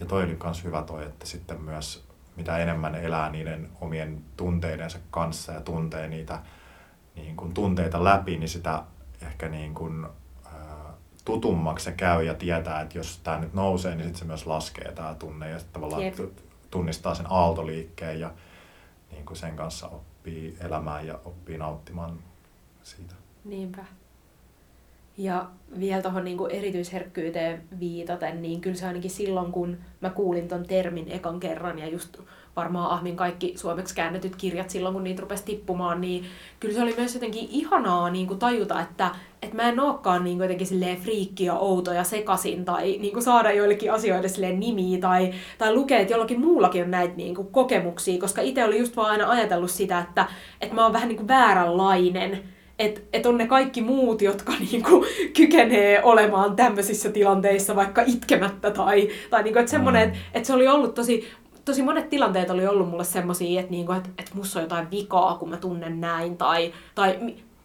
Ja 0.00 0.06
toi 0.06 0.24
oli 0.24 0.38
myös 0.42 0.64
hyvä 0.64 0.82
toi, 0.82 1.04
että 1.06 1.26
sitten 1.26 1.60
myös 1.60 2.08
mitä 2.36 2.58
enemmän 2.58 2.94
elää 2.94 3.30
niiden 3.30 3.68
omien 3.80 4.24
tunteidensa 4.36 4.98
kanssa 5.10 5.52
ja 5.52 5.60
tuntee 5.60 6.08
niitä 6.08 6.42
niin 7.14 7.36
kuin 7.36 7.54
tunteita 7.54 8.04
läpi, 8.04 8.36
niin 8.36 8.48
sitä 8.48 8.82
ehkä 9.22 9.48
niin 9.48 9.74
kuin, 9.74 10.06
tutummaksi 11.28 11.84
se 11.84 11.92
käy 11.92 12.24
ja 12.24 12.34
tietää, 12.34 12.80
että 12.80 12.98
jos 12.98 13.18
tämä 13.18 13.38
nyt 13.38 13.54
nousee, 13.54 13.94
niin 13.94 14.04
sitten 14.04 14.18
se 14.18 14.24
myös 14.24 14.46
laskee 14.46 14.92
tämä 14.92 15.14
tunne 15.14 15.50
ja 15.50 15.58
sitten 15.58 15.72
tavallaan 15.72 16.02
Jep. 16.02 16.18
Tunnistaa 16.70 17.14
sen 17.14 17.26
aaltoliikkeen 17.30 18.20
ja 18.20 18.30
niin 19.10 19.26
kuin 19.26 19.36
sen 19.36 19.56
kanssa 19.56 19.88
oppii 19.88 20.56
elämään 20.60 21.06
ja 21.06 21.18
oppii 21.24 21.58
nauttimaan 21.58 22.18
siitä. 22.82 23.14
Niinpä. 23.44 23.84
Ja 25.18 25.46
vielä 25.78 26.02
tuohon 26.02 26.24
niinku 26.24 26.46
erityisherkkyyteen 26.46 27.62
viitaten, 27.80 28.42
niin 28.42 28.60
kyllä 28.60 28.76
se 28.76 28.86
ainakin 28.86 29.10
silloin, 29.10 29.52
kun 29.52 29.78
mä 30.00 30.10
kuulin 30.10 30.48
ton 30.48 30.66
termin 30.66 31.10
ekan 31.10 31.40
kerran 31.40 31.78
ja 31.78 31.88
just 31.88 32.18
varmaan 32.56 32.90
Ahmin 32.90 33.16
kaikki 33.16 33.52
suomeksi 33.56 33.94
käännetyt 33.94 34.36
kirjat 34.36 34.70
silloin, 34.70 34.94
kun 34.94 35.04
niitä 35.04 35.22
rupesi 35.22 35.44
tippumaan, 35.44 36.00
niin 36.00 36.24
kyllä 36.60 36.74
se 36.74 36.82
oli 36.82 36.94
myös 36.96 37.14
jotenkin 37.14 37.48
ihanaa 37.50 38.10
niin 38.10 38.26
kuin 38.26 38.38
tajuta, 38.38 38.80
että, 38.80 39.14
että 39.48 39.62
mä 39.62 39.68
en 39.68 39.80
olekaan 39.80 40.24
niin 40.24 40.38
jotenkin 40.38 40.66
silleen 40.66 40.96
friikki 40.96 41.44
ja 41.44 41.54
outo 41.54 41.92
ja 41.92 42.04
sekasin 42.04 42.64
tai 42.64 42.98
niin 43.00 43.12
kuin 43.12 43.22
saada 43.22 43.52
joillekin 43.52 43.92
asioille 43.92 44.28
silleen 44.28 44.60
nimiä 44.60 44.98
tai, 45.00 45.34
tai 45.58 45.74
lukea, 45.74 45.98
että 45.98 46.12
jollakin 46.12 46.40
muullakin 46.40 46.84
on 46.84 46.90
näitä 46.90 47.14
niin 47.16 47.34
kuin 47.34 47.48
kokemuksia, 47.48 48.20
koska 48.20 48.42
itse 48.42 48.64
oli 48.64 48.78
just 48.78 48.96
vaan 48.96 49.10
aina 49.10 49.30
ajatellut 49.30 49.70
sitä, 49.70 49.98
että, 49.98 50.26
että 50.60 50.74
mä 50.74 50.82
oon 50.82 50.92
vähän 50.92 51.08
niin 51.08 51.16
kuin 51.16 51.28
vääränlainen 51.28 52.42
että 52.78 53.00
et 53.12 53.26
on 53.26 53.38
ne 53.38 53.46
kaikki 53.46 53.82
muut, 53.82 54.22
jotka 54.22 54.52
niinku 54.72 55.04
kykenee 55.36 56.02
olemaan 56.02 56.56
tämmöisissä 56.56 57.10
tilanteissa 57.10 57.76
vaikka 57.76 58.02
itkemättä 58.06 58.70
tai, 58.70 59.08
tai 59.30 59.42
niinku, 59.42 59.58
että 59.58 59.70
semmoinen, 59.70 60.08
mm. 60.08 60.14
että 60.14 60.38
et 60.38 60.44
se 60.44 60.52
oli 60.52 60.68
ollut 60.68 60.94
tosi, 60.94 61.28
tosi 61.64 61.82
monet 61.82 62.08
tilanteet 62.08 62.50
oli 62.50 62.66
ollut 62.66 62.90
mulle 62.90 63.04
semmoisia, 63.04 63.60
että 63.60 63.72
niinku, 63.72 63.92
et, 63.92 64.10
et 64.18 64.30
musta 64.34 64.58
on 64.58 64.62
jotain 64.62 64.90
vikaa, 64.90 65.34
kun 65.34 65.50
mä 65.50 65.56
tunnen 65.56 66.00
näin 66.00 66.36
tai, 66.36 66.72
tai 66.94 67.18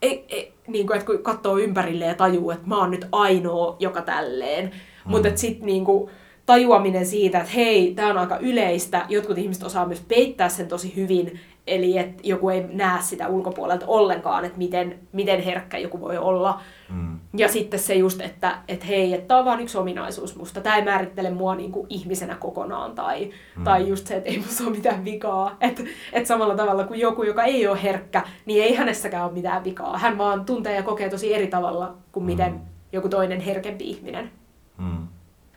ei, 0.04 0.26
ei, 0.30 0.54
niinku, 0.68 0.94
että 0.94 1.06
kun 1.06 1.24
katsoo 1.24 1.58
ympärille 1.58 2.06
ja 2.06 2.16
tajuu, 2.16 2.52
että 2.52 2.68
mä 2.68 2.78
oon 2.78 2.92
nyt 2.92 3.08
ainoa, 3.12 3.76
joka 3.80 4.02
tälleen, 4.02 4.66
mm. 4.66 5.12
mutta 5.12 5.30
sitten 5.36 5.66
niinku, 5.66 6.10
tajuaminen 6.46 7.06
siitä, 7.06 7.38
että 7.38 7.52
hei, 7.52 7.94
tämä 7.96 8.10
on 8.10 8.18
aika 8.18 8.38
yleistä, 8.38 9.06
jotkut 9.10 9.38
ihmiset 9.38 9.64
osaa 9.64 9.86
myös 9.86 10.02
peittää 10.08 10.50
sen 10.50 10.68
tosi 10.68 10.96
hyvin, 10.96 11.40
Eli 11.68 11.98
että 11.98 12.22
joku 12.24 12.50
ei 12.50 12.66
näe 12.74 13.02
sitä 13.02 13.28
ulkopuolelta 13.28 13.86
ollenkaan, 13.88 14.46
että 14.46 14.58
miten, 14.58 15.00
miten 15.12 15.42
herkkä 15.42 15.78
joku 15.78 16.02
voi 16.02 16.18
olla. 16.18 16.62
Mm. 16.90 17.20
Ja 17.38 17.48
sitten 17.48 17.80
se 17.80 17.94
just, 17.94 18.22
että 18.22 18.58
et 18.68 18.88
hei, 18.88 19.14
että 19.14 19.28
tämä 19.28 19.40
on 19.40 19.46
vain 19.46 19.60
yksi 19.60 19.78
ominaisuus 19.78 20.36
musta. 20.36 20.62
Tämä 20.62 20.76
ei 20.76 20.84
määrittele 20.84 21.30
mua 21.30 21.56
niinku 21.56 21.86
ihmisenä 21.90 22.36
kokonaan. 22.36 22.96
Tai, 22.96 23.32
mm. 23.58 23.64
tai 23.64 23.88
just 23.88 24.08
se, 24.08 24.16
että 24.16 24.30
ei 24.30 24.38
musta 24.38 24.64
ole 24.64 24.76
mitään 24.76 25.06
vikaa. 25.06 25.58
Että 25.62 25.84
et 26.14 26.26
samalla 26.26 26.56
tavalla 26.56 26.84
kuin 26.84 27.00
joku, 27.00 27.24
joka 27.24 27.44
ei 27.44 27.68
ole 27.68 27.84
herkkä, 27.84 28.24
niin 28.46 28.64
ei 28.64 28.76
hänessäkään 28.76 29.26
ole 29.26 29.34
mitään 29.34 29.64
vikaa. 29.64 29.98
Hän 29.98 30.18
vaan 30.18 30.46
tuntee 30.46 30.76
ja 30.76 30.84
kokee 30.84 31.10
tosi 31.10 31.34
eri 31.34 31.48
tavalla 31.48 31.96
kuin 32.12 32.26
miten 32.26 32.52
mm. 32.52 32.60
joku 32.92 33.10
toinen 33.10 33.40
herkempi 33.40 33.90
ihminen. 33.90 34.32
Mm. 34.78 35.08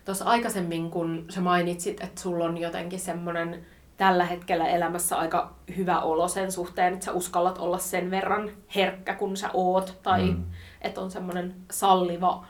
Tuossa 0.05 0.25
aikaisemmin, 0.25 0.91
kun 0.91 1.25
sä 1.29 1.41
mainitsit, 1.41 2.01
että 2.01 2.21
sulla 2.21 2.45
on 2.45 2.59
jotenkin 2.59 3.01
semmoinen 3.01 3.67
tällä 3.97 4.25
hetkellä 4.25 4.67
elämässä 4.67 5.17
aika 5.17 5.55
hyvä 5.77 6.01
olo 6.01 6.29
sen 6.29 6.53
suhteen, 6.53 6.93
että 6.93 7.05
sä 7.05 7.13
uskallat 7.13 7.59
olla 7.59 7.79
sen 7.79 8.11
verran 8.11 8.51
herkkä 8.75 9.15
kun 9.15 9.37
sä 9.37 9.51
oot, 9.55 9.99
tai 10.03 10.25
mm. 10.25 10.45
Että 10.83 11.01
on 11.01 11.11
semmoinen 11.11 11.55
salliva 11.71 12.45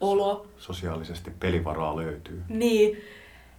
olo. 0.00 0.46
Sosiaalisesti 0.58 1.32
pelivaraa 1.40 1.96
löytyy. 1.96 2.42
Niin, 2.48 3.00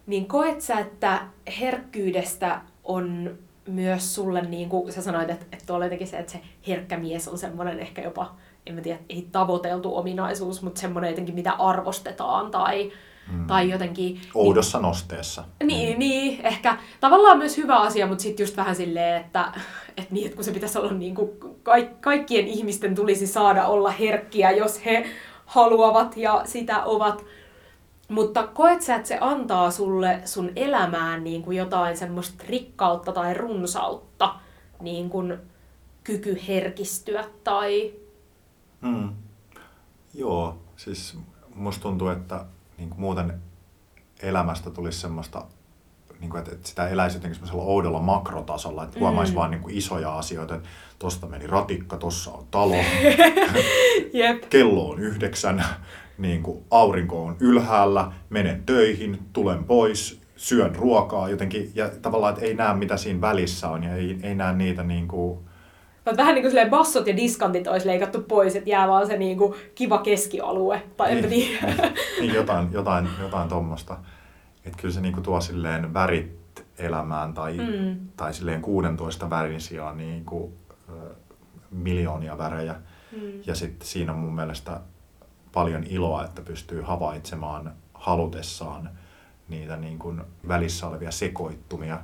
niin 0.06 0.26
koet 0.26 0.60
sä, 0.60 0.78
että 0.78 1.20
herkkyydestä 1.60 2.60
on 2.84 3.38
myös 3.68 4.14
sulle, 4.14 4.42
niin 4.42 4.68
kuin 4.68 4.92
sä 4.92 5.02
sanoit, 5.02 5.30
että, 5.30 5.46
että 5.52 5.66
tuolla 5.66 5.84
jotenkin 5.84 6.06
se, 6.06 6.18
että 6.18 6.32
se 6.32 6.40
herkkä 6.68 6.98
mies 6.98 7.28
on 7.28 7.38
semmoinen 7.38 7.78
ehkä 7.78 8.02
jopa, 8.02 8.34
en 8.66 8.74
mä 8.74 8.80
tiedä, 8.80 8.98
ei 9.08 9.28
tavoiteltu 9.32 9.96
ominaisuus, 9.96 10.62
mutta 10.62 10.80
semmoinen 10.80 11.10
jotenkin, 11.10 11.34
mitä 11.34 11.52
arvostetaan 11.52 12.50
tai 12.50 12.92
Mm. 13.32 13.46
Tai 13.46 13.70
jotenkin... 13.70 14.20
Oudossa 14.34 14.78
niin, 14.78 14.82
nosteessa. 14.82 15.44
Niin, 15.64 15.94
mm. 15.94 15.98
niin, 15.98 16.46
ehkä 16.46 16.78
tavallaan 17.00 17.38
myös 17.38 17.56
hyvä 17.56 17.76
asia, 17.80 18.06
mutta 18.06 18.22
sitten 18.22 18.44
just 18.44 18.56
vähän 18.56 18.76
silleen, 18.76 19.20
että, 19.20 19.52
että, 19.88 20.14
niin, 20.14 20.26
että 20.26 20.36
kun 20.36 20.44
se 20.44 20.52
pitäisi 20.52 20.78
olla 20.78 20.92
niin 20.92 21.14
kuin 21.14 21.30
kaik, 21.62 22.00
kaikkien 22.00 22.46
ihmisten 22.46 22.94
tulisi 22.94 23.26
saada 23.26 23.66
olla 23.66 23.90
herkkiä, 23.90 24.50
jos 24.50 24.84
he 24.84 25.06
haluavat 25.46 26.16
ja 26.16 26.42
sitä 26.44 26.84
ovat. 26.84 27.24
Mutta 28.08 28.46
koet 28.46 28.82
sä, 28.82 28.94
että 28.94 29.08
se 29.08 29.18
antaa 29.20 29.70
sulle 29.70 30.20
sun 30.24 30.50
elämään 30.56 31.24
niin 31.24 31.42
kuin 31.42 31.56
jotain 31.56 31.96
semmoista 31.96 32.44
rikkautta 32.48 33.12
tai 33.12 33.34
runsautta, 33.34 34.34
niin 34.80 35.10
kuin 35.10 35.38
kyky 36.04 36.40
herkistyä 36.48 37.24
tai 37.44 37.92
Mm. 38.82 39.12
Joo, 40.14 40.58
siis 40.76 41.18
musta 41.54 41.82
tuntuu, 41.82 42.08
että 42.08 42.44
niin 42.82 42.90
kuin 42.90 43.00
muuten 43.00 43.34
elämästä 44.22 44.70
tulisi 44.70 45.00
semmoista, 45.00 45.44
niin 46.20 46.30
kuin, 46.30 46.38
että, 46.38 46.52
että 46.52 46.68
sitä 46.68 46.88
eläisi 46.88 47.16
jotenkin 47.16 47.34
semmoisella 47.34 47.62
oudolla 47.62 48.00
makrotasolla, 48.00 48.84
että 48.84 48.98
huomaisi 48.98 49.32
mm. 49.32 49.36
vaan 49.36 49.50
niin 49.50 49.60
kuin 49.60 49.76
isoja 49.76 50.18
asioita, 50.18 50.54
että 50.54 50.68
tosta 50.98 51.26
meni 51.26 51.46
ratikka, 51.46 51.96
tossa 51.96 52.30
on 52.30 52.46
talo, 52.50 52.74
Jep. 54.12 54.44
kello 54.50 54.90
on 54.90 54.98
yhdeksän, 54.98 55.64
niin 56.18 56.42
kuin 56.42 56.64
aurinko 56.70 57.24
on 57.24 57.36
ylhäällä, 57.40 58.12
menen 58.30 58.62
töihin, 58.66 59.18
tulen 59.32 59.64
pois, 59.64 60.20
syön 60.36 60.76
ruokaa 60.76 61.28
jotenkin, 61.28 61.72
ja 61.74 61.90
tavallaan, 62.02 62.34
että 62.34 62.46
ei 62.46 62.54
näe 62.54 62.74
mitä 62.74 62.96
siinä 62.96 63.20
välissä 63.20 63.68
on, 63.68 63.84
ja 63.84 63.94
ei, 63.94 64.18
ei 64.22 64.34
näe 64.34 64.52
niitä 64.52 64.82
niin 64.82 65.08
kuin, 65.08 65.38
Mutta 66.04 66.16
vähän 66.16 66.34
niin 66.34 66.50
kuin 66.50 66.70
bassot 66.70 67.06
ja 67.06 67.16
diskantit 67.16 67.66
olisi 67.66 67.86
leikattu 67.86 68.22
pois, 68.22 68.56
että 68.56 68.70
jää 68.70 68.88
vaan 68.88 69.06
se 69.06 69.16
niin 69.16 69.38
kuin 69.38 69.54
kiva 69.74 69.98
keskialue. 69.98 70.82
Tai 70.96 71.14
niin, 71.14 71.28
tiedä. 71.28 71.92
niin, 72.20 72.34
jotain, 72.34 72.72
jotain, 72.72 73.08
jotain 73.20 73.48
tuommoista. 73.48 73.96
Että 74.64 74.78
kyllä 74.80 74.94
se 74.94 75.00
niinku 75.00 75.20
tuo 75.20 75.40
silleen 75.40 75.94
värit 75.94 76.64
elämään 76.78 77.34
tai, 77.34 77.56
Mm. 77.56 77.96
tai 78.16 78.34
silleen 78.34 78.62
16 78.62 79.30
värin 79.30 79.60
sijaan 79.60 79.98
niinku, 79.98 80.52
ö, 80.88 80.92
miljoonia 81.70 82.38
värejä. 82.38 82.74
Mm. 83.12 83.32
Ja 83.46 83.54
sitten 83.54 83.88
siinä 83.88 84.12
on 84.12 84.18
mun 84.18 84.34
mielestä 84.34 84.80
paljon 85.52 85.84
iloa, 85.84 86.24
että 86.24 86.42
pystyy 86.42 86.80
havaitsemaan 86.82 87.72
halutessaan 87.94 88.90
niitä 89.48 89.76
niin 89.76 89.98
kuin 89.98 90.22
välissä 90.48 90.86
olevia 90.86 91.10
sekoittumia. 91.10 92.00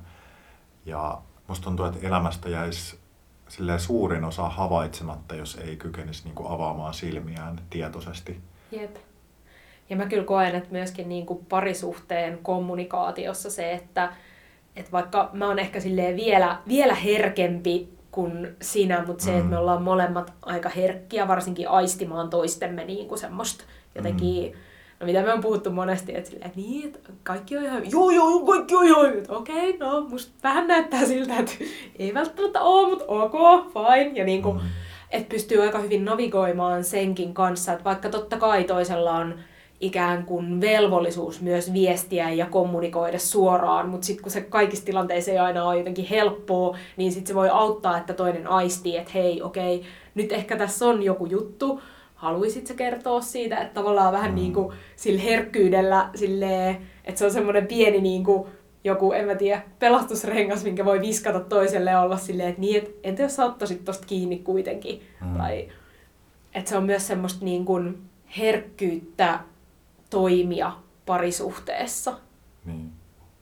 Ja 0.87 1.19
musta 1.47 1.65
tuntuu, 1.65 1.87
että 1.87 2.07
elämästä 2.07 2.49
jäisi 2.49 2.99
silleen 3.49 3.81
suurin 3.81 4.25
osa 4.25 4.49
havaitsematta, 4.49 5.35
jos 5.35 5.59
ei 5.65 5.77
kykenisi 5.77 6.25
niin 6.25 6.35
kuin 6.35 6.51
avaamaan 6.51 6.95
silmiään 6.95 7.61
tietoisesti. 7.71 8.41
Jep. 8.73 8.97
Ja 9.91 9.97
mä 9.97 10.07
kyllä 10.07 10.25
koen, 10.25 10.55
että 10.55 10.69
myöskin 10.73 11.09
niin 11.09 11.27
kuin 11.27 11.47
parisuhteen 11.49 12.39
kommunikaatiossa 12.43 13.51
se, 13.51 13.73
että, 13.73 14.13
että 14.77 14.93
vaikka 14.93 15.31
mä 15.33 15.47
oon 15.49 15.59
ehkä 15.59 15.81
silleen 15.81 16.17
vielä, 16.17 16.59
vielä 16.69 16.95
herkempi 16.95 17.89
kuin 18.11 18.57
sinä, 18.63 19.05
mutta 19.07 19.25
se, 19.25 19.31
Mm. 19.31 19.37
että 19.37 19.51
me 19.51 19.59
ollaan 19.59 19.83
molemmat 19.83 20.33
aika 20.43 20.69
herkkiä, 20.69 21.29
varsinkin 21.29 21.69
aistimaan 21.69 22.31
toistemme 22.31 22.85
niin 22.85 23.09
kuin 23.09 23.19
semmoista 23.19 23.65
jotenkin, 23.95 24.53
no 25.01 25.07
mitä 25.07 25.23
me 25.23 25.33
on 25.33 25.41
puhuttu 25.41 25.71
monesti, 25.71 26.17
että, 26.17 26.31
silleen, 26.31 26.47
että 26.47 26.61
niin, 26.61 26.87
että 26.87 27.13
kaikki 27.23 27.57
on 27.57 27.65
ihan, 27.65 27.91
joo 27.91 28.11
joo, 28.11 28.31
joo, 28.31 28.41
kaikki 28.41 28.75
on 28.77 28.85
ihan 28.87 29.07
hyvin. 29.11 29.25
Okei, 29.31 29.77
no 29.79 30.01
musta 30.01 30.33
vähän 30.43 30.67
näyttää 30.67 31.05
siltä, 31.07 31.37
että 31.39 31.53
ei 31.99 32.15
välttämättä 32.15 32.61
ole, 32.61 32.89
mutta 32.91 33.05
ok, 33.09 33.33
fine. 33.73 34.13
Ja 34.19 34.25
niin 34.25 34.43
kuin, 34.43 34.55
Mm. 34.57 34.63
että 35.11 35.29
pystyy 35.29 35.63
aika 35.63 35.79
hyvin 35.79 36.05
navigoimaan 36.05 36.85
senkin 36.85 37.35
kanssa, 37.35 37.73
että 37.73 37.85
vaikka 37.85 38.09
totta 38.09 38.37
kai 38.37 38.65
toisella 38.65 39.13
on 39.13 39.35
ikään 39.81 40.25
kuin 40.25 40.61
velvollisuus 40.61 41.41
myös 41.41 41.73
viestiä 41.73 42.31
ja 42.31 42.47
kommunikoida 42.47 43.19
suoraan, 43.19 43.89
mutta 43.89 44.07
sitten 44.07 44.23
kun 44.23 44.33
se 44.33 44.41
kaikissa 44.41 44.85
tilanteissa 44.85 45.31
ei 45.31 45.39
aina 45.39 45.65
ole 45.65 45.79
jotenkin 45.79 46.05
helppoa, 46.05 46.77
niin 46.97 47.13
sitten 47.13 47.29
se 47.29 47.35
voi 47.35 47.49
auttaa, 47.49 47.99
että 47.99 48.13
toinen 48.15 48.47
aistii, 48.47 48.97
että 48.97 49.11
hei, 49.15 49.43
okei, 49.43 49.83
nyt 50.15 50.33
ehkä 50.33 50.57
tässä 50.57 50.87
on 50.87 51.03
joku 51.03 51.27
juttu, 51.27 51.81
haluaisit 52.19 52.67
sä 52.67 52.75
kertoa 52.75 53.21
siitä, 53.21 53.57
että 53.59 53.75
tavallaan 53.75 54.13
vähän 54.13 54.31
Mm. 54.31 54.35
niin 54.35 54.53
kuin 54.53 54.77
sillä 54.97 55.21
herkkyydellä, 55.23 56.11
silleen, 56.15 56.77
että 57.05 57.19
se 57.19 57.25
on 57.25 57.31
semmoinen 57.33 57.67
pieni 57.67 58.01
niin 58.01 58.25
kuin 58.25 58.49
joku, 58.85 59.13
en 59.13 59.27
mä 59.27 59.35
tiedä, 59.35 59.63
pelastusrengas, 59.79 60.65
minkä 60.65 60.85
voi 60.85 61.01
viskata 61.01 61.41
toiselle 61.41 61.91
ja 61.91 62.01
olla 62.01 62.17
silleen, 62.17 62.49
että 62.49 62.61
niin, 62.61 62.77
että 62.77 62.91
entä 63.03 63.23
jos 63.23 63.37
sä 63.37 63.45
ottaisit 63.45 63.85
tosta 63.85 64.07
kiinni 64.07 64.39
kuitenkin. 64.39 65.03
Mm. 65.21 65.37
Tai, 65.37 65.69
että 66.55 66.69
se 66.71 66.77
on 66.77 66.85
myös 66.85 67.07
semmoista 67.07 67.45
niin 67.45 67.65
kuin 67.65 68.03
herkkyyttä 68.39 69.41
toimia 70.11 70.73
parisuhteessa. 71.07 72.19
Niin. 72.65 72.93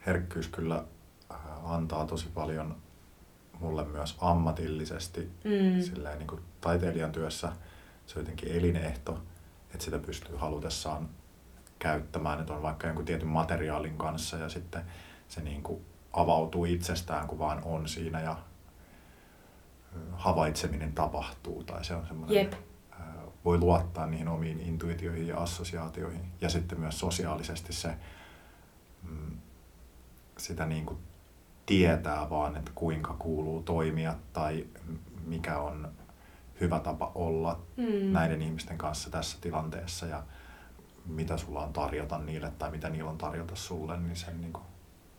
Herkkyys 0.06 0.48
kyllä 0.48 0.84
äh, 1.32 1.72
antaa 1.72 2.06
tosi 2.06 2.26
paljon 2.34 2.76
mulle 3.60 3.84
myös 3.84 4.16
ammatillisesti. 4.20 5.20
Mm. 5.20 5.80
Silleen, 5.82 6.18
niin 6.18 6.26
kuin 6.26 6.40
taiteilijan 6.60 7.12
työssä 7.12 7.52
se 8.06 8.18
on 8.18 8.22
jotenkin 8.22 8.52
elinehto, 8.52 9.22
että 9.74 9.84
sitä 9.84 9.98
pystyy 9.98 10.36
halutessaan 10.36 11.08
käyttämään, 11.78 12.40
että 12.40 12.54
on 12.54 12.62
vaikka 12.62 12.86
jonkun 12.86 13.04
tietyn 13.04 13.28
materiaalin 13.28 13.98
kanssa 13.98 14.36
ja 14.36 14.48
sitten 14.48 14.82
se 15.28 15.40
niin 15.40 15.62
kuin 15.62 15.84
avautuu 16.12 16.64
itsestään, 16.64 17.26
kun 17.26 17.38
vaan 17.38 17.62
on 17.64 17.88
siinä 17.88 18.20
ja 18.20 18.36
havaitseminen 20.12 20.92
tapahtuu 20.92 21.64
tai 21.64 21.84
se 21.84 21.94
on 21.94 22.06
semmoinen, 22.06 22.36
Jep. 22.36 22.52
voi 23.44 23.58
luottaa 23.58 24.06
niihin 24.06 24.28
omiin 24.28 24.60
intuitioihin 24.60 25.26
ja 25.26 25.38
assosiaatioihin 25.38 26.32
ja 26.40 26.48
sitten 26.48 26.80
myös 26.80 26.98
sosiaalisesti 26.98 27.72
se 27.72 27.94
mm, 29.02 29.38
sitä 30.38 30.66
niin 30.66 30.86
kuin 30.86 30.98
tietää 31.66 32.30
vaan, 32.30 32.56
että 32.56 32.72
kuinka 32.74 33.16
kuuluu 33.18 33.62
toimia 33.62 34.14
tai 34.32 34.66
mikä 35.26 35.58
on 35.58 35.92
hyvä 36.60 36.80
tapa 36.80 37.12
olla 37.14 37.58
Mm. 37.76 38.12
näiden 38.12 38.42
ihmisten 38.42 38.78
kanssa 38.78 39.10
tässä 39.10 39.38
tilanteessa 39.40 40.06
ja 40.06 40.22
mitä 41.06 41.36
sulla 41.36 41.60
on 41.60 41.72
tarjota 41.72 42.18
niille 42.18 42.52
tai 42.58 42.70
mitä 42.70 42.88
niillä 42.88 43.10
on 43.10 43.18
tarjota 43.18 43.56
sulle, 43.56 43.96
niin 43.96 44.16
sen 44.16 44.40
niin 44.40 44.52
kuin, 44.52 44.64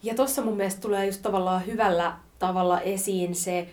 Ja 0.03 0.15
tuossa 0.15 0.41
mun 0.41 0.57
mielestä 0.57 0.81
tulee 0.81 1.05
just 1.05 1.21
tavallaan 1.21 1.65
hyvällä 1.65 2.17
tavalla 2.39 2.81
esiin 2.81 3.35
se 3.35 3.69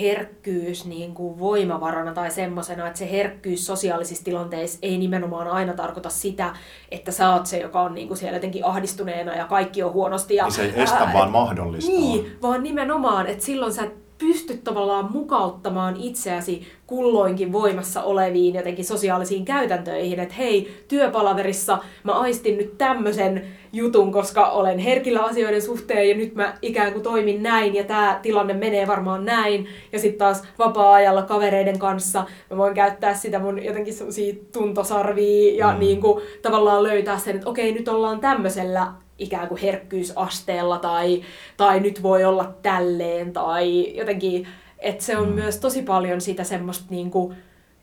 herkkyys 0.00 0.86
niin 0.86 1.14
kuin 1.14 1.38
voimavarana 1.38 2.12
tai 2.14 2.30
semmosena, 2.30 2.86
että 2.86 2.98
se 2.98 3.10
herkkyys 3.10 3.66
sosiaalisissa 3.66 4.24
tilanteissa 4.24 4.78
ei 4.82 4.98
nimenomaan 4.98 5.48
aina 5.48 5.74
tarkoita 5.74 6.10
sitä, 6.10 6.54
että 6.90 7.12
sä 7.12 7.32
oot 7.32 7.46
se, 7.46 7.58
joka 7.58 7.80
on 7.82 7.94
niin 7.94 8.08
kuin 8.08 8.18
siellä 8.18 8.36
jotenkin 8.36 8.64
ahdistuneena 8.64 9.34
ja 9.34 9.46
kaikki 9.46 9.82
on 9.82 9.92
huonosti. 9.92 10.34
Ja, 10.34 10.44
niin 10.44 10.52
se 10.52 10.62
ei 10.62 10.82
estä, 10.82 10.96
ää, 10.98 11.12
vaan 11.12 11.30
mahdollistaa. 11.30 11.94
Niin, 11.94 12.36
vaan 12.42 12.62
nimenomaan, 12.62 13.26
että 13.26 13.44
silloin 13.44 13.72
sä 13.74 13.90
et 14.22 14.28
pysty 14.28 14.56
tavallaan 14.56 15.12
mukauttamaan 15.12 15.96
itseäsi 15.96 16.66
kulloinkin 16.86 17.52
voimassa 17.52 18.02
oleviin 18.02 18.54
jotenkin 18.54 18.84
sosiaalisiin 18.84 19.44
käytäntöihin, 19.44 20.20
että 20.20 20.34
hei, 20.34 20.84
työpalaverissa 20.88 21.78
mä 22.04 22.12
aistin 22.12 22.56
nyt 22.58 22.78
tämmöisen 22.78 23.44
jutun, 23.72 24.12
koska 24.12 24.50
olen 24.50 24.78
herkillä 24.78 25.20
asioiden 25.20 25.62
suhteen 25.62 26.08
ja 26.08 26.16
nyt 26.16 26.34
mä 26.34 26.54
ikään 26.62 26.92
kuin 26.92 27.02
toimin 27.02 27.42
näin 27.42 27.74
ja 27.74 27.84
tämä 27.84 28.18
tilanne 28.22 28.54
menee 28.54 28.86
varmaan 28.86 29.24
näin. 29.24 29.66
Ja 29.92 29.98
sitten 29.98 30.18
taas 30.18 30.42
vapaa-ajalla 30.58 31.22
kavereiden 31.22 31.78
kanssa 31.78 32.24
mä 32.50 32.56
voin 32.56 32.74
käyttää 32.74 33.14
sitä 33.14 33.38
mun 33.38 33.64
jotenkin 33.64 33.94
semmosia 33.94 34.34
tuntosarvia 34.52 35.56
ja 35.56 35.72
Mm. 35.72 35.78
niin 35.78 36.00
kuin 36.00 36.22
tavallaan 36.42 36.82
löytää 36.82 37.18
sen, 37.18 37.36
että 37.36 37.50
okei, 37.50 37.72
nyt 37.72 37.88
ollaan 37.88 38.20
tämmöisellä 38.20 38.92
ikään 39.18 39.48
kuin 39.48 39.60
herkkyysasteella 39.60 40.78
tai, 40.78 41.22
tai 41.56 41.80
nyt 41.80 42.02
voi 42.02 42.24
olla 42.24 42.54
tälleen 42.62 43.32
tai 43.32 43.96
jotenkin, 43.96 44.48
että 44.78 45.04
se 45.04 45.16
on 45.18 45.28
Mm. 45.28 45.34
myös 45.34 45.56
tosi 45.56 45.82
paljon 45.82 46.20
sitä 46.20 46.44
semmoista 46.44 46.84
niin 46.90 47.10
kuin, 47.10 47.36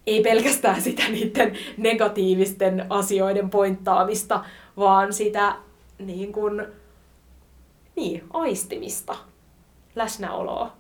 ei 0.08 0.24
pelkästään 0.24 0.82
sitä 0.82 1.04
niiden 1.12 1.58
negatiivisten 1.78 2.86
asioiden 2.90 3.50
pointtaamista, 3.50 4.44
vaan 4.78 5.14
sitä 5.14 5.56
niin 6.00 6.34
kuin, 6.34 6.66
niin, 7.96 8.24
aistimista, 8.34 9.16
läsnäoloa. 9.96 10.74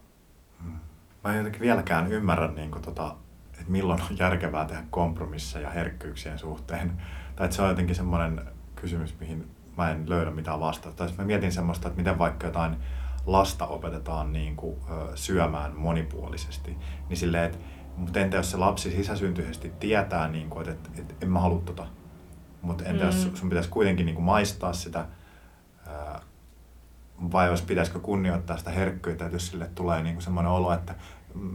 Mä 1.23 1.31
en 1.31 1.37
jotenkin 1.37 1.61
vieläkään 1.61 2.11
ymmärrä, 2.11 2.51
niin 2.51 2.71
kuin, 2.71 2.81
tota, 2.81 3.15
että 3.53 3.71
milloin 3.71 4.01
on 4.01 4.17
järkevää 4.19 4.65
tehdä 4.65 4.83
kompromisseja 4.89 5.69
herkkyyksien 5.69 6.39
suhteen. 6.39 6.91
Tai 7.35 7.45
että 7.45 7.55
se 7.55 7.61
on 7.61 7.69
jotenkin 7.69 7.95
semmoinen 7.95 8.41
kysymys, 8.75 9.19
mihin 9.19 9.47
mä 9.77 9.91
en 9.91 10.09
löydä 10.09 10.31
mitään 10.31 10.59
vastausta. 10.59 11.05
Tai 11.05 11.15
mä 11.17 11.23
mietin 11.23 11.51
semmoista, 11.51 11.87
että 11.87 11.97
miten 11.97 12.17
vaikka 12.19 12.47
jotain 12.47 12.75
lasta 13.25 13.67
opetetaan 13.67 14.33
niin 14.33 14.55
kuin, 14.55 14.75
ö, 14.89 15.17
syömään 15.17 15.75
monipuolisesti, 15.75 16.77
niin 17.09 17.17
silleen, 17.17 17.43
että 17.43 17.57
mutta 17.97 18.19
entä 18.19 18.37
jos 18.37 18.51
se 18.51 18.57
lapsi 18.57 18.91
sisäsyntyisesti 18.91 19.73
tietää, 19.79 20.27
niin 20.27 20.49
kuin, 20.49 20.69
että, 20.69 20.89
että, 20.89 21.13
että 21.13 21.25
en 21.25 21.31
mä 21.31 21.39
halua 21.39 21.61
tota, 21.65 21.87
mutta 22.61 22.83
entä 22.83 23.03
Mm. 23.03 23.09
jos 23.09 23.31
sun 23.33 23.49
pitäisi 23.49 23.69
kuitenkin 23.69 24.05
niin 24.05 24.15
kuin 24.15 24.25
maistaa 24.25 24.73
sitä, 24.73 25.05
ää, 25.87 26.21
vai 27.31 27.47
jos 27.47 27.61
pitäisikö 27.61 27.99
kunnioittaa 27.99 28.57
sitä 28.57 28.71
herkkyyttä, 28.71 29.25
että 29.25 29.35
jos 29.35 29.47
sille 29.47 29.69
tulee 29.75 30.03
niin 30.03 30.15
kuin 30.15 30.23
semmoinen 30.23 30.51
olo, 30.51 30.73
että 30.73 30.95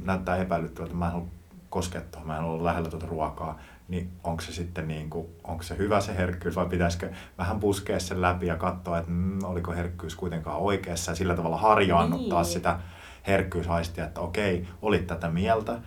näyttää 0.04 0.36
epäilyttävältä, 0.36 0.90
että 0.90 0.98
mä 0.98 1.06
en 1.06 1.12
halua 1.12 1.28
koskea 1.70 2.00
tuohon, 2.00 2.26
mä 2.28 2.36
en 2.36 2.42
halua 2.42 2.64
lähellä 2.64 2.90
tuota 2.90 3.06
ruokaa, 3.06 3.58
niin 3.91 4.11
onko 4.24 4.43
se 4.43 4.53
sitten 4.53 4.88
niin 4.88 5.11
kuin, 5.11 5.26
onko 5.45 5.62
se 5.62 5.78
hyvä 5.78 6.01
se 6.01 6.16
herkkyys 6.16 6.57
vai 6.57 6.66
pitäisikö 6.66 7.11
vähän 7.38 7.61
puskea 7.61 8.01
sen 8.01 8.22
läpi 8.22 8.47
ja 8.47 8.57
katsoa, 8.57 8.99
että 8.99 9.11
mm, 9.11 9.45
oliko 9.45 9.72
herkkyys 9.72 10.14
kuitenkaan 10.14 10.57
oikeassa 10.61 11.12
ja 11.12 11.16
sillä 11.16 11.34
tavalla 11.36 11.57
harjaannuttaa 11.57 12.43
Niin. 12.43 12.53
sitä 12.53 12.78
herkkyyshaistia, 13.26 14.05
että 14.05 14.20
okei, 14.20 14.68
olit 14.82 15.07
tätä 15.07 15.28
mieltä, 15.28 15.78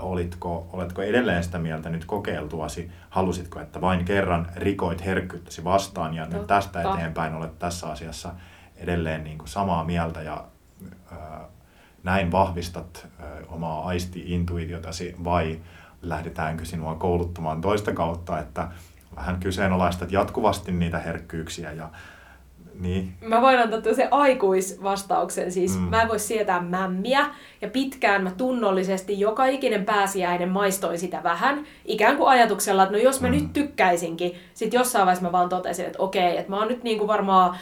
olitko, 0.00 0.68
oletko 0.72 1.02
edelleen 1.02 1.44
sitä 1.44 1.58
mieltä 1.58 1.90
nyt 1.90 2.04
kokeiltuasi, 2.04 2.90
halusitko, 3.10 3.60
että 3.60 3.80
vain 3.80 4.04
kerran 4.04 4.48
rikoit 4.56 5.04
herkkyyttäsi 5.04 5.64
vastaan 5.64 6.14
ja 6.14 6.22
nyt 6.24 6.30
Totta. 6.32 6.46
tästä 6.54 6.82
eteenpäin 6.94 7.34
olet 7.34 7.58
tässä 7.58 7.86
asiassa 7.88 8.30
edelleen 8.76 9.24
niin 9.24 9.38
kuin 9.38 9.48
samaa 9.48 9.84
mieltä 9.84 10.22
ja 10.22 10.44
ö, 11.12 11.14
näin 12.02 12.32
vahvistat 12.32 13.06
ö, 13.20 13.24
omaa 13.48 13.86
aisti-intuitiotasi 13.86 15.14
vai 15.24 15.60
lähdetäänkö 16.02 16.64
sinua 16.64 16.94
kouluttamaan 16.94 17.60
toista 17.60 17.92
kautta, 17.92 18.38
että 18.38 18.68
vähän 19.16 19.40
kyseenalaistat 19.40 20.12
jatkuvasti 20.12 20.72
niitä 20.72 20.98
herkkyyksiä 20.98 21.72
ja 21.72 21.90
niin. 22.80 23.12
Mä 23.20 23.40
voin 23.40 23.58
antaa 23.58 23.94
se 23.94 24.08
aikuisvastauksen, 24.10 25.52
siis 25.52 25.78
mm. 25.78 25.82
mä 25.82 26.02
en 26.02 26.08
voi 26.08 26.18
sietää 26.18 26.62
mämmiä, 26.62 27.26
ja 27.60 27.68
pitkään 27.68 28.22
mä 28.22 28.30
tunnollisesti 28.30 29.20
joka 29.20 29.46
ikinen 29.46 29.84
pääsiäinen 29.84 30.48
maistoin 30.48 30.98
sitä 30.98 31.22
vähän, 31.22 31.64
ikään 31.84 32.16
kuin 32.16 32.28
ajatuksella, 32.28 32.82
että 32.82 32.96
no 32.96 33.02
jos 33.02 33.20
mä 33.20 33.28
mm. 33.28 33.34
nyt 33.34 33.52
tykkäisinkin, 33.52 34.34
sit 34.54 34.74
jossain 34.74 35.06
vaiheessa 35.06 35.26
mä 35.26 35.32
vaan 35.32 35.48
totesin, 35.48 35.86
että 35.86 36.02
okei, 36.02 36.36
että 36.36 36.50
mä 36.50 36.58
oon 36.58 36.68
nyt 36.68 36.82
niin 36.82 36.98
kuin 36.98 37.08
varmaan 37.08 37.56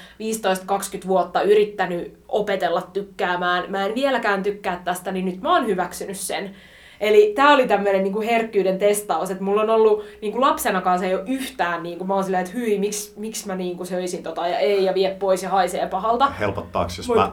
15-20 1.05 1.07
vuotta 1.07 1.43
yrittänyt 1.43 2.18
opetella 2.28 2.82
tykkäämään, 2.82 3.70
mä 3.70 3.87
en 3.87 3.95
vieläkään 3.95 4.43
tykkää 4.43 4.80
tästä, 4.84 5.12
niin 5.12 5.24
nyt 5.24 5.41
mä 5.41 5.53
oon 5.53 5.66
hyväksynyt 5.66 6.16
sen. 6.16 6.55
Eli 7.01 7.32
tämä 7.34 7.55
oli 7.55 7.66
tämmöinen 7.66 8.03
niinku 8.03 8.20
herkkyyden 8.20 8.78
testaus, 8.78 9.30
että 9.30 9.44
mulla 9.44 9.62
on 9.62 9.70
ollut 9.70 10.05
niinku 10.22 10.40
lapsenakaan 10.40 10.99
se 10.99 11.07
ei 11.07 11.14
ole 11.14 11.24
yhtään, 11.26 11.82
niinku, 11.82 12.05
mä 12.05 12.14
oon 12.14 12.24
silleen, 12.24 12.44
että 12.44 12.59
hyi, 12.59 12.78
miksi, 12.78 13.12
miksi 13.16 13.47
mä 13.47 13.55
niinku 13.55 13.84
söisin 13.84 14.22
tota 14.22 14.49
ja 14.49 14.59
ei 14.59 14.84
ja 14.84 14.94
vie 14.94 15.16
pois 15.18 15.42
ja 15.42 15.49
haisee 15.49 15.86
pahalta. 15.86 16.26
Helpottaako, 16.26 16.90
jos 16.97 17.09
Mut, 17.09 17.16
mä 17.16 17.32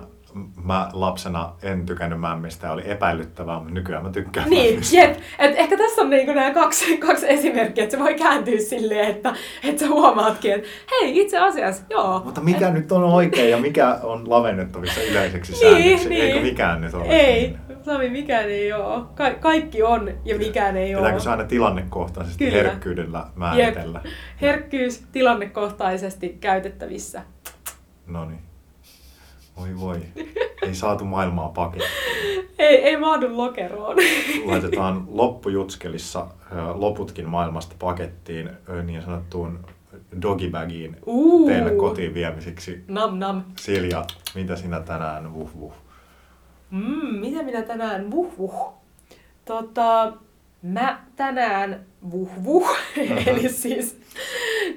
mä 0.64 0.90
lapsena 0.94 1.52
en 1.64 1.86
tykännyt 1.86 2.20
mämmistä 2.20 2.68
ja 2.68 2.74
oli 2.74 2.82
epäilyttävää, 2.86 3.60
mutta 3.60 3.74
nykyään 3.74 4.04
mä 4.04 4.10
tykkään 4.10 4.50
Niin, 4.50 4.74
mämmistä. 4.74 4.98
jep. 4.98 5.18
Et 5.40 5.56
ehkä 5.56 5.78
tässä 5.78 6.02
on 6.02 6.10
niinku 6.10 6.34
nämä 6.34 6.52
kaksi, 6.52 6.98
kaksi 6.98 7.26
esimerkkiä, 7.30 7.84
että 7.84 7.98
se 7.98 8.04
voi 8.04 8.14
kääntyä 8.14 8.60
silleen, 8.60 9.10
että, 9.10 9.34
että 9.64 9.80
sä 9.80 9.88
huomaatkin, 9.90 10.54
että 10.54 10.68
hei, 10.92 11.20
itse 11.22 11.40
asiassa, 11.40 11.84
joo. 11.90 12.22
Mutta 12.26 12.42
mikä 12.42 12.68
et... 12.68 12.74
nyt 12.74 12.92
on 12.92 13.04
oikein 13.04 13.52
ja 13.52 13.58
mikä 13.58 14.00
on 14.04 14.30
lavennettavissa 14.30 15.02
yleiseksi 15.02 15.52
niin, 15.52 15.62
säännöksi? 15.62 16.10
Niin. 16.10 16.22
Eikö 16.22 16.42
mikään 16.42 16.82
nyt 16.82 16.94
ole? 16.94 17.06
Ei, 17.06 17.42
niin. 17.42 17.60
Sami, 17.86 18.10
mikään 18.10 18.50
ei 18.50 18.74
ole. 18.74 19.04
Ka- 19.16 19.34
kaikki 19.34 19.84
on 19.84 20.12
ja 20.26 20.38
mikään 20.38 20.78
ei 20.78 20.96
ole. 20.96 21.02
Pitääkö 21.04 21.24
se 21.24 21.30
aina 21.30 21.44
tilannekohtaisesti 21.44 22.46
Kyllä. 22.46 22.58
herkkyydellä 22.58 23.26
määritellä? 23.36 24.02
Jep. 24.04 24.14
Herkkyys 24.42 25.04
tilannekohtaisesti 25.12 26.38
käytettävissä. 26.42 27.22
No 28.08 28.26
niin. 28.26 28.40
Oi 29.58 29.80
voi, 29.80 29.98
ei 30.62 30.76
saatu 30.76 31.06
maailmaa 31.06 31.50
pakettiin. 31.50 32.50
Ei, 32.60 32.78
ei 32.78 32.98
mahdu 32.98 33.38
lokeroon. 33.38 33.98
Laitetaan 34.46 35.04
loppujutskelissa 35.08 36.28
loputkin 36.74 37.30
maailmasta 37.30 37.76
pakettiin 37.80 38.50
niin 38.84 39.02
sanottuun 39.02 39.60
dogibagiin 40.22 40.98
uh. 41.06 41.50
teille 41.50 41.72
kotiin 41.72 42.14
viemisiksi. 42.14 42.84
Nam 42.88 43.20
nam. 43.20 43.44
Silja, 43.60 44.06
mitä 44.36 44.56
sinä 44.56 44.80
tänään 44.80 45.34
vuh 45.34 45.52
vuh? 45.60 45.74
Mm, 46.74 47.16
mitä 47.20 47.44
minä 47.44 47.62
tänään 47.62 48.12
vuh 48.12 48.38
vuh? 48.38 48.74
Tota, 49.46 50.14
mä 50.62 51.04
tänään 51.16 51.86
vuh 52.12 52.30
vuh. 52.44 52.78
Eli 53.28 53.50
siis 53.50 54.02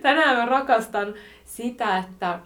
tänään 0.02 0.36
mä 0.36 0.46
rakastan 0.46 1.14
sitä, 1.44 1.98
että 1.98 2.40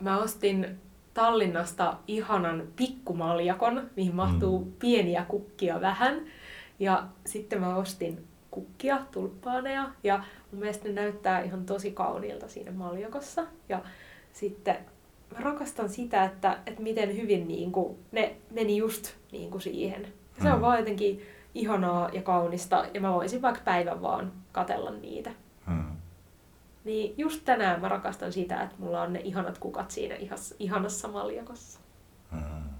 mä 0.00 0.18
ostin 0.18 0.78
Tallinnasta 1.14 1.96
ihanan 2.06 2.62
pikkumaljakon, 2.76 3.90
mihin 3.96 4.14
mahtuu 4.14 4.64
mm. 4.64 4.72
pieniä 4.78 5.24
kukkia 5.28 5.80
vähän. 5.80 6.22
Ja 6.78 7.06
sitten 7.26 7.60
mä 7.60 7.76
ostin 7.76 8.24
kukkia, 8.50 8.98
tulppaaneja, 9.10 9.90
ja 10.04 10.24
mun 10.52 10.60
mielestä 10.60 10.88
ne 10.88 10.94
näyttää 10.94 11.40
ihan 11.40 11.66
tosi 11.66 11.90
kauniilta 11.90 12.48
siinä 12.48 12.70
maljakossa. 12.70 13.46
Ja 13.68 13.82
sitten 14.32 14.76
mä 15.32 15.38
rakastan 15.40 15.88
sitä, 15.88 16.24
että, 16.24 16.58
että 16.66 16.82
miten 16.82 17.16
hyvin 17.16 17.48
niin 17.48 17.72
kuin, 17.72 17.98
ne 18.12 18.36
meni 18.50 18.76
just 18.76 19.14
niin 19.32 19.50
kuin 19.50 19.60
siihen. 19.60 20.02
Ja 20.36 20.42
se 20.42 20.48
on 20.48 20.58
mm. 20.58 20.62
vaan 20.62 20.78
jotenkin 20.78 21.22
ihanaa 21.54 22.08
ja 22.12 22.22
kaunista, 22.22 22.86
ja 22.94 23.00
mä 23.00 23.12
voisin 23.12 23.42
vaikka 23.42 23.60
päivän 23.64 24.02
vaan 24.02 24.32
katella 24.52 24.90
niitä. 24.90 25.30
Mm. 25.66 25.84
Niin 26.84 27.14
just 27.18 27.44
tänään 27.44 27.80
mä 27.80 27.88
rakastan 27.88 28.32
sitä, 28.32 28.62
että 28.62 28.76
mulla 28.78 29.02
on 29.02 29.12
ne 29.12 29.20
ihanat 29.20 29.58
kukat 29.58 29.90
siinä 29.90 30.14
ihas, 30.14 30.54
ihanassa 30.58 31.08
maljakossa. 31.08 31.80
Mm. 32.32 32.70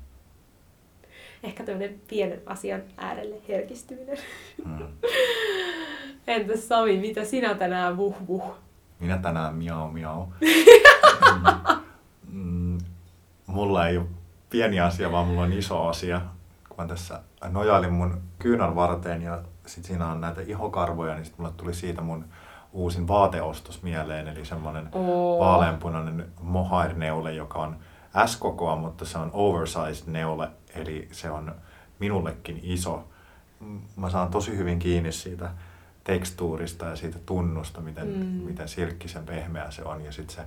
Ehkä 1.42 1.64
tämmöinen 1.64 2.00
pienen 2.08 2.42
asian 2.46 2.82
äärelle 2.96 3.36
herkistyminen. 3.48 4.18
Mm. 4.64 4.86
Entäs 6.26 6.68
Sami, 6.68 6.98
mitä 6.98 7.24
sinä 7.24 7.54
tänään 7.54 7.96
vuh 7.96 8.16
vuh? 8.26 8.54
Minä 9.00 9.18
tänään 9.18 9.54
miau 9.54 9.88
miau. 9.88 10.26
mulla 13.52 13.88
ei 13.88 13.96
ole 13.96 14.06
pieni 14.50 14.80
asia, 14.80 15.12
vaan 15.12 15.26
mulla 15.26 15.42
on 15.42 15.52
iso 15.52 15.86
asia. 15.86 16.20
Kun 16.68 16.76
mä 16.78 16.86
tässä 16.86 17.20
nojailin 17.48 17.92
mun 17.92 18.20
kyynän 18.38 18.76
varteen 18.76 19.22
ja 19.22 19.42
sit 19.66 19.84
siinä 19.84 20.08
on 20.08 20.20
näitä 20.20 20.40
ihokarvoja, 20.40 21.14
niin 21.14 21.24
sit 21.24 21.38
mulle 21.38 21.52
tuli 21.56 21.74
siitä 21.74 22.00
mun 22.00 22.24
uusin 22.72 23.08
vaateostos 23.08 23.82
mieleen, 23.82 24.28
eli 24.28 24.44
semmoinen 24.44 24.88
oh. 24.92 25.40
vaaleanpunainen 25.40 26.26
mohair-neule, 26.40 27.32
joka 27.32 27.58
on 27.58 27.76
S-kokoa, 28.26 28.76
mutta 28.76 29.04
se 29.04 29.18
on 29.18 29.30
oversized 29.32 30.12
neule, 30.12 30.48
eli 30.74 31.08
se 31.12 31.30
on 31.30 31.54
minullekin 31.98 32.60
iso. 32.62 33.08
Mä 33.96 34.10
saan 34.10 34.30
tosi 34.30 34.56
hyvin 34.56 34.78
kiinni 34.78 35.12
siitä 35.12 35.50
tekstuurista 36.04 36.86
ja 36.86 36.96
siitä 36.96 37.18
tunnusta, 37.26 37.80
miten, 37.80 38.08
mm. 38.08 38.24
miten 38.24 38.68
silkkisen 38.68 39.26
pehmeä 39.26 39.70
se 39.70 39.82
on, 39.82 40.04
ja 40.04 40.12
sitten 40.12 40.36
se 40.36 40.42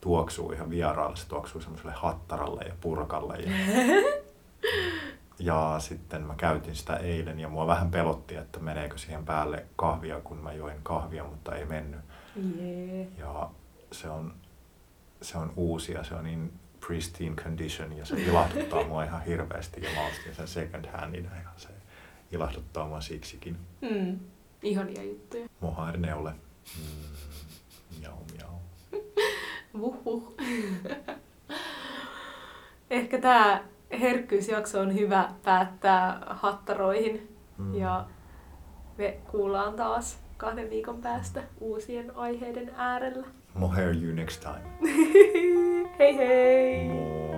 tuoksuu 0.00 0.52
ihan 0.52 0.70
vieraalle, 0.70 1.16
se 1.16 1.28
tuoksuu 1.28 1.60
semmoiselle 1.60 1.92
hattaralle 1.96 2.62
ja 2.62 2.74
purkalle. 2.80 3.36
Ja 3.36 3.50
Ja 5.38 5.76
sitten 5.78 6.22
mä 6.22 6.34
käytin 6.36 6.76
sitä 6.76 6.96
eilen 6.96 7.40
ja 7.40 7.48
mua 7.48 7.66
vähän 7.66 7.90
pelotti, 7.90 8.36
että 8.36 8.60
meneekö 8.60 8.98
siihen 8.98 9.24
päälle 9.24 9.66
kahvia, 9.76 10.20
kun 10.20 10.36
mä 10.36 10.52
join 10.52 10.82
kahvia, 10.82 11.24
mutta 11.24 11.56
ei 11.56 11.64
mennyt. 11.64 12.00
Yeah. 12.36 13.06
Ja 13.18 13.50
se 13.92 14.10
on, 14.10 14.34
se 15.22 15.38
on 15.38 15.52
uusi 15.56 15.92
ja 15.92 16.04
se 16.04 16.14
on 16.14 16.24
niin 16.24 16.52
pristine 16.86 17.36
condition 17.36 17.92
ja 17.92 18.04
se 18.04 18.22
ilahduttaa 18.22 18.84
mua 18.84 19.04
ihan 19.04 19.22
hirveästi 19.22 19.82
ja 19.82 19.88
mä 19.94 20.06
ostin 20.06 20.34
sen 20.34 20.48
second 20.48 20.86
handina 20.86 21.30
ja 21.36 21.48
se 21.56 21.68
ilahduttaa 22.32 22.88
mua 22.88 23.00
siksikin. 23.00 23.56
Mm. 23.80 24.18
Ihania 24.62 25.02
juttuja. 25.02 25.48
Mohair-neule. 25.60 26.30
Mm. 26.30 26.84
Miau, 28.00 28.16
miau. 28.36 28.47
Vuh, 29.80 30.04
vuh. 30.04 30.34
Ehkä 32.90 33.18
tää 33.18 33.64
herkkyysjakso 34.00 34.80
on 34.80 34.94
hyvä 34.94 35.28
päättää 35.44 36.26
hattaroihin. 36.26 37.36
Mm. 37.58 37.74
Ja 37.74 38.06
me 38.98 39.18
kuullaan 39.30 39.74
taas 39.74 40.18
kahden 40.36 40.70
viikon 40.70 41.00
päästä 41.00 41.42
uusien 41.60 42.16
aiheiden 42.16 42.70
äärellä. 42.76 43.26
Mohair 43.54 43.96
you 44.04 44.14
next 44.14 44.40
time. 44.40 44.92
hei 45.98 46.16
hei! 46.16 46.88
Moi. 46.88 47.37